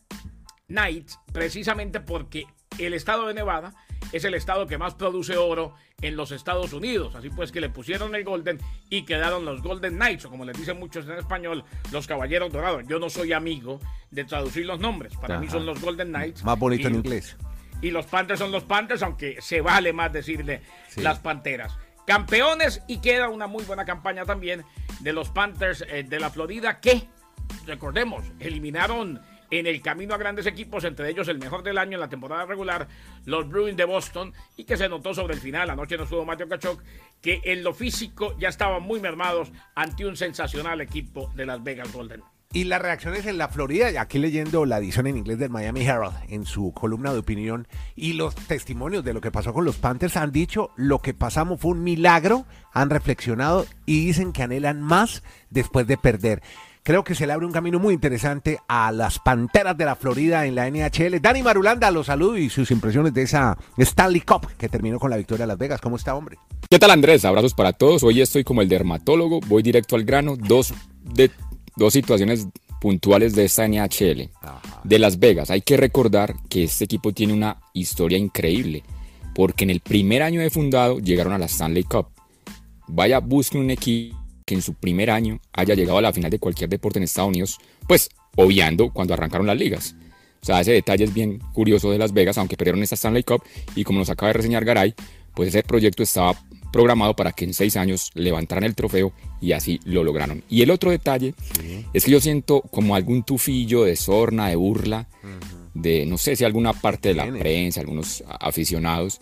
Knights 0.68 1.20
precisamente 1.32 2.00
porque 2.00 2.46
el 2.78 2.94
estado 2.94 3.26
de 3.28 3.34
Nevada 3.34 3.74
es 4.12 4.24
el 4.24 4.36
estado 4.36 4.68
que 4.68 4.78
más 4.78 4.94
produce 4.94 5.36
oro 5.36 5.74
en 6.02 6.16
los 6.16 6.32
Estados 6.32 6.74
Unidos. 6.74 7.16
Así 7.16 7.32
pues 7.32 7.52
que 7.52 7.60
le 7.60 7.70
pusieron 7.70 8.14
el 8.14 8.24
Golden 8.24 8.60
y 8.92 9.04
quedaron 9.04 9.46
los 9.46 9.64
Golden 9.64 9.96
Knights, 9.96 10.26
o 10.26 10.30
como 10.30 10.46
les 10.46 10.56
dicen 10.56 10.78
muchos 10.78 11.08
en 11.08 11.14
español, 11.14 11.64
los 11.92 12.06
Caballeros 12.06 12.54
Dorados. 12.54 12.84
Yo 12.88 13.00
no 13.00 13.10
soy 13.10 13.34
amigo 13.34 13.80
de 14.12 14.26
traducir 14.26 14.68
los 14.68 14.80
nombres. 14.80 15.16
Para 15.18 15.40
mí 15.40 15.50
son 15.50 15.66
los 15.66 15.82
Golden 15.82 16.10
Knights. 16.10 16.44
Más 16.44 16.60
bonito 16.60 16.84
Y- 16.84 16.92
en 16.92 16.96
inglés. 16.96 17.36
Y 17.82 17.90
los 17.90 18.06
Panthers 18.06 18.40
son 18.40 18.52
los 18.52 18.64
Panthers, 18.64 19.02
aunque 19.02 19.42
se 19.42 19.62
vale 19.62 19.92
más 19.92 20.14
decirle 20.14 20.62
Sí. 20.90 21.02
las 21.02 21.18
Panteras. 21.20 21.76
Campeones 22.06 22.84
y 22.88 23.00
queda 23.00 23.30
una 23.30 23.48
muy 23.48 23.64
buena 23.64 23.86
campaña 23.86 24.24
también 24.26 24.64
de 25.00 25.14
los 25.14 25.30
Panthers 25.30 25.84
eh, 25.90 26.04
de 26.04 26.20
la 26.20 26.30
Florida 26.30 26.80
que, 26.80 27.08
recordemos, 27.66 28.24
eliminaron 28.40 29.22
en 29.60 29.68
el 29.68 29.82
camino 29.82 30.16
a 30.16 30.18
grandes 30.18 30.48
equipos, 30.48 30.84
entre 30.84 31.10
ellos 31.10 31.28
el 31.28 31.38
mejor 31.38 31.64
del 31.64 31.78
año 31.78 31.94
en 31.94 32.00
la 32.00 32.10
temporada 32.10 32.46
regular, 32.46 32.88
los 33.26 33.48
Bruins 33.48 33.78
de 33.78 33.86
Boston, 33.86 34.34
y 34.58 34.64
que 34.64 34.78
se 34.78 34.90
notó 34.90 35.14
sobre 35.14 35.36
el 35.36 35.40
final, 35.40 35.70
anoche 35.70 35.98
no 35.98 36.04
estuvo 36.04 36.26
Mateo 36.26 36.50
Kachuk, 36.50 36.82
que 37.22 37.42
en 37.44 37.64
lo 37.64 37.74
físico 37.74 38.36
ya 38.40 38.50
estaban 38.50 38.82
muy 38.82 39.00
mermados 39.00 39.52
ante 39.76 40.06
un 40.06 40.18
sensacional 40.18 40.82
equipo 40.82 41.32
de 41.36 41.46
Las 41.46 41.64
Vegas 41.64 41.92
Golden. 41.94 42.24
Y 42.56 42.66
las 42.66 42.84
reacciones 42.84 43.26
en 43.26 43.40
la 43.40 43.48
Florida, 43.48 44.00
aquí 44.00 44.20
leyendo 44.20 44.66
la 44.68 44.78
edición 44.78 45.08
en 45.08 45.18
inglés 45.18 45.40
del 45.40 45.50
Miami 45.50 45.82
Herald 45.82 46.14
en 46.30 46.46
su 46.46 46.72
columna 46.72 47.12
de 47.12 47.18
opinión 47.18 47.68
y 47.96 48.14
los 48.14 48.36
testimonios 48.36 49.04
de 49.04 49.14
lo 49.14 49.22
que 49.22 49.32
pasó 49.32 49.54
con 49.54 49.66
los 49.66 49.78
Panthers 49.78 50.18
han 50.18 50.32
dicho 50.32 50.70
lo 50.76 51.00
que 51.00 51.16
pasamos 51.16 51.60
fue 51.60 51.72
un 51.72 51.84
milagro, 51.84 52.46
han 52.72 52.92
reflexionado 52.92 53.66
y 53.88 54.06
dicen 54.06 54.34
que 54.34 54.44
anhelan 54.44 54.84
más 54.84 55.24
después 55.50 55.88
de 55.88 55.98
perder. 55.98 56.44
Creo 56.86 57.06
que 57.06 57.16
se 57.16 57.26
le 57.26 57.32
abre 57.32 57.46
un 57.46 57.54
camino 57.54 57.80
muy 57.80 57.94
interesante 57.94 58.60
a 58.68 58.92
las 58.92 59.18
Panteras 59.18 59.78
de 59.78 59.86
la 59.86 59.96
Florida 59.96 60.46
en 60.46 60.56
la 60.56 60.70
NHL. 60.70 61.22
Dani 61.22 61.42
Marulanda, 61.42 61.90
los 61.92 62.08
saludo 62.08 62.38
y 62.38 62.50
sus 62.50 62.72
impresiones 62.72 63.14
de 63.14 63.22
esa 63.22 63.58
Stanley 63.78 64.20
Cup 64.20 64.48
que 64.58 64.68
terminó 64.68 65.00
con 65.00 65.10
la 65.10 65.16
victoria 65.16 65.44
de 65.44 65.48
Las 65.48 65.58
Vegas. 65.58 65.80
¿Cómo 65.80 65.96
está, 65.96 66.14
hombre? 66.14 66.38
¿Qué 66.70 66.80
tal 66.80 66.92
Andrés? 66.92 67.24
Abrazos 67.24 67.54
para 67.54 67.72
todos. 67.72 68.04
Hoy 68.04 68.20
estoy 68.20 68.44
como 68.44 68.62
el 68.62 68.68
dermatólogo, 68.68 69.40
voy 69.48 69.64
directo 69.64 69.96
al 69.96 70.04
grano. 70.04 70.36
Dos, 70.36 70.74
de, 71.16 71.32
dos 71.78 71.94
situaciones 71.94 72.48
puntuales 72.82 73.34
de 73.34 73.46
esta 73.46 73.66
NHL. 73.66 74.30
De 74.84 75.00
Las 75.00 75.20
Vegas. 75.20 75.52
Hay 75.52 75.62
que 75.62 75.78
recordar 75.78 76.36
que 76.50 76.66
este 76.66 76.84
equipo 76.84 77.14
tiene 77.14 77.32
una 77.32 77.62
historia 77.72 78.18
increíble. 78.18 78.84
Porque 79.34 79.64
en 79.64 79.70
el 79.70 79.80
primer 79.80 80.22
año 80.22 80.42
de 80.42 80.50
fundado 80.50 81.00
llegaron 81.00 81.32
a 81.32 81.38
la 81.38 81.46
Stanley 81.46 81.86
Cup. 81.86 82.08
Vaya, 82.90 83.20
busquen 83.20 83.62
un 83.62 83.72
equipo 83.72 84.23
que 84.46 84.56
en 84.56 84.62
su 84.62 84.74
primer 84.74 85.10
año 85.10 85.40
haya 85.54 85.76
llegado 85.76 85.98
a 85.98 86.02
la 86.02 86.14
final 86.14 86.32
de 86.32 86.40
cualquier 86.40 86.70
deporte 86.70 87.00
en 87.00 87.04
Estados 87.04 87.30
Unidos. 87.30 87.60
Pues 87.88 88.10
obviando 88.36 88.92
cuando 88.92 89.14
arrancaron 89.14 89.48
las 89.48 89.58
ligas. 89.58 89.96
O 90.42 90.46
sea, 90.46 90.60
ese 90.60 90.74
detalle 90.74 91.06
es 91.06 91.14
bien 91.14 91.40
curioso 91.54 91.90
de 91.90 91.98
Las 91.98 92.14
Vegas, 92.14 92.38
aunque 92.38 92.58
perdieron 92.58 92.84
esta 92.84 92.96
Stanley 92.96 93.24
Cup. 93.24 93.44
Y 93.76 93.84
como 93.84 94.00
nos 94.00 94.10
acaba 94.10 94.28
de 94.28 94.34
reseñar 94.34 94.66
Garay, 94.66 94.94
pues 95.34 95.50
ese 95.50 95.64
proyecto 95.64 96.04
estaba 96.04 96.38
programado 96.72 97.16
para 97.16 97.32
que 97.32 97.46
en 97.46 97.54
seis 97.54 97.78
años 97.78 98.12
levantaran 98.16 98.64
el 98.64 98.76
trofeo 98.76 99.14
y 99.40 99.54
así 99.54 99.80
lo 99.86 100.04
lograron. 100.04 100.44
Y 100.50 100.64
el 100.64 100.72
otro 100.72 100.92
detalle 100.92 101.36
es 101.94 102.04
que 102.04 102.12
yo 102.12 102.20
siento 102.20 102.62
como 102.62 102.96
algún 102.96 103.24
tufillo 103.24 103.84
de 103.84 103.96
sorna, 103.96 104.50
de 104.50 104.56
burla, 104.56 105.08
de 105.74 106.06
no 106.06 106.18
sé 106.18 106.36
si 106.36 106.44
alguna 106.44 106.74
parte 106.74 107.10
de 107.10 107.16
la 107.16 107.26
prensa, 107.40 107.82
algunos 107.82 108.24
aficionados, 108.40 109.20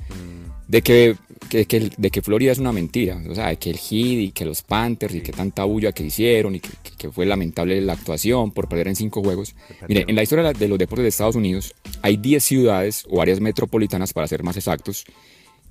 de 0.67 0.81
que, 0.81 1.15
que- 1.49 1.65
que- 1.65 1.91
de 1.97 2.09
que 2.11 2.21
Florida 2.21 2.51
es 2.51 2.57
una 2.59 2.71
mentira, 2.71 3.21
o 3.29 3.35
sea, 3.35 3.47
de 3.49 3.57
que 3.57 3.69
el 3.71 3.77
Heat 3.77 4.19
y 4.19 4.31
que 4.31 4.45
los 4.45 4.61
Panthers 4.61 5.15
y 5.15 5.21
que 5.21 5.31
tanta 5.31 5.63
bulla 5.63 5.91
que 5.91 6.03
hicieron 6.03 6.55
y 6.55 6.59
que, 6.59 6.69
que- 6.97 7.09
fue 7.11 7.25
lamentable 7.25 7.79
la 7.81 7.93
actuación 7.93 8.51
por 8.51 8.67
perder 8.69 8.87
en 8.89 8.95
cinco 8.95 9.21
juegos. 9.23 9.55
Mire, 9.87 10.05
en 10.07 10.15
la 10.15 10.23
historia 10.23 10.53
de 10.53 10.67
los 10.67 10.77
deportes 10.77 11.03
de 11.03 11.09
Estados 11.09 11.35
Unidos 11.35 11.73
hay 12.01 12.17
10 12.17 12.43
ciudades 12.43 13.05
o 13.09 13.21
áreas 13.21 13.39
metropolitanas, 13.39 14.13
para 14.13 14.27
ser 14.27 14.43
más 14.43 14.55
exactos, 14.57 15.05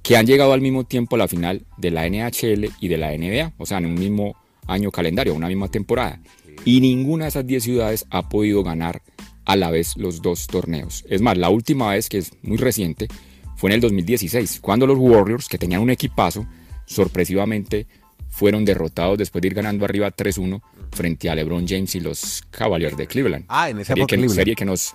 que 0.02 0.16
han 0.16 0.26
llegado 0.26 0.52
al 0.54 0.60
mismo 0.60 0.84
tiempo 0.84 1.16
a 1.16 1.18
la 1.18 1.28
final 1.28 1.62
de 1.76 1.90
la 1.90 2.06
NHL 2.08 2.70
y 2.80 2.88
de 2.88 2.96
la 2.98 3.12
NBA, 3.12 3.52
o 3.58 3.66
sea, 3.66 3.78
en 3.78 3.86
un 3.86 3.94
mismo 3.94 4.34
año 4.66 4.90
calendario, 4.90 5.34
una 5.34 5.48
misma 5.48 5.68
temporada. 5.68 6.20
Y 6.64 6.80
ninguna 6.80 7.24
de 7.24 7.28
esas 7.30 7.46
10 7.46 7.62
ciudades 7.64 8.06
ha 8.10 8.28
podido 8.28 8.62
ganar 8.62 9.02
a 9.50 9.56
la 9.56 9.70
vez 9.70 9.96
los 9.96 10.22
dos 10.22 10.46
torneos. 10.46 11.04
Es 11.08 11.20
más, 11.20 11.36
la 11.36 11.50
última 11.50 11.90
vez, 11.90 12.08
que 12.08 12.18
es 12.18 12.32
muy 12.42 12.56
reciente, 12.56 13.08
fue 13.56 13.70
en 13.70 13.74
el 13.74 13.80
2016, 13.80 14.60
cuando 14.60 14.86
los 14.86 14.98
Warriors, 14.98 15.48
que 15.48 15.58
tenían 15.58 15.82
un 15.82 15.90
equipazo, 15.90 16.46
sorpresivamente 16.86 17.86
fueron 18.28 18.64
derrotados 18.64 19.18
después 19.18 19.42
de 19.42 19.48
ir 19.48 19.54
ganando 19.54 19.84
arriba 19.84 20.14
3-1 20.14 20.62
frente 20.92 21.28
a 21.28 21.34
LeBron 21.34 21.66
James 21.66 21.94
y 21.96 22.00
los 22.00 22.42
Cavaliers 22.50 22.96
de 22.96 23.06
Cleveland. 23.08 23.44
Ah, 23.48 23.68
en 23.70 23.80
esa 23.80 23.94
serie 23.94 24.54
que 24.54 24.64
nos 24.64 24.94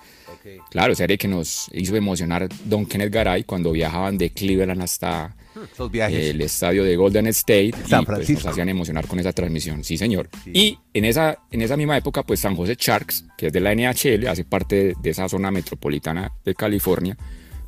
Claro, 0.70 0.94
serie 0.94 1.18
que 1.18 1.28
nos 1.28 1.68
hizo 1.72 1.96
emocionar 1.96 2.48
Don 2.64 2.86
Kenneth 2.86 3.12
Garay 3.12 3.44
cuando 3.44 3.72
viajaban 3.72 4.16
de 4.16 4.30
Cleveland 4.30 4.80
hasta 4.80 5.34
Esos 5.72 5.90
viajes. 5.90 6.30
el 6.30 6.40
estadio 6.40 6.84
de 6.84 6.96
Golden 6.96 7.26
State 7.28 7.72
San 7.86 8.02
y 8.02 8.06
pues, 8.06 8.16
Francisco. 8.16 8.44
nos 8.44 8.52
hacían 8.52 8.68
emocionar 8.68 9.06
con 9.06 9.18
esa 9.18 9.32
transmisión, 9.32 9.84
sí 9.84 9.96
señor. 9.96 10.28
Y 10.46 10.78
en 10.92 11.04
esa, 11.04 11.38
en 11.50 11.62
esa 11.62 11.76
misma 11.76 11.96
época, 11.96 12.22
pues 12.22 12.40
San 12.40 12.56
José 12.56 12.76
Sharks, 12.78 13.24
que 13.36 13.48
es 13.48 13.52
de 13.52 13.60
la 13.60 13.74
NHL, 13.74 14.26
hace 14.28 14.44
parte 14.44 14.76
de, 14.76 14.94
de 15.00 15.10
esa 15.10 15.28
zona 15.28 15.50
metropolitana 15.50 16.32
de 16.44 16.54
California, 16.54 17.16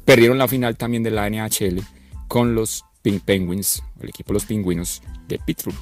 perdieron 0.05 0.39
la 0.39 0.49
final 0.49 0.76
también 0.76 1.03
de 1.03 1.11
la 1.11 1.28
NHL 1.28 1.80
con 2.28 2.55
los 2.55 2.84
Pink 3.03 3.22
Penguins, 3.22 3.82
el 4.01 4.11
equipo 4.11 4.28
de 4.28 4.34
los 4.34 4.45
pingüinos 4.45 5.03
de 5.26 5.39
Pittsburgh. 5.39 5.76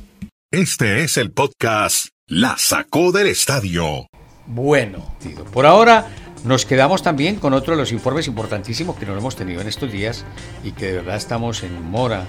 Este 0.50 1.02
es 1.02 1.16
el 1.16 1.32
podcast 1.32 2.08
La 2.28 2.56
Sacó 2.56 3.10
del 3.12 3.26
Estadio. 3.26 4.06
Bueno, 4.46 5.16
tío, 5.20 5.44
por 5.46 5.66
ahora 5.66 6.06
nos 6.46 6.64
quedamos 6.64 7.02
también 7.02 7.36
con 7.36 7.52
otro 7.52 7.74
de 7.74 7.80
los 7.80 7.92
informes 7.92 8.28
importantísimos 8.28 8.96
que 8.96 9.04
nos 9.04 9.18
hemos 9.18 9.36
tenido 9.36 9.60
en 9.60 9.68
estos 9.68 9.90
días 9.90 10.24
y 10.62 10.72
que 10.72 10.86
de 10.86 10.92
verdad 10.94 11.16
estamos 11.16 11.62
en 11.62 11.82
mora 11.84 12.24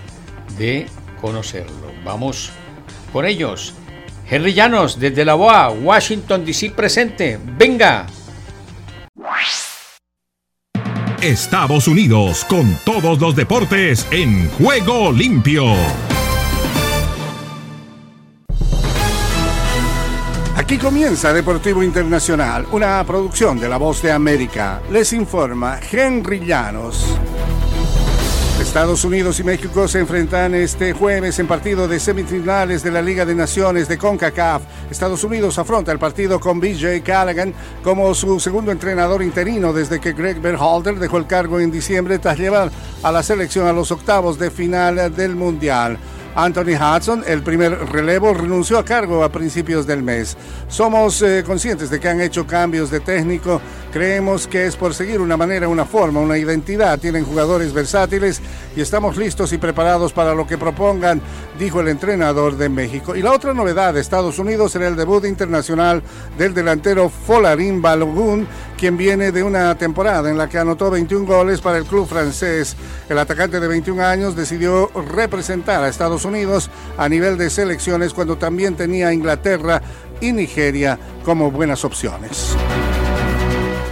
de 0.58 0.88
conocerlo. 1.22 1.92
Vamos 2.04 2.52
con 3.14 3.26
ellos. 3.26 3.74
Henry 4.30 4.54
Llanos, 4.54 5.00
desde 5.00 5.24
la 5.24 5.36
BOA, 5.36 5.70
Washington 5.70 6.44
DC 6.46 6.72
presente. 6.72 7.40
Venga. 7.58 8.08
Estados 11.22 11.88
Unidos 11.88 12.46
con 12.46 12.78
todos 12.86 13.20
los 13.20 13.36
deportes 13.36 14.06
en 14.12 14.50
juego 14.52 15.12
limpio. 15.12 15.74
Aquí 20.68 20.78
comienza 20.78 21.32
Deportivo 21.32 21.82
Internacional, 21.82 22.68
una 22.74 23.02
producción 23.06 23.58
de 23.58 23.70
La 23.70 23.78
Voz 23.78 24.02
de 24.02 24.12
América. 24.12 24.82
Les 24.92 25.14
informa 25.14 25.80
Henry 25.80 26.42
Llanos. 26.42 27.06
Estados 28.60 29.06
Unidos 29.06 29.40
y 29.40 29.46
México 29.46 29.88
se 29.88 30.00
enfrentan 30.00 30.54
este 30.56 30.92
jueves 30.92 31.40
en 31.40 31.48
partido 31.48 31.88
de 31.88 32.02
semifinales 32.02 32.84
de 32.84 32.92
la 32.92 33.02
Liga 33.02 33.24
de 33.24 33.34
Naciones 33.34 33.88
de 33.88 33.98
CONCACAF. 33.98 34.62
Estados 34.92 35.24
Unidos 35.24 35.58
afronta 35.58 35.94
el 35.94 36.00
partido 36.00 36.38
con 36.38 36.60
BJ 36.60 37.02
Callaghan 37.02 37.54
como 37.82 38.14
su 38.14 38.38
segundo 38.42 38.70
entrenador 38.70 39.24
interino 39.24 39.72
desde 39.72 40.02
que 40.02 40.12
Greg 40.12 40.42
Berhalter 40.42 41.00
dejó 41.00 41.16
el 41.16 41.28
cargo 41.28 41.62
en 41.62 41.72
diciembre 41.72 42.20
tras 42.20 42.38
llevar 42.38 42.72
a 43.04 43.12
la 43.14 43.24
selección 43.24 43.68
a 43.68 43.72
los 43.72 43.90
octavos 43.94 44.38
de 44.38 44.52
final 44.52 45.16
del 45.16 45.38
Mundial. 45.38 45.98
Anthony 46.38 46.78
Hudson, 46.78 47.24
el 47.26 47.42
primer 47.42 47.74
relevo, 47.90 48.32
renunció 48.32 48.78
a 48.78 48.86
cargo 48.86 49.24
a 49.24 49.32
principios 49.32 49.88
del 49.88 50.04
mes. 50.04 50.38
Somos 50.68 51.20
eh, 51.24 51.44
conscientes 51.44 51.90
de 51.90 52.00
que 52.00 52.10
han 52.10 52.22
hecho 52.22 52.46
cambios 52.46 52.92
de 52.92 53.00
técnico. 53.00 53.60
Creemos 53.92 54.46
que 54.46 54.68
es 54.68 54.76
por 54.76 54.94
seguir 54.94 55.20
una 55.20 55.36
manera, 55.36 55.68
una 55.68 55.84
forma, 55.84 56.20
una 56.20 56.38
identidad. 56.38 57.00
Tienen 57.00 57.26
jugadores 57.26 57.74
versátiles 57.74 58.40
y 58.76 58.82
estamos 58.82 59.18
listos 59.18 59.52
y 59.52 59.58
preparados 59.58 60.14
para 60.14 60.36
lo 60.36 60.46
que 60.46 60.60
propongan, 60.60 61.20
dijo 61.58 61.82
el 61.82 61.88
entrenador 61.88 62.56
de 62.56 62.70
México. 62.70 63.16
Y 63.16 63.24
la 63.24 63.32
otra 63.32 63.56
novedad 63.56 63.96
de 63.96 64.02
Estados 64.02 64.38
Unidos 64.38 64.74
será 64.74 64.88
el 64.90 64.96
debut 64.96 65.26
internacional 65.26 66.04
del 66.38 66.54
delantero 66.54 67.10
Folarín 67.10 67.82
Balogun, 67.82 68.48
quien 68.78 68.96
viene 68.96 69.32
de 69.32 69.44
una 69.44 69.76
temporada 69.76 70.30
en 70.30 70.38
la 70.38 70.48
que 70.48 70.60
anotó 70.60 70.92
21 70.92 71.26
goles 71.26 71.62
para 71.62 71.78
el 71.80 71.86
club 71.86 72.08
francés. 72.08 72.76
El 73.10 73.18
atacante 73.18 73.60
de 73.60 73.68
21 73.68 74.06
años 74.06 74.36
decidió 74.36 74.90
representar 75.12 75.84
a 75.84 75.90
Estados 75.90 76.24
Unidos 76.26 76.70
a 76.98 77.10
nivel 77.10 77.38
de 77.38 77.50
selecciones 77.50 78.14
cuando 78.14 78.38
también 78.38 78.76
tenía 78.76 79.12
Inglaterra 79.12 79.82
y 80.22 80.32
Nigeria 80.32 81.00
como 81.26 81.52
buenas 81.52 81.84
opciones. 81.84 82.56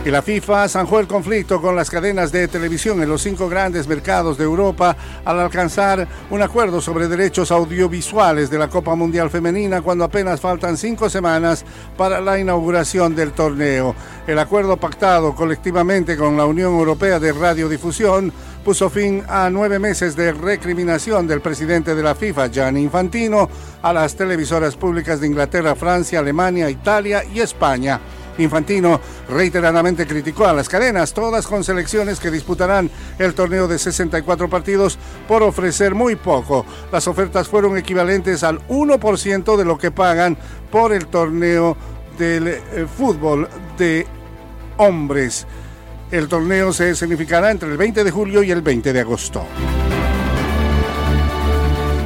Y 0.05 0.11
la 0.11 0.21
FIFA 0.21 0.69
zanjó 0.69 0.99
el 0.99 1.07
conflicto 1.07 1.59
con 1.59 1.75
las 1.75 1.89
cadenas 1.89 2.31
de 2.31 2.47
televisión 2.47 3.01
en 3.01 3.09
los 3.09 3.23
cinco 3.23 3.49
grandes 3.49 3.87
mercados 3.87 4.37
de 4.37 4.43
Europa 4.43 4.95
al 5.25 5.39
alcanzar 5.39 6.07
un 6.29 6.43
acuerdo 6.43 6.79
sobre 6.79 7.07
derechos 7.07 7.49
audiovisuales 7.49 8.51
de 8.51 8.59
la 8.59 8.67
Copa 8.67 8.93
Mundial 8.93 9.31
Femenina 9.31 9.81
cuando 9.81 10.03
apenas 10.03 10.39
faltan 10.39 10.77
cinco 10.77 11.09
semanas 11.09 11.65
para 11.97 12.21
la 12.21 12.37
inauguración 12.37 13.15
del 13.15 13.31
torneo. 13.31 13.95
El 14.27 14.37
acuerdo 14.37 14.77
pactado 14.77 15.33
colectivamente 15.33 16.15
con 16.15 16.37
la 16.37 16.45
Unión 16.45 16.75
Europea 16.75 17.19
de 17.19 17.33
Radiodifusión 17.33 18.31
puso 18.63 18.91
fin 18.91 19.23
a 19.27 19.49
nueve 19.49 19.79
meses 19.79 20.15
de 20.15 20.33
recriminación 20.33 21.25
del 21.25 21.41
presidente 21.41 21.95
de 21.95 22.03
la 22.03 22.13
FIFA, 22.13 22.51
Gianni 22.51 22.83
Infantino, 22.83 23.49
a 23.81 23.91
las 23.91 24.15
televisoras 24.15 24.75
públicas 24.75 25.19
de 25.19 25.25
Inglaterra, 25.25 25.73
Francia, 25.73 26.19
Alemania, 26.19 26.69
Italia 26.69 27.23
y 27.23 27.39
España. 27.39 27.99
Infantino 28.37 28.99
reiteradamente 29.29 30.05
criticó 30.05 30.45
a 30.45 30.53
las 30.53 30.69
cadenas, 30.69 31.13
todas 31.13 31.47
con 31.47 31.63
selecciones 31.63 32.19
que 32.19 32.31
disputarán 32.31 32.89
el 33.17 33.33
torneo 33.33 33.67
de 33.67 33.79
64 33.79 34.49
partidos 34.49 34.97
por 35.27 35.43
ofrecer 35.43 35.95
muy 35.95 36.15
poco. 36.15 36.65
Las 36.91 37.07
ofertas 37.07 37.47
fueron 37.47 37.77
equivalentes 37.77 38.43
al 38.43 38.59
1% 38.67 39.57
de 39.57 39.65
lo 39.65 39.77
que 39.77 39.91
pagan 39.91 40.37
por 40.71 40.93
el 40.93 41.07
torneo 41.07 41.77
del 42.17 42.47
eh, 42.47 42.87
fútbol 42.97 43.47
de 43.77 44.05
hombres. 44.77 45.45
El 46.11 46.27
torneo 46.27 46.71
se 46.71 46.95
significará 46.95 47.51
entre 47.51 47.71
el 47.71 47.77
20 47.77 48.03
de 48.03 48.11
julio 48.11 48.43
y 48.43 48.51
el 48.51 48.61
20 48.61 48.93
de 48.93 48.99
agosto. 48.99 49.45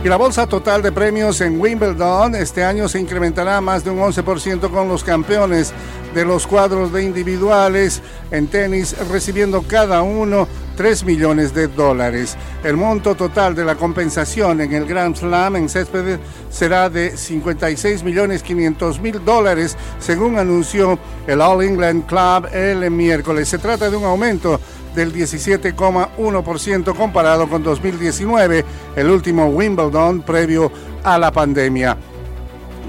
Y 0.01 0.07
la 0.07 0.15
bolsa 0.15 0.47
total 0.47 0.81
de 0.81 0.93
premios 0.93 1.41
en 1.41 1.59
Wimbledon 1.59 2.33
este 2.33 2.63
año 2.63 2.87
se 2.87 3.01
incrementará 3.01 3.59
más 3.59 3.83
de 3.83 3.89
un 3.89 3.99
11% 3.99 4.71
con 4.71 4.87
los 4.87 5.03
campeones 5.03 5.73
de 6.15 6.23
los 6.23 6.47
cuadros 6.47 6.93
de 6.93 7.03
individuales 7.03 8.01
en 8.31 8.47
tenis 8.47 8.95
recibiendo 9.09 9.61
cada 9.61 10.01
uno 10.01 10.47
3 10.77 11.03
millones 11.03 11.53
de 11.53 11.67
dólares. 11.67 12.37
El 12.63 12.77
monto 12.77 13.13
total 13.13 13.53
de 13.53 13.65
la 13.65 13.75
compensación 13.75 14.61
en 14.61 14.71
el 14.71 14.85
Grand 14.85 15.17
Slam 15.17 15.57
en 15.57 15.67
césped 15.67 16.17
será 16.49 16.89
de 16.89 17.17
56 17.17 18.01
millones 18.03 18.41
500 18.41 19.01
mil 19.01 19.25
dólares, 19.25 19.75
según 19.99 20.37
anunció 20.37 20.97
el 21.27 21.41
All 21.41 21.61
England 21.61 22.05
Club 22.05 22.47
el 22.53 22.89
miércoles. 22.89 23.49
Se 23.49 23.57
trata 23.57 23.89
de 23.89 23.97
un 23.97 24.05
aumento 24.05 24.61
del 24.95 25.13
17,1% 25.13 26.95
comparado 26.95 27.47
con 27.47 27.63
2019, 27.63 28.65
el 28.95 29.09
último 29.09 29.47
Wimbledon 29.47 30.21
previo 30.21 30.71
a 31.03 31.17
la 31.17 31.31
pandemia. 31.31 31.97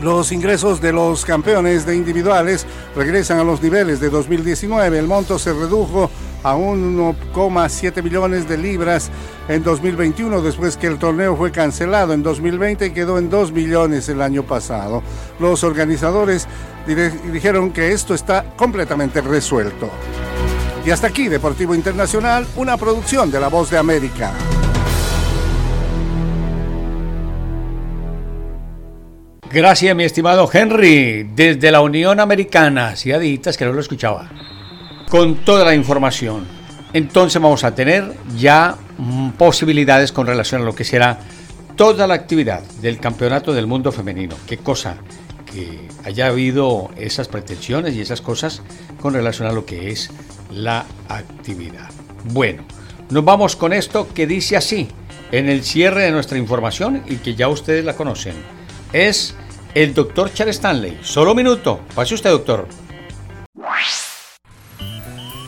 Los 0.03 0.33
ingresos 0.33 0.81
de 0.81 0.93
los 0.93 1.27
campeones 1.27 1.85
de 1.85 1.95
individuales 1.95 2.65
regresan 2.97 3.39
a 3.39 3.45
los 3.45 3.63
niveles 3.63 4.01
de 4.01 4.09
2019. 4.09 4.99
El 4.99 5.07
monto 5.07 5.39
se 5.39 5.53
redujo 5.53 6.11
a 6.43 6.57
1,7 6.57 8.03
millones 8.03 8.49
de 8.49 8.57
libras 8.57 9.11
en 9.47 9.63
2021 9.63 10.41
después 10.41 10.79
que 10.79 10.87
el 10.87 10.99
torneo 10.99 11.37
fue 11.37 11.53
cancelado 11.53 12.15
en 12.15 12.23
2020 12.23 12.87
y 12.87 12.91
quedó 12.93 13.19
en 13.19 13.29
2 13.29 13.53
millones 13.53 14.09
el 14.09 14.23
año 14.23 14.43
pasado. 14.43 15.03
Los 15.39 15.65
organizadores 15.65 16.49
dijeron 16.87 17.71
que 17.71 17.93
esto 17.93 18.15
está 18.15 18.45
completamente 18.57 19.21
resuelto. 19.21 19.91
Y 20.85 20.91
hasta 20.91 21.09
aquí, 21.09 21.29
Deportivo 21.29 21.75
Internacional, 21.75 22.47
una 22.57 22.77
producción 22.79 23.31
de 23.31 23.39
La 23.39 23.49
Voz 23.49 23.71
de 23.71 23.77
América. 23.77 24.33
Gracias, 29.53 29.95
mi 29.95 30.05
estimado 30.05 30.49
Henry, 30.51 31.29
desde 31.35 31.71
la 31.71 31.83
Unión 31.83 32.19
Americana. 32.19 32.97
Si 32.97 33.13
aditas 33.13 33.59
que 33.59 33.67
no 33.67 33.73
lo 33.73 33.81
escuchaba. 33.81 34.31
Con 35.11 35.45
toda 35.45 35.65
la 35.65 35.75
información. 35.75 36.47
Entonces 36.93 37.43
vamos 37.43 37.63
a 37.65 37.75
tener 37.75 38.15
ya 38.37 38.77
mm, 38.97 39.31
posibilidades 39.31 40.13
con 40.13 40.27
relación 40.27 40.63
a 40.63 40.65
lo 40.65 40.75
que 40.75 40.85
será 40.85 41.19
toda 41.77 42.07
la 42.07 42.15
actividad 42.15 42.63
del 42.81 42.99
Campeonato 42.99 43.53
del 43.53 43.67
Mundo 43.67 43.93
Femenino. 43.93 44.37
Qué 44.47 44.59
cosa 44.59 44.97
que 45.53 45.89
haya 46.05 46.29
habido 46.29 46.91
esas 46.97 47.29
pretensiones 47.29 47.95
y 47.95 48.01
esas 48.01 48.21
cosas 48.21 48.63
con 49.01 49.13
relación 49.13 49.49
a 49.49 49.53
lo 49.53 49.67
que 49.67 49.91
es 49.91 50.11
la 50.51 50.87
actividad. 51.09 51.91
Bueno, 52.25 52.65
nos 53.11 53.25
vamos 53.25 53.57
con 53.57 53.73
esto 53.73 54.09
que 54.15 54.27
dice 54.27 54.57
así 54.57 54.89
en 55.33 55.49
el 55.49 55.65
cierre 55.65 56.03
de 56.03 56.11
nuestra 56.11 56.39
información 56.39 57.03
y 57.07 57.17
que 57.17 57.35
ya 57.35 57.49
ustedes 57.49 57.85
la 57.85 57.97
conocen. 57.97 58.35
Es 58.93 59.35
el 59.75 59.95
doctor 59.95 60.33
Charles 60.33 60.57
Stanley. 60.57 60.99
Solo 61.03 61.31
un 61.31 61.37
minuto. 61.37 61.81
Pase 61.95 62.15
usted, 62.15 62.31
doctor. 62.31 62.67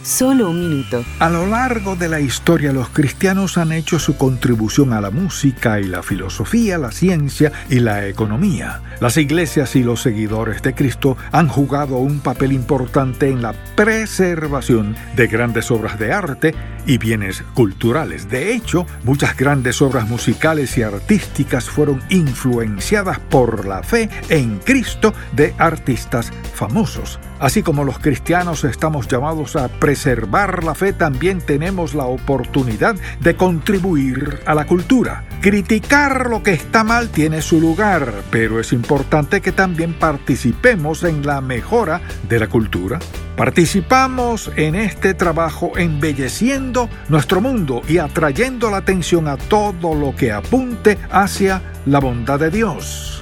Solo 0.02 0.50
un 0.50 0.58
minuto. 0.58 1.04
A 1.20 1.30
lo 1.30 1.46
largo 1.46 1.94
de 1.94 2.08
la 2.08 2.18
historia 2.18 2.72
los 2.72 2.88
cristianos 2.88 3.56
han 3.56 3.70
hecho 3.70 4.00
su 4.00 4.16
contribución 4.16 4.92
a 4.92 5.00
la 5.00 5.10
música 5.10 5.78
y 5.78 5.84
la 5.84 6.02
filosofía, 6.02 6.76
la 6.76 6.90
ciencia 6.90 7.52
y 7.70 7.78
la 7.78 8.08
economía. 8.08 8.80
Las 9.00 9.16
iglesias 9.16 9.76
y 9.76 9.84
los 9.84 10.02
seguidores 10.02 10.60
de 10.62 10.74
Cristo 10.74 11.16
han 11.30 11.46
jugado 11.46 11.98
un 11.98 12.18
papel 12.18 12.52
importante 12.52 13.28
en 13.28 13.42
la 13.42 13.52
preservación 13.76 14.96
de 15.14 15.28
grandes 15.28 15.70
obras 15.70 16.00
de 16.00 16.12
arte 16.12 16.54
y 16.84 16.98
bienes 16.98 17.42
culturales. 17.54 18.28
De 18.28 18.54
hecho, 18.54 18.86
muchas 19.04 19.36
grandes 19.36 19.80
obras 19.82 20.08
musicales 20.08 20.76
y 20.78 20.82
artísticas 20.82 21.70
fueron 21.70 22.02
influenciadas 22.08 23.20
por 23.20 23.66
la 23.66 23.84
fe 23.84 24.08
en 24.28 24.58
Cristo 24.58 25.14
de 25.36 25.54
artistas 25.58 26.32
famosos. 26.54 27.20
Así 27.42 27.64
como 27.64 27.82
los 27.82 27.98
cristianos 27.98 28.62
estamos 28.62 29.08
llamados 29.08 29.56
a 29.56 29.68
preservar 29.92 30.64
la 30.64 30.74
fe, 30.74 30.94
también 30.94 31.42
tenemos 31.42 31.94
la 31.94 32.06
oportunidad 32.06 32.96
de 33.20 33.36
contribuir 33.36 34.40
a 34.46 34.54
la 34.54 34.64
cultura. 34.66 35.26
Criticar 35.42 36.30
lo 36.30 36.42
que 36.42 36.54
está 36.54 36.82
mal 36.82 37.10
tiene 37.10 37.42
su 37.42 37.60
lugar, 37.60 38.10
pero 38.30 38.58
es 38.58 38.72
importante 38.72 39.42
que 39.42 39.52
también 39.52 39.92
participemos 39.92 41.04
en 41.04 41.26
la 41.26 41.42
mejora 41.42 42.00
de 42.26 42.38
la 42.40 42.46
cultura. 42.46 43.00
Participamos 43.36 44.50
en 44.56 44.76
este 44.76 45.12
trabajo 45.12 45.72
embelleciendo 45.76 46.88
nuestro 47.10 47.42
mundo 47.42 47.82
y 47.86 47.98
atrayendo 47.98 48.70
la 48.70 48.78
atención 48.78 49.28
a 49.28 49.36
todo 49.36 49.94
lo 49.94 50.16
que 50.16 50.32
apunte 50.32 50.96
hacia 51.10 51.60
la 51.84 52.00
bondad 52.00 52.40
de 52.40 52.50
Dios. 52.50 53.21